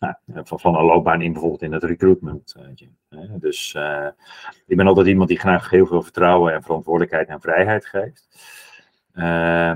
nou, 0.01 0.15
van, 0.43 0.59
van 0.59 0.75
een 0.75 0.85
loopbaan 0.85 1.21
in 1.21 1.31
bijvoorbeeld 1.31 1.61
in 1.61 1.71
het 1.71 1.83
recruitment. 1.83 2.55
dus 3.39 3.73
uh, 3.73 4.07
ik 4.65 4.77
ben 4.77 4.87
altijd 4.87 5.07
iemand 5.07 5.29
die 5.29 5.39
graag 5.39 5.69
heel 5.69 5.85
veel 5.85 6.01
vertrouwen 6.01 6.53
en 6.53 6.63
verantwoordelijkheid 6.63 7.27
en 7.27 7.41
vrijheid 7.41 7.85
geeft. 7.85 8.27
Uh, 9.13 9.75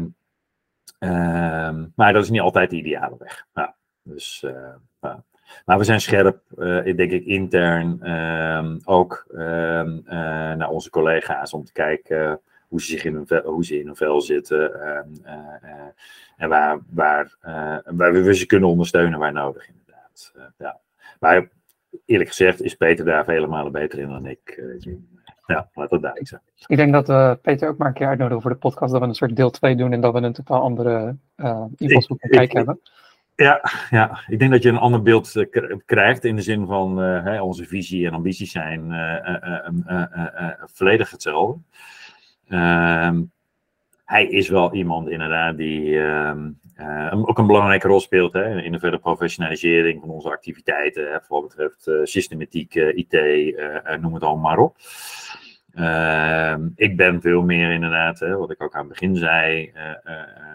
uh, 1.00 1.84
maar 1.96 2.14
dat 2.14 2.24
is 2.24 2.30
niet 2.30 2.42
altijd 2.42 2.70
de 2.70 2.76
ideale 2.76 3.16
weg. 3.20 3.48
Nou, 3.54 3.70
dus, 4.04 4.44
uh, 4.46 5.12
maar 5.66 5.78
we 5.78 5.84
zijn 5.84 6.02
scherp, 6.02 6.42
denk 6.96 7.12
ik, 7.12 7.26
intern 7.26 8.02
ehm, 8.02 8.78
ook 8.84 9.26
ehm, 9.34 10.00
naar 10.58 10.70
onze 10.70 10.90
collega's 10.90 11.54
om 11.54 11.64
te 11.64 11.72
kijken 11.72 12.42
hoe 12.68 12.82
ze, 12.82 12.88
zich 12.88 13.04
in 13.04 13.14
hun 13.14 13.28
vel, 13.28 13.42
hoe 13.42 13.66
ze 13.66 13.80
in 13.80 13.86
hun 13.86 13.96
vel 13.96 14.22
zitten 14.22 14.74
en 16.38 16.50
waar, 16.50 16.80
waar, 16.90 17.36
waar 17.86 18.14
we 18.14 18.36
ze 18.36 18.46
kunnen 18.46 18.70
ondersteunen 18.70 19.20
waar 19.20 19.34
nodig 19.34 19.70
Uh, 20.36 20.44
ja. 20.58 20.80
Maar 21.20 21.50
eerlijk 22.06 22.30
gezegd 22.30 22.62
is 22.62 22.76
Peter 22.76 23.06
daar 23.06 23.26
vele 23.26 23.48
malen 23.48 23.72
beter 23.72 24.00
in 24.00 24.10
dan 24.10 24.26
ik. 24.26 24.58
Uh, 24.58 24.96
ja, 25.46 25.70
laat 25.74 25.90
dat 25.90 26.02
duidelijk 26.02 26.28
zijn. 26.28 26.42
Ik 26.68 26.78
denk 26.78 26.94
dat 26.94 27.08
we 27.08 27.40
Peter 27.42 27.70
ook 27.70 27.78
maar 27.78 27.88
een 27.88 27.94
keer 27.94 28.08
uitnodigen 28.08 28.42
voor 28.42 28.52
de 28.52 28.58
podcast. 28.58 28.92
Dat 28.92 29.02
we 29.02 29.08
een 29.08 29.16
soort 29.16 29.36
deel 29.36 29.50
2 29.50 29.76
doen 29.76 29.94
en 29.94 30.02
dat 30.02 30.14
we 30.14 30.20
een 30.20 30.34
totaal 30.34 30.62
andere 30.62 31.16
invalshoek 31.76 32.22
en 32.22 32.30
kijk 32.30 32.54
hebben. 32.54 32.80
Ja, 33.36 33.62
ja, 33.90 34.20
ik 34.28 34.40
denk 34.40 34.52
dat 34.52 34.64
je 34.64 34.70
een 34.70 34.78
ander 34.78 35.02
beeld 35.02 35.36
uh, 35.36 35.46
krijgt 35.86 36.24
in 36.24 36.36
de 36.36 36.42
zin 36.42 36.66
van 36.66 37.04
uh, 37.04 37.24
hè, 37.24 37.42
onze 37.42 37.66
visie 37.66 38.08
en 38.08 38.14
ambities 38.14 38.52
zijn 38.52 38.92
uh, 38.92 40.50
volledig 40.66 41.12
hetzelfde. 41.12 41.60
Ehm, 44.06 44.16
hij 44.16 44.26
is 44.28 44.50
wel 44.50 44.74
iemand 44.74 45.10
inderdaad 45.10 45.58
die 45.58 46.00
ehm, 46.00 46.50
uh, 46.80 47.28
ook 47.28 47.38
een 47.38 47.48
belangrijke 47.48 47.88
rol 47.88 48.00
speelt 48.00 48.34
hè, 48.34 48.62
in 48.62 48.72
de 48.72 48.80
verdere 48.80 49.02
professionalisering 49.02 50.00
van 50.00 50.10
onze 50.10 50.30
activiteiten. 50.30 51.12
Hè, 51.12 51.22
voor 51.22 51.42
wat 51.42 51.50
betreft 51.50 51.88
uh, 51.88 52.00
systematiek, 52.04 52.76
uh, 52.76 52.98
IT, 52.98 53.12
noem 54.02 54.14
het 54.14 54.24
allemaal 54.24 54.38
maar 54.38 54.58
op. 54.58 54.78
Ehm, 55.74 56.68
ik 56.76 56.98
ben 56.98 57.22
veel 57.22 57.42
meer 57.42 57.72
inderdaad, 57.72 58.20
hè, 58.20 58.38
wat 58.38 58.52
ik 58.52 58.64
ook 58.64 58.74
aan 58.74 58.80
het 58.80 58.90
begin 58.90 59.16
zei. 59.16 59.72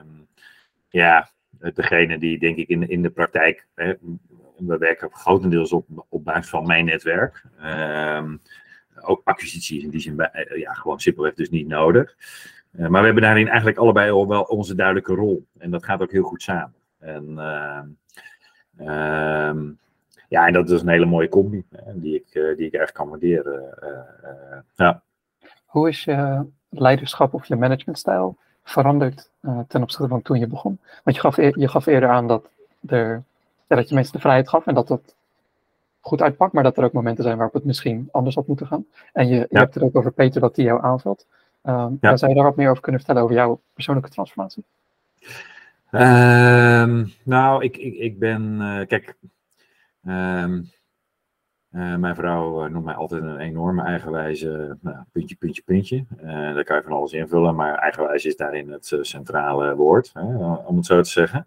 Um, 0.00 0.26
ja, 0.88 1.30
degene 1.74 2.18
die 2.18 2.38
denk 2.38 2.56
ik 2.56 2.68
in, 2.68 2.88
in 2.88 3.02
de 3.02 3.10
praktijk 3.10 3.66
hè, 3.74 3.94
we 4.56 4.78
werken 4.78 5.10
grotendeels 5.12 5.72
op, 5.72 6.06
op 6.08 6.24
basis 6.24 6.50
van 6.50 6.66
mijn 6.66 6.84
netwerk. 6.84 7.44
Ehm, 7.60 8.36
ook 9.00 9.20
acquisitie 9.24 9.78
is 9.78 9.84
in 9.84 9.90
die 9.90 10.00
zin 10.00 10.30
ja, 10.54 10.72
gewoon 10.72 11.00
simpelweg 11.00 11.34
dus 11.34 11.50
niet 11.50 11.66
nodig. 11.66 12.16
Maar 12.70 12.90
we 12.90 13.04
hebben 13.04 13.22
daarin 13.22 13.48
eigenlijk 13.48 13.78
allebei 13.78 14.10
al 14.10 14.28
wel 14.28 14.42
onze 14.42 14.74
duidelijke 14.74 15.14
rol. 15.14 15.46
En 15.58 15.70
dat 15.70 15.84
gaat 15.84 16.02
ook 16.02 16.12
heel 16.12 16.22
goed 16.22 16.42
samen. 16.42 16.74
En 16.98 17.38
ehm, 18.76 19.70
ja, 20.28 20.46
en 20.46 20.52
dat 20.52 20.70
is 20.70 20.80
een 20.80 20.88
hele 20.88 21.06
mooie 21.06 21.28
combi 21.28 21.64
die, 21.94 22.14
ik, 22.14 22.56
die 22.56 22.66
ik 22.66 22.72
erg 22.72 22.92
kan 22.92 23.08
waarderen. 23.08 23.62
ja. 24.74 25.02
Hoe 25.64 25.88
is 25.88 26.04
je 26.04 26.46
leiderschap 26.68 27.34
of 27.34 27.46
je 27.46 27.56
managementstijl 27.56 28.36
veranderd 28.64 29.30
ten 29.68 29.82
opzichte 29.82 30.08
van 30.08 30.22
toen 30.22 30.38
je 30.38 30.46
begon? 30.46 30.78
Want 31.04 31.16
je 31.16 31.22
gaf, 31.22 31.36
je 31.36 31.68
gaf 31.68 31.86
eerder 31.86 32.08
aan 32.08 32.26
dat, 32.26 32.48
er, 32.86 33.22
ja, 33.66 33.76
dat 33.76 33.88
je 33.88 33.94
mensen 33.94 34.12
de 34.12 34.20
vrijheid 34.20 34.48
gaf 34.48 34.66
en 34.66 34.74
dat 34.74 34.88
dat 34.88 35.14
goed 36.00 36.22
uitpakt, 36.22 36.52
maar 36.52 36.62
dat 36.62 36.76
er 36.76 36.84
ook 36.84 36.92
momenten 36.92 37.24
zijn 37.24 37.36
waarop 37.36 37.54
het 37.54 37.64
misschien 37.64 38.08
anders 38.10 38.34
had 38.34 38.46
moeten 38.46 38.66
gaan. 38.66 38.86
En 39.12 39.28
je, 39.28 39.46
je 39.50 39.58
hebt 39.58 39.74
het 39.74 39.82
ook 39.82 39.96
over 39.96 40.12
Peter 40.12 40.40
dat 40.40 40.56
hij 40.56 40.64
jou 40.64 40.82
aanvult. 40.82 41.26
Um, 41.62 41.98
ja. 42.00 42.16
Zou 42.16 42.30
je 42.30 42.36
daar 42.36 42.46
wat 42.46 42.56
meer 42.56 42.70
over 42.70 42.82
kunnen 42.82 43.00
vertellen 43.00 43.22
over 43.22 43.36
jouw 43.36 43.62
persoonlijke 43.74 44.10
transformatie? 44.10 44.64
Um, 45.92 47.12
nou, 47.22 47.64
ik, 47.64 47.76
ik, 47.76 47.94
ik 47.94 48.18
ben, 48.18 48.58
uh, 48.60 48.86
kijk, 48.86 49.16
um, 50.06 50.70
uh, 51.72 51.96
mijn 51.96 52.14
vrouw 52.14 52.64
uh, 52.64 52.70
noemt 52.70 52.84
mij 52.84 52.94
altijd 52.94 53.22
een 53.22 53.38
enorme 53.38 53.82
eigenwijze 53.82 54.78
nou, 54.80 54.96
puntje, 55.12 55.36
puntje, 55.36 55.62
puntje. 55.62 56.04
Uh, 56.22 56.54
daar 56.54 56.64
kan 56.64 56.76
je 56.76 56.82
van 56.82 56.92
alles 56.92 57.12
invullen, 57.12 57.54
maar 57.54 57.74
eigenwijze 57.74 58.28
is 58.28 58.36
daarin 58.36 58.70
het 58.70 58.98
centrale 59.00 59.74
woord, 59.74 60.10
hè, 60.14 60.22
om 60.54 60.76
het 60.76 60.86
zo 60.86 61.02
te 61.02 61.10
zeggen. 61.10 61.46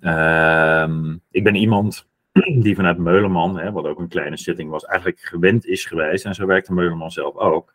Ehm, 0.00 1.16
ik 1.30 1.44
ben 1.44 1.54
iemand 1.54 2.08
die 2.64 2.74
vanuit 2.74 2.98
Meuleman, 2.98 3.58
hè, 3.58 3.72
wat 3.72 3.86
ook 3.86 3.98
een 3.98 4.08
kleine 4.08 4.36
setting 4.36 4.70
was, 4.70 4.84
eigenlijk 4.84 5.20
gewend 5.20 5.66
is 5.66 5.84
geweest, 5.84 6.24
en 6.24 6.34
zo 6.34 6.46
werkte 6.46 6.72
Meuleman 6.72 7.10
zelf 7.10 7.36
ook, 7.36 7.72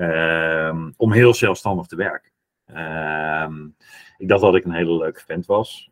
um, 0.00 0.94
om 0.96 1.12
heel 1.12 1.34
zelfstandig 1.34 1.86
te 1.86 1.96
werken. 1.96 2.30
Um, 3.46 3.74
ik 4.18 4.28
dacht 4.28 4.40
dat 4.40 4.54
ik 4.54 4.64
een 4.64 4.72
hele 4.72 4.96
leuke 4.96 5.22
vent 5.26 5.46
was. 5.46 5.90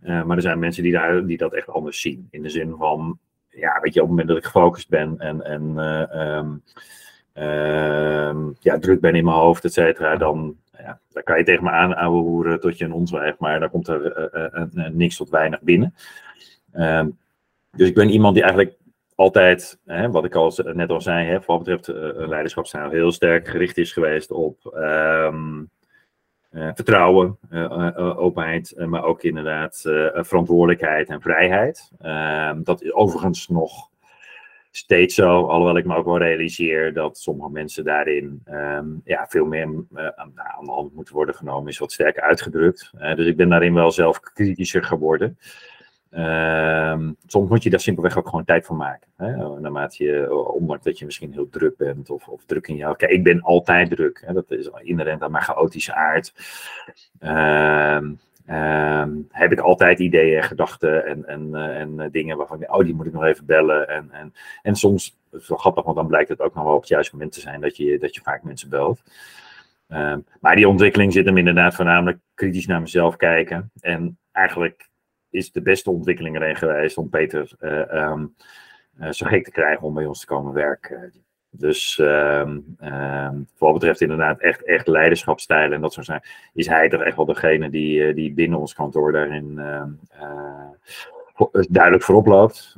maar 0.00 0.36
er 0.36 0.42
zijn 0.42 0.58
mensen 0.58 0.82
die, 0.82 0.92
daar, 0.92 1.26
die 1.26 1.36
dat 1.36 1.52
echt 1.54 1.68
anders 1.68 2.00
zien. 2.00 2.28
In 2.30 2.42
de 2.42 2.48
zin 2.48 2.74
van, 2.78 3.18
ja, 3.48 3.80
weet 3.80 3.94
je, 3.94 4.02
op 4.02 4.08
het 4.08 4.16
moment 4.16 4.28
dat 4.28 4.36
ik 4.36 4.44
gefocust 4.44 4.88
ben 4.88 5.18
en, 5.18 5.44
en 5.44 5.74
uh, 7.34 8.34
ja, 8.60 8.78
druk 8.78 9.00
ben 9.00 9.14
in 9.14 9.24
mijn 9.24 9.36
hoofd, 9.36 9.64
et 9.64 9.72
cetera, 9.72 10.16
dan, 10.16 10.56
ja, 10.78 11.00
kan 11.24 11.38
je 11.38 11.44
tegen 11.44 11.64
me 11.64 11.70
aan 11.70 11.92
horen 11.92 12.60
tot 12.60 12.78
je 12.78 12.84
een 12.84 12.92
onzwijgt, 12.92 13.38
maar 13.38 13.60
daar 13.60 13.70
komt 13.70 13.88
er 13.88 14.30
uh, 14.74 14.88
niks 14.88 15.16
tot 15.16 15.30
weinig 15.30 15.60
binnen. 15.60 15.94
Ehm, 16.72 17.08
dus 17.70 17.88
ik 17.88 17.94
ben 17.94 18.10
iemand 18.10 18.34
die 18.34 18.42
eigenlijk 18.42 18.76
altijd, 19.14 19.78
hè, 19.86 20.10
wat 20.10 20.24
ik 20.24 20.34
al 20.34 20.52
net 20.56 20.90
al 20.90 21.00
zei, 21.00 21.26
hè, 21.26 21.38
wat 21.46 21.58
betreft 21.58 21.88
leiderschapstijl, 22.28 22.90
heel 22.90 23.12
sterk 23.12 23.48
gericht 23.48 23.78
is 23.78 23.92
geweest 23.92 24.30
op 24.30 24.72
um, 24.74 25.70
uh, 26.52 26.70
vertrouwen, 26.74 27.38
uh, 27.50 28.18
openheid, 28.18 28.74
maar 28.76 29.04
ook 29.04 29.22
inderdaad 29.22 29.80
verantwoordelijkheid 30.14 31.08
en 31.08 31.20
vrijheid. 31.20 31.90
Ehm, 32.00 32.62
dat 32.62 32.82
is 32.82 32.92
overigens 32.92 33.48
nog 33.48 33.90
steeds 34.70 35.14
zo, 35.14 35.46
alhoewel 35.46 35.76
ik 35.76 35.84
me 35.84 35.96
ook 35.96 36.04
wel 36.04 36.18
realiseer 36.18 36.92
dat 36.92 37.18
sommige 37.18 37.50
mensen 37.50 37.84
daarin 37.84 38.42
um, 38.50 39.00
ja, 39.04 39.26
veel 39.28 39.46
meer 39.46 39.84
aan 40.16 40.32
de 40.64 40.70
hand 40.70 40.94
moeten 40.94 41.14
worden 41.14 41.34
genomen, 41.34 41.68
is 41.68 41.78
wat 41.78 41.92
sterker 41.92 42.22
uitgedrukt. 42.22 42.90
dus 42.98 43.26
ik 43.26 43.36
ben 43.36 43.48
daarin 43.48 43.74
wel 43.74 43.90
zelf 43.90 44.20
kritischer 44.20 44.84
geworden. 44.84 45.38
Um, 46.16 47.16
soms 47.26 47.48
moet 47.48 47.62
je 47.62 47.70
daar 47.70 47.80
simpelweg 47.80 48.18
ook 48.18 48.28
gewoon 48.28 48.44
tijd 48.44 48.66
voor 48.66 48.76
maken. 48.76 49.08
Hè? 49.16 49.60
Naarmate 49.60 50.04
je, 50.04 50.34
ondanks 50.54 50.84
dat 50.84 50.98
je 50.98 51.04
misschien 51.04 51.32
heel 51.32 51.48
druk 51.48 51.76
bent 51.76 52.10
of, 52.10 52.28
of 52.28 52.44
druk 52.44 52.68
in 52.68 52.76
jou. 52.76 52.96
Kijk, 52.96 53.10
ik 53.10 53.22
ben 53.22 53.42
altijd 53.42 53.90
druk. 53.90 54.22
Hè? 54.26 54.32
Dat 54.32 54.50
is 54.50 54.70
inherent 54.82 55.22
aan 55.22 55.30
mijn 55.30 55.44
chaotische 55.44 55.94
aard. 55.94 56.32
Um, 57.20 58.18
um, 58.56 59.28
heb 59.30 59.52
ik 59.52 59.60
altijd 59.60 59.98
ideeën, 59.98 60.42
gedachten 60.42 61.06
en, 61.06 61.26
en, 61.26 61.48
uh, 61.52 61.80
en 61.80 61.92
uh, 61.98 62.06
dingen 62.10 62.36
waarvan 62.36 62.62
ik, 62.62 62.74
oh, 62.74 62.84
die 62.84 62.94
moet 62.94 63.06
ik 63.06 63.12
nog 63.12 63.24
even 63.24 63.46
bellen. 63.46 63.88
En, 63.88 64.10
en, 64.10 64.34
en 64.62 64.74
soms, 64.74 65.18
is 65.30 65.48
wel 65.48 65.58
grappig, 65.58 65.84
want 65.84 65.96
dan 65.96 66.06
blijkt 66.06 66.28
het 66.28 66.40
ook 66.40 66.54
nog 66.54 66.64
wel 66.64 66.74
op 66.74 66.80
het 66.80 66.88
juiste 66.88 67.14
moment 67.14 67.32
te 67.32 67.40
zijn 67.40 67.60
dat 67.60 67.76
je, 67.76 67.98
dat 67.98 68.14
je 68.14 68.20
vaak 68.20 68.42
mensen 68.42 68.68
belt. 68.68 69.02
maar 70.40 70.56
die 70.56 70.68
ontwikkeling 70.68 71.12
zit 71.12 71.26
hem 71.26 71.38
inderdaad 71.38 71.74
voornamelijk 71.74 72.18
kritisch 72.34 72.66
naar 72.66 72.80
mezelf 72.80 73.16
kijken. 73.16 73.70
En 73.80 74.18
eigenlijk 74.32 74.90
is 75.32 75.52
de 75.52 75.62
beste 75.62 75.90
ontwikkeling 75.90 76.36
erin 76.36 76.56
geweest 76.56 76.96
om 76.96 77.08
Peter 77.08 77.50
uh, 77.60 78.10
um, 78.10 78.34
uh, 79.00 79.10
zo 79.10 79.26
gek 79.26 79.44
te 79.44 79.50
krijgen 79.50 79.86
om 79.86 79.94
bij 79.94 80.06
ons 80.06 80.20
te 80.20 80.26
komen 80.26 80.52
werken. 80.52 81.12
Dus 81.50 81.98
um, 81.98 82.76
wat 83.58 83.72
betreft 83.72 84.00
inderdaad 84.00 84.40
echt, 84.40 84.64
echt 84.64 84.86
leiderschapstijlen 84.86 85.72
en 85.72 85.80
dat 85.80 85.92
soort 85.92 86.06
zaken, 86.06 86.30
is 86.52 86.66
hij 86.66 86.88
toch 86.88 87.02
echt 87.02 87.16
wel 87.16 87.24
degene 87.24 87.70
die, 87.70 88.08
uh, 88.08 88.14
die 88.14 88.32
binnen 88.32 88.58
ons 88.58 88.74
kantoor 88.74 89.12
daarin 89.12 89.54
duidelijk 91.68 92.02
voorop 92.02 92.26
loopt. 92.26 92.76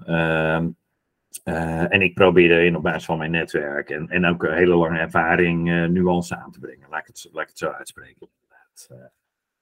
en 1.45 2.01
ik 2.01 2.15
probeer 2.15 2.51
erin 2.51 2.77
op 2.77 2.83
basis 2.83 3.05
van 3.05 3.19
mijn 3.19 3.31
netwerk 3.31 3.91
en, 3.91 4.09
en 4.09 4.27
ook 4.27 4.43
een 4.43 4.55
hele 4.55 4.75
lange 4.75 4.99
ervaring 4.99 5.89
nuance 5.89 6.37
aan 6.37 6.51
te 6.51 6.59
brengen. 6.59 6.89
Laat 6.91 7.01
ik 7.01 7.07
het, 7.07 7.29
laat 7.33 7.43
ik 7.43 7.49
het 7.49 7.59
zo 7.59 7.69
uitspreken. 7.69 8.29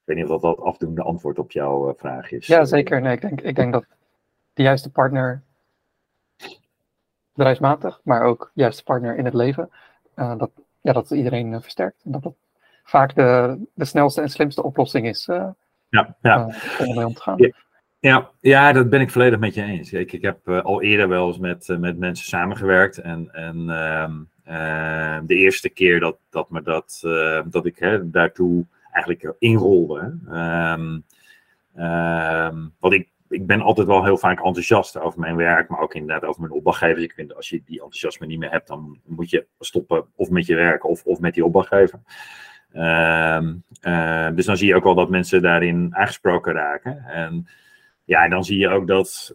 Ik 0.03 0.09
weet 0.09 0.17
niet 0.17 0.29
of 0.29 0.41
dat, 0.41 0.61
afdoende 0.61 1.03
antwoord 1.03 1.39
op 1.39 1.53
jouw 1.53 1.89
uh, 1.89 1.95
vraag 1.97 2.33
is. 2.33 2.47
Ja, 2.47 2.65
zeker. 2.65 3.01
Nee, 3.01 3.13
ik, 3.13 3.21
denk, 3.21 3.41
ik 3.41 3.57
denk 3.57 3.73
dat 3.73 3.85
de 4.53 4.63
juiste 4.63 4.91
partner, 4.91 5.43
bedrijfsmatig, 7.35 8.01
maar 8.05 8.23
ook 8.23 8.51
de 8.55 8.61
juiste 8.61 8.83
partner 8.83 9.17
in 9.17 9.25
het 9.25 9.35
leven, 9.35 9.71
uh, 10.17 10.39
dat, 10.39 10.51
ja, 10.81 10.93
dat 10.93 11.11
iedereen 11.11 11.53
uh, 11.53 11.61
versterkt. 11.61 12.03
En 12.05 12.13
dat 12.13 12.23
dat 12.23 12.35
vaak 12.85 13.15
de, 13.15 13.59
de 13.75 13.85
snelste 13.85 14.21
en 14.21 14.29
slimste 14.29 14.63
oplossing 14.63 15.07
is 15.07 15.25
ja, 15.89 16.17
ja. 16.23 16.45
om 16.45 16.53
ermee 16.79 17.07
om 17.07 17.15
te 17.15 17.23
gaan. 17.23 17.39
Ja. 17.39 17.51
Ja, 17.99 18.31
ja, 18.41 18.73
dat 18.73 18.91
ben 18.91 19.01
ik 19.01 19.11
volledig 19.11 19.39
met 19.39 19.55
je 19.55 19.63
eens. 19.63 19.93
Ik, 19.93 20.13
ik 20.13 20.23
heb 20.23 20.49
al 20.49 20.83
eerder 20.83 21.09
wel 21.09 21.27
eens 21.27 21.39
met, 21.39 21.77
met 21.79 21.99
mensen 21.99 22.27
samengewerkt. 22.27 22.99
En, 22.99 23.29
en 23.33 23.69
ehm, 24.45 25.27
de 25.27 25.35
eerste 25.35 25.69
keer 25.69 26.01
dat, 26.01 26.17
dat, 26.31 26.51
me 26.51 26.63
dat, 26.63 26.99
dat 27.45 27.67
ik 27.67 27.79
hè, 27.79 28.11
daartoe 28.11 28.67
eigenlijk 28.93 29.35
inrolde. 29.39 30.19
Um, 30.31 31.05
want 32.79 32.95
ik, 32.95 33.09
ik 33.29 33.47
ben 33.47 33.61
altijd 33.61 33.87
wel 33.87 34.05
heel 34.05 34.19
vaak 34.19 34.45
enthousiast 34.45 34.99
over 34.99 35.21
mijn 35.21 35.37
werk, 35.37 35.69
maar 35.69 35.81
ook 35.81 35.95
inderdaad 35.95 36.29
over 36.29 36.41
mijn 36.41 36.53
opdrachtgevers. 36.53 37.03
Ik 37.03 37.13
vind 37.13 37.35
als 37.35 37.49
je 37.49 37.63
die 37.65 37.77
enthousiasme 37.77 38.27
niet 38.27 38.39
meer 38.39 38.51
hebt, 38.51 38.69
dan 38.69 39.01
moet 39.05 39.31
je 39.31 39.47
stoppen 39.61 40.05
of 40.15 40.31
met 40.31 40.47
je 40.47 40.55
werk 40.55 40.85
of, 40.85 41.05
of 41.05 41.21
met 41.21 41.35
die 41.35 41.45
opdrachtgever. 41.45 42.01
Um, 42.75 43.63
uh, 43.83 44.29
dus 44.35 44.47
dan 44.47 44.57
zie 44.57 44.69
je 44.69 44.75
ook 44.75 44.85
wel 44.85 44.95
dat 44.95 45.11
mensen 45.11 45.43
daarin 45.43 45.95
aangesproken 45.95 46.53
raken. 46.53 47.05
En 47.05 47.47
ja, 48.05 48.29
dan 48.29 48.45
zie 48.45 48.59
je 48.59 48.69
ook 48.69 48.87
dat 48.87 49.33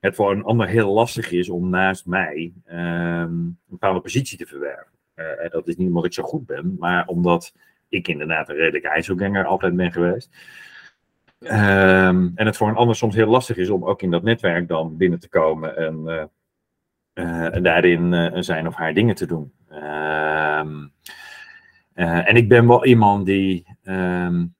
het 0.00 0.14
voor 0.14 0.30
een 0.30 0.44
ander 0.44 0.68
heel 0.68 0.92
lastig 0.92 1.30
is 1.30 1.48
om 1.48 1.70
naast 1.70 2.06
mij 2.06 2.52
een 2.64 3.58
bepaalde 3.66 4.00
positie 4.00 4.38
te 4.38 4.46
verwerven. 4.46 4.92
Uh, 5.16 5.50
dat 5.50 5.68
is 5.68 5.76
niet 5.76 5.88
omdat 5.88 6.04
ik 6.04 6.12
zo 6.12 6.22
goed 6.22 6.46
ben, 6.46 6.76
maar 6.78 7.06
omdat 7.06 7.54
ik 7.90 8.08
inderdaad 8.08 8.48
een 8.48 8.56
redelijke 8.56 8.88
IJsselganger 8.88 9.44
altijd 9.44 9.76
ben 9.76 9.92
geweest. 9.92 10.30
Um, 11.42 12.32
en 12.34 12.46
het 12.46 12.56
voor 12.56 12.68
een 12.68 12.76
ander 12.76 12.96
soms 12.96 13.14
heel 13.14 13.26
lastig 13.26 13.56
is 13.56 13.70
om 13.70 13.84
ook 13.84 14.02
in 14.02 14.10
dat 14.10 14.22
netwerk 14.22 14.68
dan 14.68 14.96
binnen 14.96 15.20
te 15.20 15.28
komen 15.28 15.76
en, 15.76 16.02
uh, 16.06 16.24
uh, 17.54 17.62
daarin 17.62 18.12
uh, 18.12 18.28
zijn 18.32 18.66
of 18.66 18.74
haar 18.74 18.94
dingen 18.94 19.14
te 19.14 19.26
doen. 19.26 19.52
Um, 19.72 20.92
en 21.94 22.36
ik 22.36 22.48
ben 22.48 22.66
wel 22.66 22.84
iemand 22.84 23.26
die 23.26 23.76
um, 23.84 24.54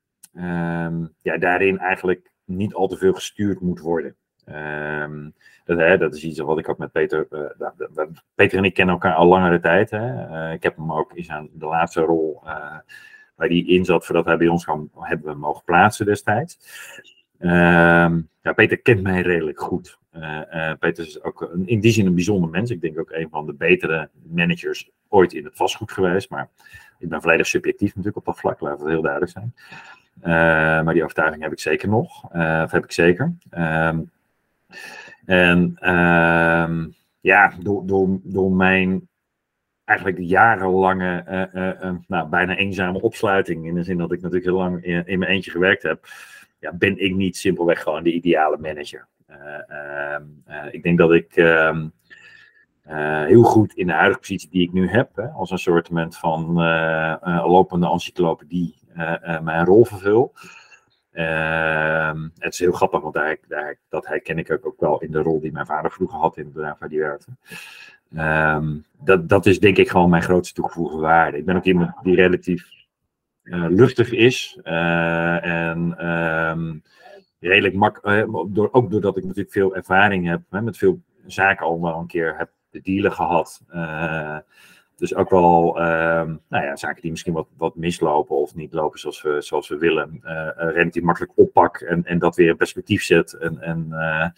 ja, 1.23 1.39
daarin 1.39 1.79
eigenlijk 1.79 2.31
niet 2.45 2.75
al 2.75 2.89
te 2.89 2.97
veel 2.97 3.13
gestuurd 3.13 3.61
moet 3.61 3.81
worden. 3.81 4.17
Dat, 5.65 5.79
hè, 5.79 5.99
dat, 5.99 6.15
is 6.15 6.25
iets 6.25 6.39
wat 6.39 6.59
ik 6.59 6.69
ook 6.69 6.79
met 6.79 6.93
Peter. 6.93 7.29
Peter 8.35 8.59
en 8.59 8.65
ik 8.65 8.75
kennen 8.75 8.95
elkaar 8.95 9.15
al 9.15 9.27
langere 9.27 9.61
tijd. 9.61 9.91
Hè. 9.91 10.53
ik 10.53 10.63
heb 10.63 10.77
hem 10.77 10.93
ook 10.93 11.13
eens 11.15 11.31
aan 11.31 11.49
de 11.53 11.67
laatste 11.67 12.01
rol 12.01 12.43
waar 13.41 13.49
die 13.49 13.67
in 13.67 13.85
zat 13.85 14.07
voordat 14.07 14.25
hij 14.25 14.37
bij 14.37 14.49
ons 14.49 14.65
kwam, 14.65 14.91
hebben 14.95 15.33
we 15.33 15.39
mogen 15.39 15.65
plaatsen 15.65 16.07
destijds. 16.07 16.59
Uh, 17.39 17.51
ja, 18.43 18.53
Peter 18.55 18.79
kent 18.79 19.03
mij 19.03 19.23
redelijk 19.23 19.61
goed. 19.61 19.99
Uh, 20.17 20.41
uh, 20.53 20.73
Peter 20.79 21.07
is 21.07 21.23
ook 21.23 21.41
een, 21.41 21.67
in 21.67 21.81
die 21.81 21.93
zin 21.93 22.07
een 22.07 22.15
bijzonder 22.15 22.51
mens. 22.51 22.71
Ik 22.71 22.81
denk 22.81 22.99
ook 22.99 23.11
een 23.11 23.29
van 23.31 23.47
de 23.47 23.55
betere 23.55 24.11
managers 24.23 24.91
ooit 25.09 25.33
in 25.33 25.45
het 25.45 25.57
vastgoed 25.57 25.93
geweest. 25.93 26.31
Maar 26.31 26.49
ik 26.99 27.09
ben 27.09 27.21
volledig 27.21 27.47
subjectief 27.47 27.89
natuurlijk 27.89 28.17
op 28.17 28.25
dat 28.25 28.39
vlak, 28.39 28.61
laat 28.61 28.79
het 28.79 28.89
heel 28.89 29.03
duidelijk 29.03 29.33
zijn. 29.33 29.55
Uh, 30.23 30.27
maar 30.85 30.95
die 30.95 31.03
overtuiging 31.03 31.43
heb 31.43 31.53
ik 31.53 31.61
zeker 31.61 31.89
nog. 31.89 32.25
of 32.65 32.71
heb 32.71 32.85
ik 32.85 32.93
zeker. 32.93 33.35
Ehm, 33.51 34.01
en 35.25 35.77
ehm, 35.79 36.89
ja, 37.21 37.53
door, 37.61 37.87
door, 37.87 38.19
door 38.23 38.53
mijn 38.53 39.09
eigenlijk 39.91 40.19
jarenlange, 40.19 41.25
uh, 41.29 41.63
uh, 41.63 41.97
nou, 42.07 42.29
bijna 42.29 42.57
eenzame 42.57 43.01
opsluiting. 43.01 43.67
In 43.67 43.75
de 43.75 43.83
zin 43.83 43.99
dat 43.99 44.13
ik 44.13 44.21
natuurlijk 44.21 44.45
heel 44.45 44.57
lang 44.57 44.85
in, 44.85 45.19
mijn 45.19 45.31
eentje 45.31 45.51
gewerkt 45.51 45.83
heb. 45.83 46.07
ja, 46.59 46.73
ben 46.73 46.99
ik 46.99 47.15
niet 47.15 47.37
simpelweg 47.37 47.83
gewoon 47.83 48.03
de 48.03 48.13
ideale 48.13 48.59
manager. 48.59 49.07
Ehm, 49.27 50.23
ik 50.71 50.83
denk 50.83 50.99
dat 50.99 51.13
ik 51.13 51.37
ehm, 51.37 51.89
heel 53.27 53.43
goed 53.43 53.75
in 53.75 53.87
de 53.87 53.93
huidige 53.93 54.21
positie 54.21 54.51
die 54.51 54.63
ik 54.63 54.73
nu 54.73 54.89
heb, 54.89 55.11
hè, 55.15 55.29
als 55.29 55.51
een 55.51 55.59
soort 55.59 55.89
van 56.09 56.55
lopende 57.47 57.91
encyclopedie, 57.91 58.75
mijn 59.43 59.65
rol 59.65 59.85
vervul. 59.85 60.33
Ehm, 61.13 62.29
het 62.39 62.53
is 62.53 62.59
heel 62.59 62.73
grappig, 62.73 63.01
want 63.01 63.15
daar, 63.15 63.37
daar, 63.49 63.79
dat 63.89 64.07
herken 64.07 64.39
ik 64.39 64.53
ook, 64.53 64.67
ook 64.67 64.81
wel 64.81 65.01
in 65.01 65.11
de 65.11 65.23
rol 65.23 65.41
die 65.41 65.53
mijn 65.53 65.67
vader 65.67 65.91
vroeger 65.91 66.19
had 66.19 66.37
in 66.37 66.45
het 66.45 66.53
bedrijf 66.53 66.79
waar 66.79 66.89
die 66.89 66.99
werkte. 66.99 67.27
Ehm, 68.15 68.77
dat, 68.99 69.29
dat 69.29 69.47
is 69.47 69.61
denk 69.61 69.77
ik 69.77 69.91
gewoon 69.91 70.11
mijn 70.11 70.23
grootste 70.23 70.55
toegevoegde 70.55 70.99
waarde. 70.99 71.37
Ik 71.37 71.45
ben 71.45 71.57
ook 71.57 71.65
iemand 71.65 71.93
die 72.03 72.15
relatief 72.15 72.69
uh, 73.43 73.67
luchtig 73.69 74.13
is. 74.13 74.59
Uh, 74.65 75.45
en 75.45 76.09
um, 76.09 76.83
redelijk 77.39 77.75
mak 77.75 78.01
uh, 78.03 78.45
door, 78.47 78.69
ook 78.73 78.91
doordat 78.91 79.17
ik 79.17 79.23
natuurlijk 79.25 79.53
veel 79.53 79.77
ervaring 79.77 80.27
heb, 80.27 80.41
hè, 80.51 80.63
met 80.63 80.77
veel 80.77 81.01
zaken 81.27 81.67
al 81.67 81.81
wel 81.81 81.99
een 81.99 82.07
keer 82.07 82.39
heb 82.39 82.51
te 82.71 82.81
dealen 82.83 83.13
gehad. 83.13 83.63
Dus 85.01 85.15
ook 85.15 85.31
wel 85.31 85.79
uh, 85.79 85.83
nou 86.49 86.65
ja, 86.65 86.77
zaken 86.77 87.03
die 87.03 87.11
misschien 87.11 87.33
wat, 87.33 87.47
wat 87.57 87.77
mislopen 87.77 88.37
of 88.37 88.55
niet 88.55 88.73
lopen 88.73 88.99
zoals 88.99 89.23
we, 89.23 89.41
zoals 89.41 89.69
we 89.69 89.79
willen. 89.79 90.21
Uh, 90.25 90.49
relatief 90.57 91.03
makkelijk 91.03 91.33
oppak 91.35 91.77
en, 91.77 92.05
en 92.05 92.19
dat 92.19 92.37
weer 92.37 92.49
in 92.49 92.57
perspectief 92.57 93.03
zet. 93.03 93.33
En, 93.33 93.61
en 93.61 93.87
uh, 93.91 94.29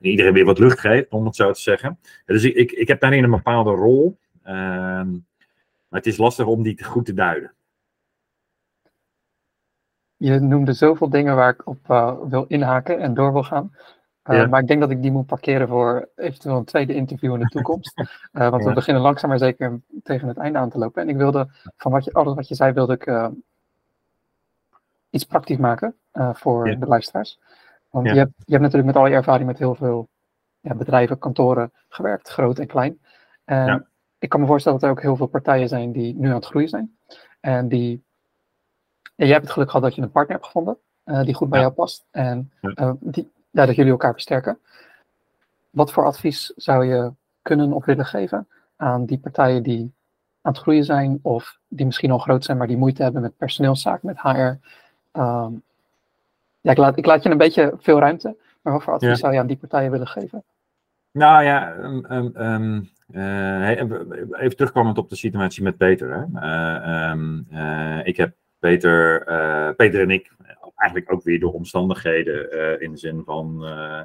iedereen 0.00 0.32
weer 0.32 0.44
wat 0.44 0.58
lucht 0.58 0.80
geeft, 0.80 1.10
om 1.10 1.24
het 1.24 1.36
zo 1.36 1.52
te 1.52 1.60
zeggen. 1.60 1.98
Dus 2.26 2.44
ik, 2.44 2.54
ik, 2.54 2.70
ik 2.72 2.88
heb 2.88 3.00
daarin 3.00 3.24
een 3.24 3.30
bepaalde 3.30 3.70
rol. 3.70 4.18
Ehm, 4.42 5.10
maar 5.88 6.00
het 6.00 6.06
is 6.06 6.16
lastig 6.16 6.46
om 6.46 6.62
die 6.62 6.84
goed 6.84 7.06
te 7.06 7.14
duiden. 7.14 7.52
Je 10.16 10.38
noemde 10.40 10.72
zoveel 10.72 11.10
dingen 11.10 11.36
waar 11.36 11.52
ik 11.52 11.66
op 11.66 11.86
wil 12.28 12.44
inhaken 12.48 12.98
en 12.98 13.14
door 13.14 13.32
wil 13.32 13.42
gaan. 13.42 13.72
Uh, 14.24 14.48
Maar 14.48 14.60
ik 14.60 14.66
denk 14.66 14.80
dat 14.80 14.90
ik 14.90 15.02
die 15.02 15.10
moet 15.10 15.26
parkeren 15.26 15.68
voor 15.68 16.08
eventueel 16.16 16.56
een 16.56 16.64
tweede 16.64 16.94
interview 16.94 17.34
in 17.34 17.40
de 17.40 17.46
toekomst. 17.46 17.98
Uh, 18.32 18.48
want 18.50 18.64
we 18.64 18.72
beginnen 18.72 19.02
langzaam 19.02 19.30
maar 19.30 19.38
zeker 19.38 19.80
tegen 20.02 20.28
het 20.28 20.36
einde 20.36 20.58
aan 20.58 20.70
te 20.70 20.78
lopen. 20.78 21.02
En 21.02 21.08
ik 21.08 21.16
wilde 21.16 21.48
van 21.76 21.92
wat 21.92 22.04
je, 22.04 22.12
alles 22.12 22.34
wat 22.34 22.48
je 22.48 22.54
zei, 22.54 22.72
wilde 22.72 22.92
ik 22.92 23.06
uh, 23.06 23.28
iets 25.10 25.24
praktisch 25.24 25.56
maken 25.56 25.94
voor 26.32 26.64
de 26.64 26.86
luisteraars. 26.86 27.38
Want 27.90 28.08
je, 28.08 28.14
hebt, 28.14 28.32
je 28.36 28.52
hebt 28.52 28.62
natuurlijk 28.62 28.92
met 28.92 29.02
al 29.02 29.06
je 29.06 29.14
ervaring 29.14 29.46
met 29.46 29.58
heel 29.58 29.74
veel 29.74 30.08
ja, 30.60 30.74
bedrijven, 30.74 31.18
kantoren 31.18 31.72
gewerkt, 31.88 32.28
groot 32.28 32.58
en 32.58 32.66
klein. 32.66 33.00
En 33.44 33.88
ik 34.18 34.28
kan 34.28 34.40
me 34.40 34.46
voorstellen 34.46 34.78
dat 34.78 34.88
er 34.88 34.94
ook 34.94 35.02
heel 35.02 35.16
veel 35.16 35.26
partijen 35.26 35.68
zijn 35.68 35.92
die 35.92 36.14
nu 36.14 36.28
aan 36.28 36.34
het 36.34 36.46
groeien 36.46 36.68
zijn. 36.68 36.96
En 37.40 37.68
die. 37.68 38.04
Ja, 39.02 39.24
jij 39.24 39.32
hebt 39.32 39.44
het 39.44 39.52
geluk 39.52 39.68
gehad 39.68 39.84
dat 39.84 39.94
je 39.94 40.02
een 40.02 40.10
partner 40.10 40.36
hebt 40.36 40.46
gevonden 40.46 40.78
die 41.24 41.34
goed 41.34 41.48
bij 41.48 41.60
jou 41.60 41.72
past. 41.72 42.06
En 42.10 42.52
die, 43.00 43.30
ja, 43.50 43.66
dat 43.66 43.74
jullie 43.74 43.90
elkaar 43.90 44.12
versterken. 44.12 44.58
Wat 45.70 45.92
voor 45.92 46.04
advies 46.04 46.52
zou 46.56 46.84
je 46.84 47.12
kunnen 47.42 47.72
of 47.72 47.84
willen 47.84 48.06
geven 48.06 48.48
aan 48.76 49.04
die 49.04 49.18
partijen 49.18 49.62
die 49.62 49.92
aan 50.42 50.52
het 50.52 50.60
groeien 50.60 50.84
zijn 50.84 51.18
of 51.22 51.58
die 51.68 51.86
misschien 51.86 52.10
al 52.10 52.18
groot 52.18 52.44
zijn, 52.44 52.56
maar 52.58 52.66
die 52.66 52.76
moeite 52.76 53.02
hebben 53.02 53.22
met 53.22 53.36
personeelszaken, 53.36 54.06
met 54.06 54.20
HR? 54.20 54.38
Um, 54.38 54.58
ehm, 55.12 55.52
ja, 56.60 56.70
ik 56.70 56.76
laat, 56.76 56.96
ik 56.96 57.06
laat 57.06 57.22
je 57.22 57.30
een 57.30 57.38
beetje 57.38 57.74
veel 57.78 57.98
ruimte, 57.98 58.36
maar 58.62 58.72
wat 58.72 58.82
voor 58.82 58.92
advies 58.92 59.18
zou 59.18 59.32
je 59.32 59.38
aan 59.38 59.46
die 59.46 59.56
partijen 59.56 59.90
willen 59.90 60.08
geven? 60.08 60.44
Nou 61.12 61.44
ja, 61.44 61.76
um, 61.76 62.36
um, 62.36 62.90
uh, 63.12 63.68
even 63.68 64.56
terugkomend 64.56 64.98
op 64.98 65.08
de 65.08 65.16
situatie 65.16 65.62
met 65.62 65.76
Peter. 65.76 66.28
Hè. 66.32 66.40
Uh, 67.12 67.16
uh, 67.52 68.06
ik 68.06 68.16
heb 68.16 68.34
Peter, 68.58 69.24
Peter 69.76 70.00
en 70.00 70.10
ik 70.10 70.30
eigenlijk 70.80 71.12
ook 71.12 71.22
weer 71.22 71.40
door 71.40 71.52
omstandigheden 71.52 72.54
uh, 72.54 72.80
in 72.80 72.90
de 72.90 72.98
zin 72.98 73.22
van, 73.24 73.60
uh, 73.62 74.02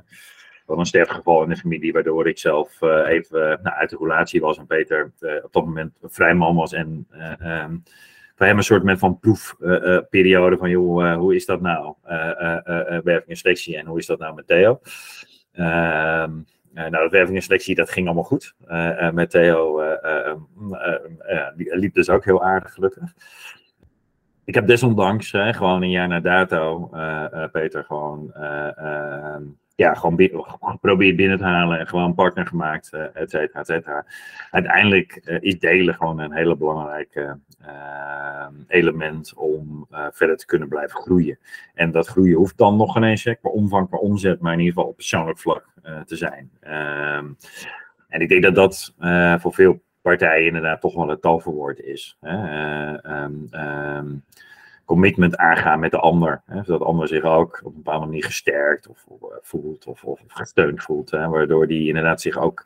van 0.66 0.80
een 0.80 0.86
sterfgeval 0.86 1.44
in 1.44 1.50
de 1.50 1.56
familie, 1.56 1.94
waardoor 1.94 2.28
ik 2.28 2.38
zelf 2.38 2.82
uh, 2.82 3.08
even 3.08 3.60
nou, 3.64 3.76
uit 3.76 3.90
de 3.90 3.98
relatie 4.00 4.42
was 4.42 4.58
en 4.58 4.68
Peter 4.68 5.12
op 5.44 5.54
dat 5.54 5.66
moment 5.66 5.98
vrij 6.02 6.34
man 6.34 6.56
was 6.56 6.74
en 6.74 7.08
um, 7.42 7.84
voor 8.36 8.46
hem 8.46 8.58
een 8.58 8.64
soort 8.64 9.00
van 9.00 9.20
proefperiode 9.20 10.58
van, 10.58 10.70
joh, 10.70 11.16
hoe 11.16 11.36
is 11.36 11.46
dat 11.46 11.62
nou? 11.62 11.96
werving 13.04 13.28
en 13.28 13.36
selectie 13.36 13.78
en 13.78 13.86
hoe 13.86 14.00
is 14.00 14.06
dat 14.06 14.20
nou 14.20 14.36
met 14.36 14.48
Theo? 14.48 14.80
Ehm, 15.52 16.32
nou, 16.74 16.92
de 16.92 17.08
werving 17.10 17.38
en 17.38 17.44
selectie, 17.44 17.76
dat 17.76 17.90
ging 17.90 18.06
allemaal 18.06 18.24
goed. 18.24 18.56
met 19.12 19.30
Theo 19.30 19.82
liep 21.56 21.94
dus 21.94 22.10
ook 22.10 22.26
heel 22.26 22.44
aardig, 22.44 22.74
gelukkig 22.74 23.14
ik 24.46 24.56
heb 24.56 24.68
desondanks 24.68 25.32
hè, 25.32 25.54
gewoon 25.54 25.82
een 25.82 25.90
jaar 25.90 26.08
na 26.08 26.20
dato, 26.20 26.90
uh, 26.94 27.26
uh, 27.34 27.44
Peter, 27.52 27.84
gewoon, 27.84 28.34
uh, 28.38 29.38
ja, 29.76 29.94
gewoon 29.94 30.30
geprobeerd 30.60 31.16
binnen 31.16 31.38
te 31.38 31.44
halen 31.44 31.80
en 31.80 31.88
gewoon 31.88 32.16
partner 32.16 32.48
gemaakt, 32.48 32.94
et 32.94 33.30
cetera, 33.30 33.60
et 33.60 33.66
cetera. 33.66 34.06
Uiteindelijk 34.52 35.16
is 35.40 35.60
delen 35.60 35.96
gewoon 35.96 36.20
een 36.20 36.34
hele 36.34 36.58
belangrijke 36.58 37.40
element 38.68 39.34
om 39.34 39.88
verder 40.12 40.38
te 40.38 40.46
kunnen 40.46 40.68
blijven 40.68 41.00
groeien. 41.00 41.40
En 41.74 41.92
dat 41.92 42.08
groeien 42.08 42.38
hoeft 42.38 42.58
dan 42.58 42.76
nog 42.76 42.94
geen 42.94 43.04
eens 43.04 43.24
qua 43.24 43.50
omvang, 43.50 43.88
qua 43.88 43.98
omzet, 43.98 44.40
maar 44.40 44.54
in 44.54 44.60
ieder 44.60 44.74
geval 44.74 44.90
op 44.90 44.96
persoonlijk 44.96 45.40
vlak 45.40 45.66
te 46.06 46.16
zijn. 46.16 46.50
Ehm, 46.60 47.26
en 48.08 48.22
ik 48.22 48.30
denk 48.30 48.44
dat 48.44 48.56
dat 48.56 48.94
voor 49.42 49.54
veel 49.54 49.82
partijen 50.06 50.48
inderdaad 50.48 50.82
toch 50.82 50.96
wel 50.96 51.08
het 51.08 51.22
toverwoord 51.22 51.80
is. 51.80 52.18
Hè? 52.22 53.24
Um, 53.24 54.24
commitment 54.86 55.38
aangaan 55.38 55.80
met 55.80 55.92
de 55.92 56.00
ander. 56.00 56.42
Hè? 56.46 56.64
Zodat 56.64 56.80
de 56.80 56.86
ander 56.86 57.08
zich 57.08 57.24
ook 57.24 57.62
op 57.64 57.72
een 57.72 57.84
bepaalde 57.84 58.06
manier 58.06 58.24
gesterkt 58.24 58.88
of, 58.88 59.06
eh, 59.10 59.28
voelt 59.42 59.88
of, 59.88 60.04
of, 60.04 60.22
gesteund 60.28 60.84
voelt. 60.84 61.10
Waardoor 61.10 61.68
die 61.68 61.88
inderdaad 61.88 62.22
zich 62.22 62.38
ook 62.38 62.66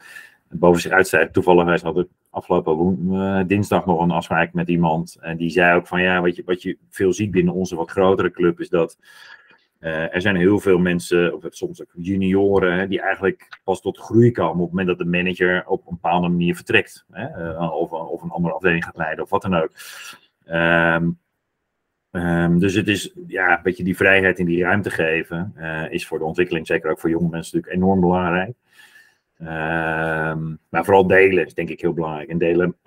boven 0.50 0.82
zich 0.82 0.92
uitstijgt. 0.92 1.34
Toevallig 1.34 1.82
had 1.82 1.98
ik 1.98 2.08
afgelopen 2.30 3.00
uh, 3.12 3.42
dinsdag 3.48 3.86
nog 3.86 4.02
een 4.02 4.12
afspraak 4.12 4.54
met 4.54 4.70
iemand. 4.70 5.18
En 5.22 5.38
die 5.38 5.50
zei 5.50 5.76
ook 5.76 5.88
van 5.88 6.02
ja, 6.02 6.22
wat 6.22 6.36
je, 6.36 6.44
wat 6.46 6.62
je 6.62 6.78
veel 6.90 7.14
ziet 7.14 7.32
binnen 7.32 7.54
onze 7.54 7.76
wat 7.76 7.92
grotere 7.92 8.32
club 8.32 8.60
is 8.60 8.70
dat 8.70 8.98
uh, 9.80 10.16
er 10.16 10.22
zijn 10.22 10.36
heel 10.36 10.60
veel 10.60 10.78
mensen, 10.78 11.34
of 11.34 11.44
soms 11.50 11.82
ook 11.82 11.92
junioren, 11.94 12.90
die 12.90 13.02
eigenlijk 13.02 13.60
pas 13.64 13.82
tot 13.82 13.98
groei 13.98 14.32
komen 14.32 14.54
op 14.54 14.60
het 14.60 14.70
moment 14.70 14.88
dat 14.88 14.98
de 14.98 15.18
manager 15.18 15.68
op 15.68 15.80
een 15.80 15.98
bepaalde 16.02 16.28
manier 16.28 16.56
vertrekt. 16.56 17.06
Hè, 17.12 17.54
uh, 17.54 17.74
of, 17.74 17.92
of, 17.92 18.22
een 18.22 18.30
andere 18.30 18.54
afdeling 18.54 18.84
gaat 18.84 18.98
leiden 18.98 19.24
of 19.24 19.30
wat 19.30 19.42
dan 19.42 19.56
ook. 19.56 19.72
Um, 20.46 21.20
um, 22.12 22.60
dus 22.60 22.74
het 22.74 22.88
is 22.88 23.14
ja, 23.28 23.58
een 23.58 23.64
beetje 23.64 23.84
die 23.84 23.96
vrijheid 23.96 24.40
en 24.40 24.46
die 24.46 24.64
ruimte 24.64 24.90
geven, 24.90 25.54
uh, 25.58 25.92
is 25.92 26.08
voor 26.08 26.18
de 26.18 26.26
ontwikkeling, 26.26 26.68
zeker 26.68 26.92
ook 26.92 27.00
voor 27.00 27.10
jonge 27.10 27.30
mensen, 27.30 27.58
natuurlijk 27.58 27.84
enorm 27.84 28.00
belangrijk. 28.00 28.54
Um, 29.42 30.60
maar 30.70 30.86
vooral 30.86 31.08
delen 31.08 31.46
is 31.46 31.54
denk 31.54 31.70
ik 31.70 31.82
heel 31.82 31.94
belangrijk. 31.94 32.30
En 32.30 32.38
delen 32.38 32.78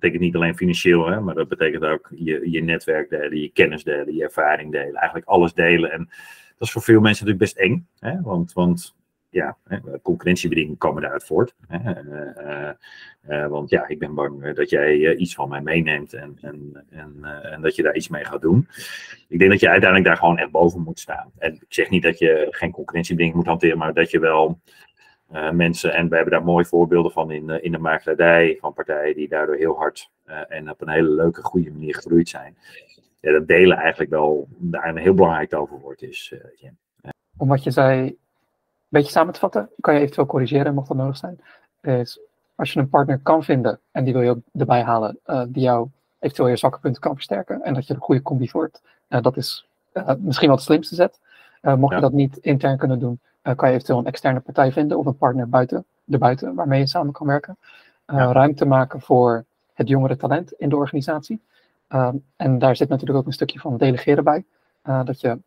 betekent 0.00 0.22
niet 0.22 0.34
alleen 0.34 0.56
financieel, 0.56 1.06
hè, 1.06 1.20
maar 1.20 1.34
dat 1.34 1.48
betekent 1.48 1.84
ook 1.84 2.10
je, 2.14 2.50
je 2.50 2.62
netwerk 2.62 3.10
delen, 3.10 3.40
je 3.40 3.48
kennis 3.48 3.84
delen, 3.84 4.14
je 4.14 4.22
ervaring 4.22 4.72
delen. 4.72 4.94
Eigenlijk 4.94 5.28
alles 5.28 5.54
delen. 5.54 5.92
En 5.92 6.08
dat 6.58 6.68
is 6.68 6.72
voor 6.72 6.82
veel 6.82 7.00
mensen 7.00 7.26
natuurlijk 7.26 7.54
best 7.54 7.66
eng. 7.66 7.86
Hè, 7.98 8.20
want, 8.20 8.52
want 8.52 8.96
ja, 9.30 9.56
concurrentiebedingen 10.02 10.78
komen 10.78 11.02
daaruit 11.02 11.24
voort. 11.24 11.54
Hè, 11.68 12.02
uh, 12.02 12.70
uh, 13.28 13.46
want 13.46 13.70
ja, 13.70 13.88
ik 13.88 13.98
ben 13.98 14.14
bang 14.14 14.54
dat 14.54 14.70
jij 14.70 15.16
iets 15.16 15.34
van 15.34 15.48
mij 15.48 15.60
meeneemt 15.60 16.12
en, 16.12 16.38
en, 16.40 16.84
en, 16.90 17.24
en, 17.42 17.60
dat 17.60 17.76
je 17.76 17.82
daar 17.82 17.96
iets 17.96 18.08
mee 18.08 18.24
gaat 18.24 18.40
doen. 18.40 18.68
Ik 19.28 19.38
denk 19.38 19.50
dat 19.50 19.60
je 19.60 19.68
uiteindelijk 19.68 20.08
daar 20.08 20.18
gewoon 20.18 20.38
echt 20.38 20.50
boven 20.50 20.80
moet 20.80 21.00
staan. 21.00 21.30
En 21.38 21.54
ik 21.54 21.64
zeg 21.68 21.90
niet 21.90 22.02
dat 22.02 22.18
je 22.18 22.46
geen 22.50 22.70
concurrentiebedingen 22.70 23.36
moet 23.36 23.46
hanteren, 23.46 23.78
maar 23.78 23.94
dat 23.94 24.10
je 24.10 24.18
wel 24.18 24.60
mensen. 25.52 25.94
En 25.94 26.08
we 26.08 26.14
hebben 26.14 26.32
daar 26.34 26.44
mooie 26.44 26.64
voorbeelden 26.64 27.12
van 27.12 27.30
in, 27.30 27.48
uh, 27.48 27.64
in 27.64 27.72
de 27.72 27.78
makelaardij. 27.78 28.58
Van 28.60 28.72
partijen 28.72 29.14
die 29.14 29.28
daardoor 29.28 29.56
heel 29.56 29.76
hard 29.76 30.10
uh, 30.26 30.40
en 30.48 30.70
op 30.70 30.80
een 30.80 30.88
hele 30.88 31.08
leuke, 31.08 31.42
goede 31.42 31.70
manier 31.70 31.94
gegroeid 31.94 32.28
zijn. 32.28 32.56
Ja, 33.20 33.32
dat 33.32 33.46
delen 33.46 33.76
eigenlijk 33.76 34.10
wel 34.10 34.48
daar 34.56 34.88
een 34.88 34.96
heel 34.96 35.14
belangrijk 35.14 35.48
toverwoord 35.48 36.02
is. 36.02 36.34
Jim. 36.56 36.76
Om 37.36 37.48
wat 37.48 37.64
je 37.64 37.70
zei, 37.70 38.06
een 38.06 38.18
beetje 38.88 39.10
samen 39.10 39.32
te 39.32 39.40
vatten, 39.40 39.70
kan 39.80 39.94
je 39.94 40.00
eventueel 40.00 40.26
corrigeren 40.26 40.74
mocht 40.74 40.88
dat 40.88 40.96
nodig 40.96 41.16
zijn. 41.16 41.40
Is 41.80 42.20
als 42.54 42.72
je 42.72 42.80
een 42.80 42.88
partner 42.88 43.18
kan 43.18 43.44
vinden 43.44 43.80
en 43.90 44.04
die 44.04 44.12
wil 44.12 44.22
je 44.22 44.30
ook 44.30 44.40
erbij 44.52 44.82
halen, 44.82 45.18
die 45.48 45.62
jou 45.62 45.88
eventueel 46.18 46.48
je 46.48 46.56
zakkenpunten 46.56 47.00
kan 47.00 47.14
versterken 47.14 47.62
en 47.62 47.74
dat 47.74 47.86
je 47.86 47.94
een 47.94 48.00
goede 48.00 48.22
combi 48.22 48.48
wordt, 48.52 48.82
dat 49.08 49.36
is 49.36 49.68
misschien 50.18 50.48
wel 50.48 50.56
het 50.56 50.64
slimste 50.64 50.94
zet. 50.94 51.20
mocht 51.62 51.90
ja. 51.90 51.96
je 51.96 52.02
dat 52.02 52.12
niet 52.12 52.36
intern 52.36 52.78
kunnen 52.78 52.98
doen, 52.98 53.20
kan 53.54 53.68
je 53.68 53.74
eventueel 53.74 53.98
een 53.98 54.06
externe 54.06 54.40
partij 54.40 54.72
vinden 54.72 54.98
of 54.98 55.06
een 55.06 55.16
partner 55.16 55.48
buiten, 55.48 55.84
erbuiten 56.10 56.54
waarmee 56.54 56.80
je 56.80 56.86
samen 56.86 57.12
kan 57.12 57.26
werken. 57.26 57.56
Ja. 58.06 58.32
Ruimte 58.32 58.64
maken 58.64 59.00
voor 59.00 59.44
het 59.72 59.88
jongere 59.88 60.16
talent 60.16 60.52
in 60.52 60.68
de 60.68 60.76
organisatie. 60.76 61.42
Uh, 61.88 62.08
en 62.36 62.58
daar 62.58 62.76
zit 62.76 62.88
natuurlijk 62.88 63.18
ook 63.18 63.26
een 63.26 63.32
stukje 63.32 63.58
van 63.58 63.76
delegeren 63.76 64.24
bij. 64.24 64.44
Uh, 64.84 65.04
dat 65.04 65.20
je, 65.20 65.38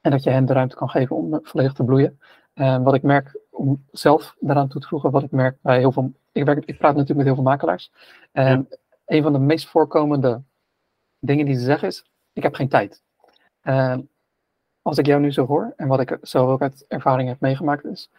en 0.00 0.10
dat 0.10 0.22
je 0.22 0.30
hen 0.30 0.44
de 0.44 0.52
ruimte 0.52 0.76
kan 0.76 0.90
geven 0.90 1.16
om 1.16 1.40
volledig 1.42 1.72
te 1.72 1.84
bloeien. 1.84 2.20
En 2.54 2.82
wat 2.82 2.94
ik 2.94 3.02
merk, 3.02 3.38
om 3.50 3.84
zelf 3.90 4.36
daaraan 4.40 4.68
toe 4.68 4.80
te 4.80 4.88
voegen, 4.88 5.10
wat 5.10 5.22
ik 5.22 5.30
merk 5.30 5.56
bij 5.60 5.78
heel 5.78 5.92
veel. 5.92 6.12
Ik, 6.32 6.44
werk, 6.44 6.64
ik 6.64 6.78
praat 6.78 6.92
natuurlijk 6.92 7.18
met 7.18 7.26
heel 7.26 7.34
veel 7.34 7.44
makelaars. 7.44 7.92
En 8.32 8.66
ja. 8.70 8.76
een 9.06 9.22
van 9.22 9.32
de 9.32 9.38
meest 9.38 9.68
voorkomende 9.68 10.42
dingen 11.18 11.46
die 11.46 11.54
ze 11.54 11.64
zeggen 11.64 11.88
is: 11.88 12.04
Ik 12.32 12.42
heb 12.42 12.54
geen 12.54 12.68
tijd. 12.68 13.02
Als 14.82 14.98
ik 14.98 15.06
jou 15.06 15.20
nu 15.20 15.32
zo 15.32 15.46
hoor 15.46 15.72
en 15.76 15.88
wat 15.88 16.00
ik 16.00 16.18
zelf 16.22 16.48
ook 16.48 16.62
uit 16.62 16.84
ervaring 16.88 17.28
heb 17.28 17.40
meegemaakt 17.40 17.84
is, 17.84 18.10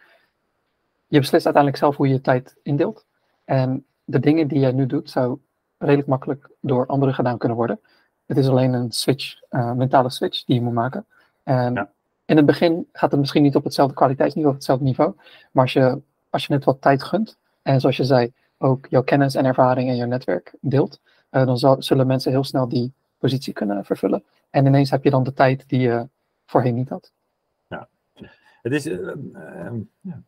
je 1.08 1.20
beslist 1.20 1.46
uiteindelijk 1.46 1.84
zelf 1.84 1.96
hoe 1.96 2.08
je 2.08 2.14
je 2.14 2.22
tijd 2.22 2.56
indeelt. 2.64 3.06
En 3.46 3.86
de 4.04 4.20
dingen 4.20 4.48
die 4.48 4.60
jij 4.60 4.72
nu 4.72 4.86
doet, 4.86 5.10
zou 5.10 5.38
redelijk 5.78 6.08
makkelijk 6.08 6.50
door 6.60 6.86
anderen 6.86 7.16
gedaan 7.16 7.38
kunnen 7.38 7.58
worden. 7.58 7.80
Het 8.26 8.38
is 8.38 8.48
alleen 8.48 8.74
een 8.74 8.92
switch, 8.92 9.42
uh, 9.50 9.72
mentale 9.72 10.10
switch 10.10 10.44
die 10.44 10.56
je 10.56 10.62
moet 10.62 10.74
maken. 10.74 11.06
En 11.44 11.90
in 12.26 12.38
het 12.38 12.46
begin 12.46 12.88
gaat 12.92 13.12
het 13.12 13.20
misschien 13.20 13.44
niet 13.44 13.56
op 13.56 13.64
hetzelfde 13.64 13.96
kwaliteitsniveau, 13.96 14.54
op 14.54 14.60
hetzelfde 14.60 14.86
niveau. 14.86 15.14
Maar 15.52 15.64
als 15.64 15.74
je, 15.74 16.02
als 16.30 16.46
je 16.46 16.54
net 16.54 16.64
wat 16.64 16.82
tijd 16.82 17.04
gunt, 17.04 17.38
en 17.62 17.80
zoals 17.80 17.98
je 17.98 18.04
zei, 18.04 18.34
ook 18.58 18.88
jouw 18.90 19.04
kennis 19.04 19.36
en 19.36 19.46
ervaring 19.46 19.90
en 19.90 19.96
jouw 19.96 20.08
netwerk 20.08 20.54
deelt, 20.62 21.02
uh, 21.32 21.46
dan 21.46 21.58
zal, 21.58 21.82
zullen 21.82 22.08
mensen 22.08 22.32
heel 22.32 22.44
snel 22.44 22.68
die 22.68 22.94
positie 23.18 23.54
kunnen 23.54 23.86
vervullen. 23.86 24.24
En 24.50 24.66
ineens 24.66 24.90
heb 24.90 25.04
je 25.04 25.10
dan 25.10 25.24
de 25.24 25.34
tijd 25.34 25.64
die 25.68 25.80
je 25.80 26.08
voorheen 26.46 26.76
niet 26.76 26.90
had. 26.90 27.14
Ja. 27.68 27.90
Het 28.62 28.74
is 28.74 28.88
uh, 28.88 29.14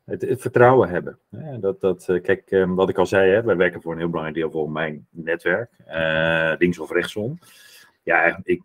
het, 0.05 0.22
het, 0.22 0.41
vertrouwen 0.41 0.89
hebben. 0.89 1.20
Dat, 1.59 1.82
dat, 1.82 2.05
kijk, 2.22 2.66
wat 2.68 2.89
ik 2.89 2.97
al 2.97 3.05
zei, 3.05 3.32
hè, 3.32 3.43
wij 3.43 3.55
werken 3.55 3.82
voor 3.82 3.91
een 3.91 3.97
heel 3.97 4.09
belangrijk 4.09 4.38
deel 4.38 4.51
voor 4.51 4.72
mijn 4.72 5.07
netwerk, 5.09 5.72
links 6.59 6.80
of 6.80 6.91
rechtsom. 6.91 7.39
Ja, 8.03 8.39
ik, 8.43 8.63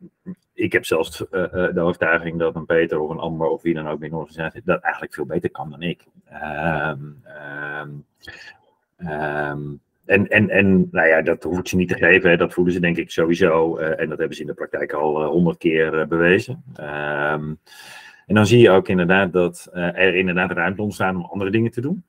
ik 0.53 0.73
heb 0.73 0.85
zelfs 0.85 1.19
de 1.19 1.81
overtuiging 1.81 2.39
dat 2.39 2.55
een 2.55 2.67
Peter 2.67 2.99
of 2.99 3.11
een 3.11 3.19
Amber 3.19 3.49
of 3.49 3.63
wie 3.63 3.75
dan 3.75 3.89
ook 3.89 3.99
binnen 3.99 4.19
organisatie 4.19 4.63
dat 4.65 4.81
eigenlijk 4.83 5.15
veel 5.15 5.27
beter 5.27 5.51
kan 5.51 5.71
dan 5.71 5.83
ik. 5.83 6.05
Um, 9.09 9.81
en, 10.11 10.29
en, 10.29 10.51
en 10.51 10.89
nou 10.91 11.09
ja, 11.09 11.23
dat 11.23 11.43
hoeft 11.43 11.69
ze 11.69 11.77
niet 11.77 11.89
te 11.89 11.97
geven. 11.97 12.31
Hè. 12.31 12.37
Dat 12.37 12.53
voelen 12.53 12.73
ze 12.73 12.81
denk 12.81 12.97
ik 12.97 13.11
sowieso. 13.11 13.79
Uh, 13.79 14.01
en 14.01 14.09
dat 14.09 14.19
hebben 14.19 14.37
ze 14.37 14.41
in 14.41 14.47
de 14.47 14.55
praktijk 14.55 14.93
al 14.93 15.23
eh, 15.23 15.29
honderd 15.29 15.59
keer 15.59 15.95
uh, 15.95 16.07
bewezen. 16.07 16.65
Um, 16.81 17.59
en 18.27 18.35
dan 18.35 18.47
zie 18.47 18.61
je 18.61 18.71
ook 18.71 18.89
inderdaad 18.89 19.33
dat 19.33 19.69
er 19.73 20.15
inderdaad 20.15 20.51
ruimte 20.51 20.83
ontstaat 20.83 21.15
om 21.15 21.25
andere 21.25 21.51
dingen 21.51 21.71
te 21.71 21.81
doen. 21.81 22.05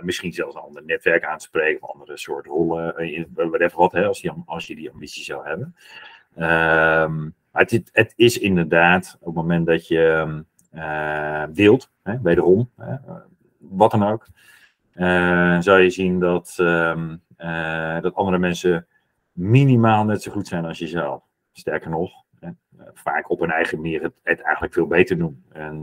misschien 0.00 0.32
zelfs 0.32 0.54
een 0.54 0.60
ander 0.60 0.82
netwerk 0.84 1.24
aan 1.24 1.38
te 1.38 1.44
spreken, 1.44 1.82
of 1.82 1.92
andere 1.92 2.16
soort 2.16 2.46
rollen, 2.46 2.94
whatever 3.34 3.78
wat, 3.78 3.92
hè, 3.92 4.06
als, 4.06 4.20
je, 4.20 4.32
als 4.46 4.66
je 4.66 4.76
die 4.76 4.90
ambitie 4.90 5.24
zou 5.24 5.46
hebben. 5.46 5.74
Um, 6.34 7.34
maar 7.52 7.62
het, 7.62 7.90
het, 7.92 8.12
is 8.16 8.38
inderdaad 8.38 9.16
op 9.20 9.26
het 9.26 9.34
moment 9.34 9.66
dat 9.66 9.88
je 9.88 10.44
deelt, 11.52 11.90
hè, 12.02 12.20
wederom, 12.20 12.70
wat 13.58 13.90
dan 13.90 14.06
ook, 14.06 14.26
uh, 14.26 14.40
zou 15.62 15.80
je 15.80 15.90
zien 15.90 16.18
dat, 16.18 16.56
um, 16.60 17.22
uh, 17.38 18.00
dat 18.00 18.14
andere 18.14 18.38
mensen 18.38 18.86
minimaal 19.32 20.04
net 20.04 20.22
zo 20.22 20.32
goed 20.32 20.48
zijn 20.48 20.64
als 20.64 20.78
jezelf. 20.78 21.22
Sterker 21.52 21.90
nog, 21.90 22.12
hè, 22.40 22.50
vaak 22.94 23.30
op 23.30 23.40
hun 23.40 23.50
eigen 23.50 23.76
manier 23.80 24.02
het, 24.02 24.12
het, 24.22 24.40
eigenlijk 24.40 24.74
veel 24.74 24.86
beter 24.86 25.18
doen. 25.18 25.44
En 25.52 25.82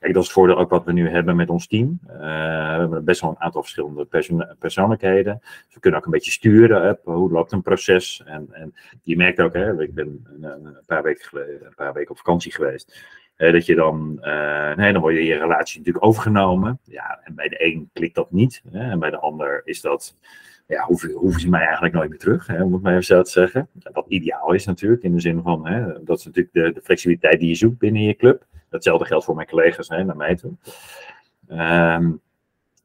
kijk, 0.00 0.14
dat 0.14 0.22
is 0.22 0.28
het 0.28 0.38
voordeel 0.38 0.58
ook 0.58 0.70
wat 0.70 0.84
we 0.84 0.92
nu 0.92 1.08
hebben 1.08 1.36
met 1.36 1.50
ons 1.50 1.66
team. 1.66 2.00
Uh, 2.06 2.16
we 2.16 2.80
hebben 2.80 3.04
best 3.04 3.20
wel 3.20 3.30
een 3.30 3.40
aantal 3.40 3.62
verschillende 3.62 4.04
perso 4.04 4.38
persoonlijkheden. 4.58 5.38
Dus 5.40 5.74
we 5.74 5.80
kunnen 5.80 6.00
ook 6.00 6.06
een 6.06 6.12
beetje 6.12 6.30
sturen 6.30 6.90
op 6.90 7.00
hoe 7.04 7.30
loopt 7.30 7.52
een 7.52 7.62
proces. 7.62 8.22
En, 8.24 8.48
en 8.52 8.74
je 9.02 9.16
merkt 9.16 9.40
ook, 9.40 9.52
hè, 9.52 9.82
ik 9.82 9.94
ben 9.94 10.24
een, 10.24 10.44
een, 10.44 10.76
paar 10.86 11.02
weken 11.02 11.24
geleden, 11.24 11.66
een 11.66 11.74
paar 11.74 11.92
weken 11.92 12.10
op 12.10 12.16
vakantie 12.16 12.52
geweest 12.52 13.22
dat 13.36 13.66
je 13.66 13.74
dan, 13.74 14.18
uh, 14.20 14.74
nee, 14.74 14.92
dan 14.92 15.00
word 15.02 15.14
je 15.14 15.24
je 15.24 15.38
relatie 15.38 15.78
natuurlijk 15.78 16.04
overgenomen. 16.04 16.78
Ja, 16.84 17.20
en 17.24 17.34
bij 17.34 17.48
de 17.48 17.64
een 17.64 17.90
klikt 17.92 18.14
dat 18.14 18.30
niet. 18.30 18.62
Hè, 18.70 18.90
en 18.90 18.98
bij 18.98 19.10
de 19.10 19.18
ander 19.18 19.62
is 19.64 19.80
dat, 19.80 20.16
ja, 20.66 20.84
hoeven, 20.84 21.12
hoeven 21.12 21.40
ze 21.40 21.48
mij 21.48 21.64
eigenlijk 21.64 21.94
nooit 21.94 22.08
meer 22.08 22.18
terug, 22.18 22.46
hè, 22.46 22.62
om 22.62 22.72
het 22.72 22.82
maar 22.82 22.92
even 22.92 23.04
zo 23.04 23.22
te 23.22 23.30
zeggen. 23.30 23.68
Wat 23.92 24.06
ideaal 24.08 24.52
is 24.52 24.64
natuurlijk, 24.66 25.02
in 25.02 25.12
de 25.12 25.20
zin 25.20 25.42
van, 25.42 25.66
hè, 25.66 26.04
dat 26.04 26.18
is 26.18 26.24
natuurlijk 26.24 26.54
de, 26.54 26.72
de, 26.72 26.80
flexibiliteit 26.82 27.40
die 27.40 27.48
je 27.48 27.54
zoekt 27.54 27.78
binnen 27.78 28.02
je 28.02 28.16
club. 28.16 28.46
Datzelfde 28.70 29.06
geldt 29.06 29.24
voor 29.24 29.34
mijn 29.34 29.48
collega's, 29.48 29.88
hè, 29.88 30.04
naar 30.04 30.16
mij 30.16 30.36
toe. 30.36 30.52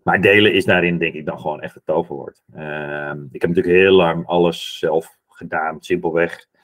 Maar 0.03 0.21
delen 0.21 0.53
is 0.53 0.65
daarin 0.65 0.97
denk 0.97 1.13
ik 1.13 1.25
dan 1.25 1.39
gewoon 1.39 1.61
echt 1.61 1.73
het 1.73 1.85
toverwoord. 1.85 2.41
Um, 2.55 3.29
ik 3.31 3.41
heb 3.41 3.49
natuurlijk 3.49 3.77
heel 3.77 3.93
lang 3.93 4.25
alles 4.25 4.77
zelf 4.77 5.17
gedaan, 5.27 5.77
simpelweg 5.81 6.47
Ehm, 6.49 6.58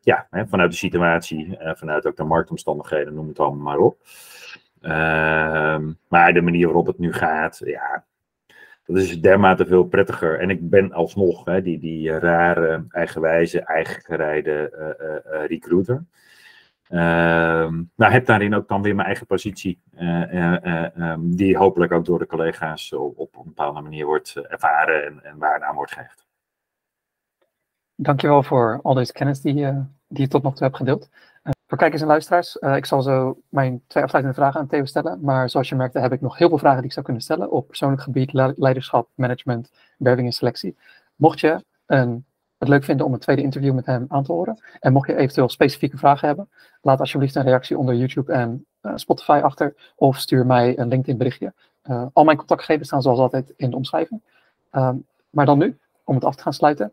ja, 0.00 0.26
hè, 0.30 0.46
vanuit 0.46 0.70
de 0.70 0.76
situatie, 0.76 1.58
uh, 1.60 1.70
vanuit 1.74 2.06
ook 2.06 2.16
de 2.16 2.24
marktomstandigheden, 2.24 3.14
noem 3.14 3.28
het 3.28 3.38
allemaal 3.38 3.64
maar 3.64 3.78
op. 3.78 3.98
Ehm, 4.80 5.92
maar 6.08 6.32
de 6.32 6.40
manier 6.40 6.64
waarop 6.64 6.86
het 6.86 6.98
nu 6.98 7.12
gaat, 7.12 7.60
ja, 7.64 8.04
dat 8.86 8.96
is 8.96 9.20
dermate 9.20 9.66
veel 9.66 9.84
prettiger. 9.84 10.40
En 10.40 10.50
ik 10.50 10.70
ben 10.70 10.92
alsnog 10.92 11.44
hè, 11.44 11.62
die, 11.62 11.78
die 11.78 12.18
rare, 12.18 12.84
eigenwijze, 12.88 13.60
eigengereide 13.60 14.72
uh, 14.78 15.40
uh, 15.40 15.46
recruiter. 15.46 16.04
Uh, 16.88 16.98
nou, 17.96 18.12
heb 18.12 18.26
daarin 18.26 18.54
ook 18.54 18.68
dan 18.68 18.82
weer 18.82 18.94
mijn 18.94 19.06
eigen 19.06 19.26
positie, 19.26 19.80
die 21.18 21.56
hopelijk 21.56 21.92
ook 21.92 22.04
door 22.04 22.18
de 22.18 22.26
collega's 22.26 22.92
op, 22.92 23.18
op 23.18 23.36
een 23.36 23.44
bepaalde 23.44 23.80
manier 23.80 24.06
wordt 24.06 24.36
ervaren 24.36 25.04
en, 25.04 25.24
en 25.24 25.38
waarde 25.38 25.64
aan 25.64 25.74
wordt 25.74 25.92
gehecht. 25.92 26.23
Dankjewel 28.04 28.42
voor 28.42 28.80
al 28.82 28.94
deze 28.94 29.12
kennis 29.12 29.40
die, 29.40 29.54
uh, 29.54 29.78
die 30.08 30.22
je 30.22 30.28
tot 30.28 30.42
nog 30.42 30.54
toe 30.54 30.62
hebt 30.62 30.76
gedeeld. 30.76 31.08
Uh, 31.44 31.52
voor 31.66 31.78
kijkers 31.78 32.02
en 32.02 32.08
luisteraars, 32.08 32.56
uh, 32.60 32.76
ik 32.76 32.86
zal 32.86 33.02
zo 33.02 33.38
mijn 33.48 33.82
twee 33.86 34.02
afsluitende 34.02 34.40
vragen 34.40 34.60
aan 34.60 34.66
Theo 34.66 34.84
stellen. 34.84 35.18
Maar 35.22 35.50
zoals 35.50 35.68
je 35.68 35.74
merkte 35.74 35.98
heb 35.98 36.12
ik 36.12 36.20
nog 36.20 36.38
heel 36.38 36.48
veel 36.48 36.58
vragen 36.58 36.76
die 36.76 36.86
ik 36.86 36.92
zou 36.92 37.04
kunnen 37.04 37.22
stellen 37.22 37.50
op 37.50 37.66
persoonlijk 37.66 38.02
gebied, 38.02 38.32
leiderschap, 38.32 39.08
management, 39.14 39.70
werving 39.98 40.26
en 40.26 40.32
selectie. 40.32 40.76
Mocht 41.16 41.40
je 41.40 41.64
een, 41.86 42.24
het 42.58 42.68
leuk 42.68 42.84
vinden 42.84 43.06
om 43.06 43.12
een 43.12 43.18
tweede 43.18 43.42
interview 43.42 43.74
met 43.74 43.86
hem 43.86 44.04
aan 44.08 44.24
te 44.24 44.32
horen 44.32 44.62
en 44.80 44.92
mocht 44.92 45.06
je 45.06 45.16
eventueel 45.16 45.48
specifieke 45.48 45.96
vragen 45.96 46.26
hebben, 46.26 46.48
laat 46.82 47.00
alsjeblieft 47.00 47.34
een 47.34 47.42
reactie 47.42 47.78
onder 47.78 47.94
YouTube 47.94 48.32
en 48.32 48.66
Spotify 48.94 49.40
achter 49.42 49.74
of 49.96 50.18
stuur 50.18 50.46
mij 50.46 50.78
een 50.78 50.88
LinkedIn 50.88 51.18
berichtje. 51.18 51.52
al 52.12 52.24
mijn 52.24 52.36
contactgegevens 52.36 52.88
staan 52.88 53.02
zoals 53.02 53.18
altijd 53.18 53.52
in 53.56 53.70
de 53.70 53.76
omschrijving. 53.76 54.22
Ehm, 54.70 54.96
maar 55.30 55.46
dan 55.46 55.58
nu, 55.58 55.78
om 56.04 56.14
het 56.14 56.24
af 56.24 56.36
te 56.36 56.42
gaan 56.42 56.52
sluiten, 56.52 56.92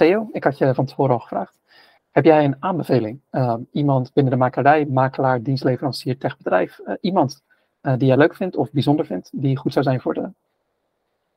Theo, 0.00 0.28
ik 0.32 0.44
had 0.44 0.58
je 0.58 0.74
van 0.74 0.84
tevoren 0.84 1.12
al 1.12 1.18
gevraagd. 1.18 1.58
Heb 2.10 2.24
jij 2.24 2.44
een 2.44 2.56
aanbeveling? 2.58 3.20
Uh, 3.32 3.54
iemand 3.72 4.12
binnen 4.12 4.32
de 4.32 4.38
makelaar, 4.38 4.86
makelaar, 4.88 5.42
dienstleverancier, 5.42 6.18
techbedrijf, 6.18 6.80
uh, 6.86 6.94
iemand 7.00 7.44
uh, 7.82 7.94
die 7.96 8.06
jij 8.06 8.16
leuk 8.16 8.34
vindt 8.34 8.56
of 8.56 8.72
bijzonder 8.72 9.06
vindt, 9.06 9.30
die 9.32 9.56
goed 9.56 9.72
zou 9.72 9.84
zijn 9.84 10.00
voor 10.00 10.14
de, 10.14 10.30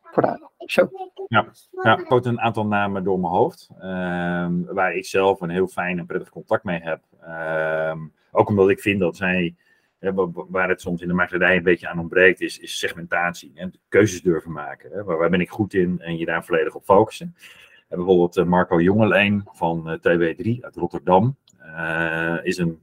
voor 0.01 0.21
de 0.21 0.49
show? 0.67 0.89
Ja, 1.27 1.47
ja 1.81 1.97
ik 1.97 2.25
een 2.25 2.39
aantal 2.39 2.65
namen 2.65 3.03
door 3.03 3.19
mijn 3.19 3.33
hoofd, 3.33 3.69
ehm, 3.79 4.63
waar 4.63 4.95
ik 4.95 5.05
zelf 5.05 5.41
een 5.41 5.49
heel 5.49 5.67
fijn 5.67 5.99
en 5.99 6.05
prettig 6.05 6.29
contact 6.29 6.63
mee 6.63 6.79
heb. 6.81 7.01
Ehm, 7.21 7.99
ook 8.31 8.49
omdat 8.49 8.69
ik 8.69 8.79
vind 8.79 8.99
dat 8.99 9.15
zij, 9.15 9.55
waar 10.49 10.69
het 10.69 10.81
soms 10.81 11.01
in 11.01 11.07
de 11.07 11.13
makelaarij 11.13 11.57
een 11.57 11.63
beetje 11.63 11.89
aan 11.89 11.99
ontbreekt, 11.99 12.41
is, 12.41 12.59
is 12.59 12.77
segmentatie 12.77 13.51
en 13.55 13.73
keuzes 13.87 14.21
durven 14.21 14.51
maken. 14.51 15.05
Waar 15.05 15.29
ben 15.29 15.41
ik 15.41 15.49
goed 15.49 15.73
in 15.73 15.99
en 16.01 16.17
je 16.17 16.25
daar 16.25 16.45
volledig 16.45 16.75
op 16.75 16.83
focussen 16.83 17.35
bijvoorbeeld 17.95 18.37
eh, 18.37 18.45
Marco 18.45 18.81
Jongeleen 18.81 19.43
van 19.51 19.89
eh, 19.89 19.97
TW3 19.97 20.59
uit 20.61 20.75
Rotterdam. 20.75 21.35
Eh, 21.57 22.35
is 22.43 22.57
een 22.57 22.81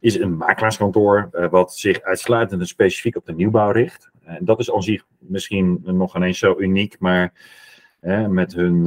is 0.00 0.18
een 0.18 0.36
makelaarskantoor 0.36 1.28
wat 1.50 1.74
zich 1.74 2.02
uitsluitend 2.02 2.60
en 2.60 2.66
specifiek 2.66 3.16
op 3.16 3.26
de 3.26 3.32
nieuwbouw 3.32 3.70
richt. 3.70 4.10
En 4.24 4.44
dat 4.44 4.58
is 4.58 4.70
al 4.70 4.82
zich 4.82 5.04
misschien 5.18 5.80
nog 5.82 6.16
ineens 6.16 6.38
zo 6.38 6.54
uniek, 6.58 6.96
maar 6.98 7.32
met 8.28 8.54
hun 8.54 8.86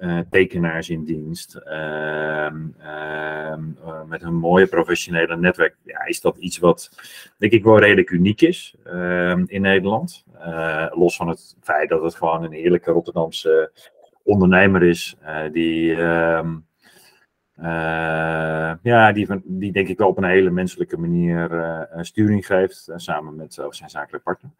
uh, 0.00 0.18
tekenaars 0.30 0.90
in 0.90 1.04
dienst, 1.04 1.54
ehm, 1.54 2.66
ehm, 2.78 3.60
met 4.06 4.22
hun 4.22 4.34
mooie 4.34 4.66
professionele 4.66 5.36
netwerk, 5.36 5.76
ja, 5.84 6.04
is 6.04 6.20
dat 6.20 6.36
iets 6.36 6.58
wat 6.58 6.90
denk 7.38 7.52
ik 7.52 7.64
wel 7.64 7.78
redelijk 7.78 8.10
uniek 8.10 8.40
is 8.40 8.74
ehm, 8.84 9.44
in 9.46 9.62
Nederland. 9.62 10.24
los 10.90 11.16
van 11.16 11.28
het 11.28 11.56
feit 11.60 11.88
dat 11.88 12.02
het 12.02 12.14
gewoon 12.14 12.44
een 12.44 12.52
heerlijke 12.52 12.90
Rotterdamse 12.90 13.72
ondernemer 14.22 14.82
is, 14.82 15.16
die, 15.52 15.96
ja, 18.82 19.12
die, 19.12 19.26
die 19.44 19.72
denk 19.72 19.88
ik 19.88 19.98
wel 19.98 20.08
op 20.08 20.16
een 20.16 20.24
hele 20.24 20.50
menselijke 20.50 20.98
manier 20.98 21.88
sturing 22.00 22.46
geeft, 22.46 22.88
samen 22.96 23.36
met 23.36 23.54
zijn 23.70 23.90
zakelijke 23.90 24.24
partner. 24.24 24.50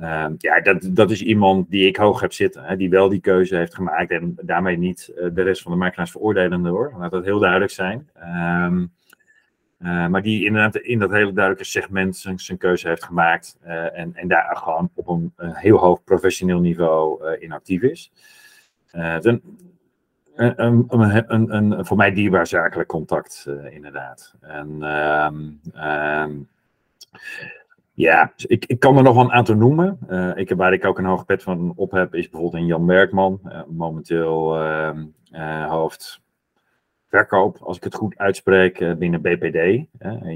Uh, 0.00 0.26
ja, 0.38 0.60
dat, 0.60 0.88
dat 0.90 1.10
is 1.10 1.22
iemand 1.22 1.70
die 1.70 1.86
ik 1.86 1.96
hoog 1.96 2.20
heb 2.20 2.32
zitten, 2.32 2.64
hè, 2.64 2.76
die 2.76 2.90
wel 2.90 3.08
die 3.08 3.20
keuze 3.20 3.56
heeft 3.56 3.74
gemaakt 3.74 4.10
en 4.10 4.38
daarmee 4.42 4.78
niet 4.78 5.12
uh, 5.16 5.28
de 5.32 5.42
rest 5.42 5.62
van 5.62 5.72
de 5.72 5.78
makelaars 5.78 6.10
veroordelende 6.10 6.68
hoor. 6.68 6.94
Laat 6.98 7.10
dat 7.10 7.24
heel 7.24 7.38
duidelijk 7.38 7.70
zijn. 7.70 8.10
Um, 8.64 8.92
maar 10.10 10.22
die 10.22 10.44
inderdaad 10.44 10.76
in 10.76 10.98
dat 10.98 11.10
hele 11.10 11.32
duidelijke 11.32 11.70
segment 11.70 12.16
zijn, 12.16 12.38
zijn 12.38 12.58
keuze 12.58 12.88
heeft 12.88 13.04
gemaakt 13.04 13.58
en, 13.92 14.14
en 14.14 14.28
daar 14.28 14.56
gewoon 14.56 14.90
op 14.94 15.08
een, 15.08 15.32
heel 15.36 15.76
hoog 15.76 16.04
professioneel 16.04 16.60
niveau 16.60 17.36
in 17.38 17.52
actief 17.52 17.82
is. 17.82 18.12
een, 18.90 19.42
een, 20.34 21.54
een, 21.54 21.86
voor 21.86 21.96
mij 21.96 22.12
dierbaar 22.12 22.46
zakelijk 22.46 22.88
contact, 22.88 23.48
inderdaad. 23.70 24.34
En 24.40 24.82
um, 26.22 26.48
ja, 27.94 28.32
ik, 28.36 28.64
ik 28.66 28.78
kan 28.78 28.96
er 28.96 29.02
nog 29.02 29.14
wel 29.14 29.24
een 29.24 29.32
aantal 29.32 29.54
noemen. 29.54 29.98
Uh, 30.10 30.30
ik, 30.34 30.50
waar 30.50 30.72
ik 30.72 30.84
ook 30.84 30.98
een 30.98 31.04
hoge 31.04 31.24
pet 31.24 31.42
van 31.42 31.72
op 31.76 31.90
heb, 31.90 32.14
is 32.14 32.28
bijvoorbeeld 32.28 32.62
een 32.62 32.68
Jan 32.68 32.86
Werkman. 32.86 33.40
Uh, 33.44 33.60
momenteel 33.68 34.62
uh, 35.32 35.86
verkoop, 37.08 37.58
als 37.60 37.76
ik 37.76 37.84
het 37.84 37.94
goed 37.94 38.18
uitspreek, 38.18 38.98
binnen 38.98 39.20
BPD. 39.20 39.86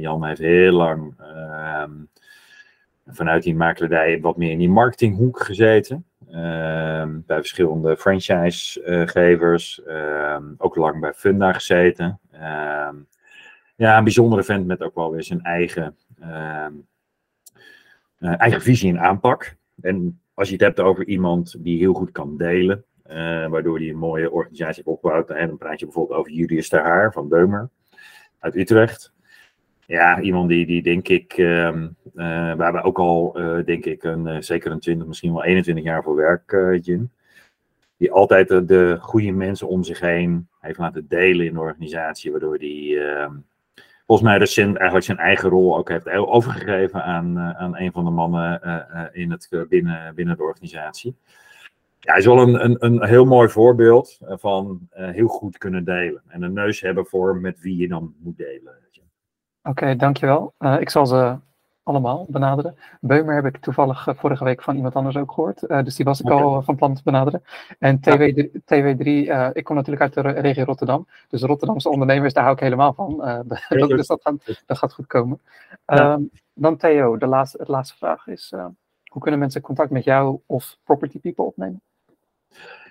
Jan 0.01 0.25
heeft 0.25 0.41
heel 0.41 0.73
lang 0.73 1.15
ehm, 1.19 1.91
vanuit 3.07 3.43
die 3.43 3.55
makelaardij 3.55 4.21
wat 4.21 4.37
meer 4.37 4.51
in 4.51 4.59
die 4.59 4.71
marketinghoek 4.71 5.41
gezeten. 5.41 6.05
Ehm, 6.31 7.21
bij 7.27 7.37
verschillende 7.37 7.97
franchisegevers. 7.97 9.81
Ook 10.57 10.77
lang 10.77 11.01
bij 11.01 11.13
Funda 11.13 11.53
gezeten. 11.53 12.21
ja, 13.77 13.99
een 13.99 14.05
bijzondere 14.05 14.45
vent 14.45 14.67
met 14.67 14.83
ook 14.83 14.95
wel 14.95 15.13
weer 15.13 15.23
zijn 15.23 15.43
eigen, 15.43 15.97
uh, 18.21 18.41
eigen 18.41 18.61
visie 18.61 18.91
en 18.91 19.01
aanpak. 19.01 19.57
En 19.81 20.21
als 20.35 20.49
je 20.49 20.55
het 20.55 20.62
hebt 20.62 20.81
over 20.81 21.07
iemand 21.07 21.57
die 21.59 21.79
heel 21.79 21.95
goed 21.95 22.12
kan 22.12 22.37
delen, 22.37 22.85
uh, 23.07 23.14
waardoor 23.49 23.79
hij 23.79 23.89
een 23.89 23.99
mooie 23.99 24.31
organisatie 24.31 24.75
heeft 24.75 24.97
opgebouwd. 24.97 25.31
En 25.31 25.47
dan 25.47 25.57
praat 25.57 25.79
je 25.79 25.85
bijvoorbeeld 25.85 26.19
over 26.19 26.33
Julius 26.33 26.69
de 26.69 26.79
Haar 26.79 27.12
van 27.12 27.29
Beumer 27.29 27.69
uit 28.39 28.57
Utrecht. 28.57 29.12
Ja, 29.87 30.21
iemand 30.21 30.49
die, 30.49 30.67
die 30.67 30.83
denk 30.83 31.09
ik, 31.09 31.37
uh, 31.37 31.69
uh, 31.69 32.55
waar 32.55 32.73
we 32.73 32.83
ook 32.83 32.99
al, 32.99 33.33
denk 33.64 33.85
ik, 33.85 34.03
een, 34.03 34.43
zeker 34.43 34.71
een 34.71 34.81
20, 34.81 35.07
misschien 35.07 35.33
wel 35.33 35.45
21 35.45 35.85
jaar 35.85 36.03
voor 36.03 36.17
werk, 36.17 36.79
Jim. 36.83 37.11
Die 37.97 38.12
altijd 38.12 38.49
de, 38.49 38.64
de, 38.64 38.97
goede 39.01 39.31
mensen 39.31 39.69
om 39.69 39.85
zich 39.85 40.01
heen 40.01 40.49
heeft 40.61 40.79
laten 40.79 41.09
delen 41.09 41.47
in 41.47 41.53
de 41.53 41.61
organisatie, 41.61 42.31
waardoor 42.31 42.59
die 42.59 42.99
ehm, 42.99 43.33
volgens 44.07 44.29
mij 44.29 44.39
recent 44.39 44.77
eigenlijk 44.77 45.07
zijn 45.07 45.19
eigen 45.19 45.49
rol 45.49 45.77
ook 45.77 45.89
heeft 45.89 46.09
overgegeven 46.09 47.05
aan, 47.05 47.39
aan 47.39 47.77
een 47.77 47.93
van 47.93 48.05
de 48.05 48.11
mannen 48.11 48.61
in 49.13 49.31
het, 49.31 49.67
binnen, 49.69 50.15
binnen 50.15 50.37
de 50.37 50.43
organisatie 50.43 51.17
ja, 51.99 52.13
hij 52.13 52.21
is 52.21 52.27
wel 52.27 52.39
een, 52.39 52.65
een, 52.65 52.77
een 52.79 53.07
heel 53.07 53.25
mooi 53.25 53.49
voorbeeld 53.49 54.19
van 54.21 54.89
heel 54.91 55.29
goed 55.29 55.59
kunnen 55.59 55.85
delen. 55.85 56.23
En 56.29 56.43
een 56.43 56.53
neus 56.53 56.81
hebben 56.81 57.07
voor 57.07 57.37
met 57.37 57.61
wie 57.61 57.77
je 57.77 57.89
dan 57.89 58.15
moet 58.19 58.37
delen. 58.37 58.75
Oké, 59.67 59.97
dankjewel. 59.97 60.55
Uh, 60.59 60.81
ik 60.81 60.91
zal 60.91 61.07
ze 61.07 61.39
allemaal 61.87 62.26
benaderen. 62.28 62.76
Beumer 63.01 63.34
heb 63.34 63.45
ik 63.45 63.57
toevallig 63.57 64.07
uh, 64.07 64.14
vorige 64.14 64.45
week 64.45 64.62
van 64.62 64.76
iemand 64.76 64.95
anders 64.95 65.16
ook 65.16 65.32
gehoord. 65.32 65.61
dus 65.61 65.97
die 65.97 66.05
was 66.05 66.20
ik 66.20 66.26
okay. 66.26 66.43
al 66.43 66.62
van 66.62 66.76
plan 66.76 66.95
te 66.95 67.03
benaderen. 67.05 67.43
En 67.78 68.01
TW, 68.01 68.22
ja. 68.22 68.45
TW3, 68.64 69.53
ik 69.53 69.64
kom 69.64 69.76
natuurlijk 69.76 70.03
uit 70.03 70.14
de 70.14 70.41
regio 70.41 70.64
Rotterdam. 70.64 71.07
Dus 71.28 71.43
Rotterdamse 71.43 71.89
ondernemers, 71.89 72.32
daar 72.32 72.43
hou 72.43 72.55
ik 72.55 72.62
helemaal 72.62 72.93
van. 72.93 73.45
dus 73.68 74.07
dat 74.07 74.22
gaat, 74.22 74.62
dat 74.66 74.78
gaat 74.78 74.93
goed 74.93 75.07
komen. 75.07 75.41
Ja. 75.87 76.12
Um, 76.12 76.30
dan 76.55 76.76
Theo, 76.76 77.16
de 77.16 77.26
laatste, 77.26 77.59
de 77.64 77.70
laatste 77.70 77.97
vraag 77.97 78.26
is... 78.26 78.53
hoe 79.11 79.22
kunnen 79.22 79.41
mensen 79.41 79.61
contact 79.61 79.91
met 79.91 80.05
jou 80.05 80.39
of 80.47 80.78
Property 80.84 81.20
People 81.20 81.45
opnemen? 81.45 81.80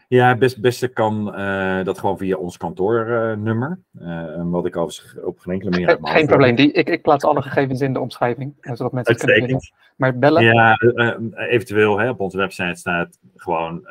Ja, 0.08 0.28
het 0.28 0.39
best, 0.39 0.62
beste 0.62 0.88
kan 0.88 1.39
uh, 1.39 1.84
dat 1.84 1.99
gewoon 1.99 2.18
via 2.18 2.38
ons 2.38 2.58
kantoornummer. 2.58 3.80
Uh, 4.01 4.41
wat 4.43 4.66
ik 4.66 4.78
overigens 4.78 5.24
op 5.24 5.39
geen 5.39 5.53
enkele 5.53 5.72
manier. 5.72 5.88
Geen, 5.88 6.08
geen 6.08 6.28
probleem, 6.28 6.56
Die, 6.56 6.72
ik, 6.72 6.89
ik 6.89 7.01
plaats 7.01 7.24
alle 7.24 7.41
gegevens 7.41 7.82
in 7.82 7.93
de 7.93 7.99
omschrijving, 7.99 8.53
zodat 8.62 8.91
mensen 8.91 9.14
het 9.14 9.24
kunnen 9.24 9.41
vinden. 9.41 9.70
Maar 9.95 10.18
bellen? 10.18 10.43
Ja, 10.43 10.78
uh, 10.82 11.14
eventueel 11.36 11.97
hè, 11.97 12.10
op 12.10 12.20
onze 12.20 12.38
website 12.38 12.76
staat 12.76 13.20
gewoon, 13.36 13.82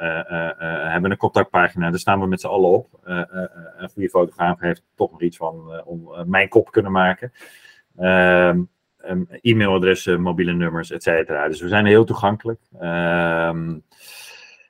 hebben 0.68 1.10
een 1.10 1.16
contactpagina, 1.16 1.90
daar 1.90 1.98
staan 1.98 2.20
we 2.20 2.26
met 2.26 2.40
z'n 2.40 2.46
allen 2.46 2.70
op. 2.70 2.88
een 3.02 3.88
goede 3.92 4.08
fotograaf 4.08 4.60
heeft 4.60 4.82
toch 4.94 5.10
nog 5.10 5.22
iets 5.22 5.36
van 5.36 5.82
om 5.84 6.10
mijn 6.26 6.48
kop 6.48 6.70
kunnen 6.70 6.92
maken. 6.92 7.32
Um, 8.00 8.68
e-mailadressen, 9.40 10.20
mobiele 10.20 10.52
nummers, 10.52 10.90
et 10.90 11.02
cetera. 11.02 11.48
Dus 11.48 11.60
we 11.60 11.68
zijn 11.68 11.86
heel 11.86 12.04
toegankelijk. 12.04 12.60
Ehm 12.80 13.78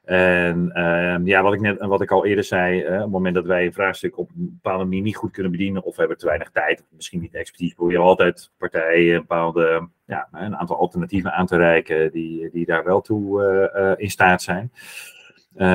en 0.05 0.71
uh, 0.75 1.27
ja, 1.27 1.43
wat 1.43 1.55
ik 1.55 1.61
net 1.61 1.81
wat 1.81 2.01
ik 2.01 2.11
al 2.11 2.27
eerder 2.27 2.45
zei, 2.45 2.81
uh, 2.81 2.95
op 2.95 3.01
het 3.01 3.11
moment 3.11 3.35
dat 3.35 3.47
wij 3.47 3.67
een 3.67 3.73
vraagstuk 3.73 4.19
op 4.19 4.31
een 4.31 4.59
bepaalde 4.63 4.85
manier 4.85 5.03
niet 5.03 5.17
goed 5.17 5.31
kunnen 5.31 5.53
bedienen, 5.53 5.83
of 5.83 5.95
we 5.95 6.01
hebben 6.01 6.19
te 6.19 6.27
weinig 6.27 6.51
tijd, 6.51 6.81
of 6.81 6.87
misschien 6.91 7.21
niet 7.21 7.35
expertise, 7.35 7.75
proberen 7.75 8.03
we 8.03 8.09
altijd 8.09 8.51
partijen 8.59 9.15
een 9.15 9.21
bepaalde, 9.21 9.89
ja, 10.07 10.29
een 10.33 10.57
aantal 10.57 10.79
alternatieven 10.79 11.33
aan 11.33 11.47
te 11.47 11.57
reiken 11.57 12.13
die, 12.13 12.51
die 12.51 12.67
daar 12.67 12.85
wel 12.85 13.01
toe 13.01 13.43
uh, 13.77 13.93
in 13.97 14.11
staat 14.11 14.43
zijn. 14.43 14.73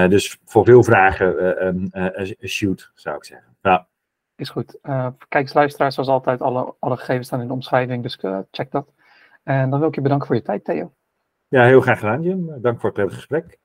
dus 0.10 0.40
voor 0.46 0.66
veel 0.66 0.84
vragen, 0.84 1.92
shoot, 2.46 2.92
zou 2.94 3.16
ik 3.16 3.24
zeggen. 3.26 3.58
Ja. 3.62 3.88
Is 4.36 4.50
goed. 4.50 4.80
kijk 5.28 5.54
luisteraars, 5.54 5.94
zoals 5.94 6.10
altijd, 6.10 6.42
alle, 6.42 6.76
alle 6.80 6.98
gegevens 6.98 7.28
staan 7.28 7.42
in 7.42 7.48
de 7.48 7.54
omschrijving, 7.54 8.04
dus 8.04 8.20
check 8.52 8.72
dat. 8.72 8.94
En 9.44 9.70
dan 9.70 9.80
wil 9.80 9.88
ik 9.88 9.96
je 9.96 10.02
bedanken 10.02 10.28
voor 10.28 10.36
je 10.36 10.42
tijd, 10.42 10.64
Theo. 10.64 10.94
Ja, 11.48 11.64
heel 11.64 11.82
graag 11.82 12.00
gedaan, 12.00 12.22
Jim. 12.22 12.62
Dank 12.62 12.80
voor 12.80 12.90
het 12.90 12.94
prettige 12.94 13.20
gesprek. 13.20 13.60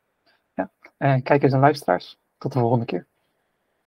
Kijkers 0.99 1.53
en 1.53 1.59
luisteraars, 1.59 2.19
tot 2.39 2.53
de 2.53 2.59
volgende 2.59 2.85
keer. 2.85 3.09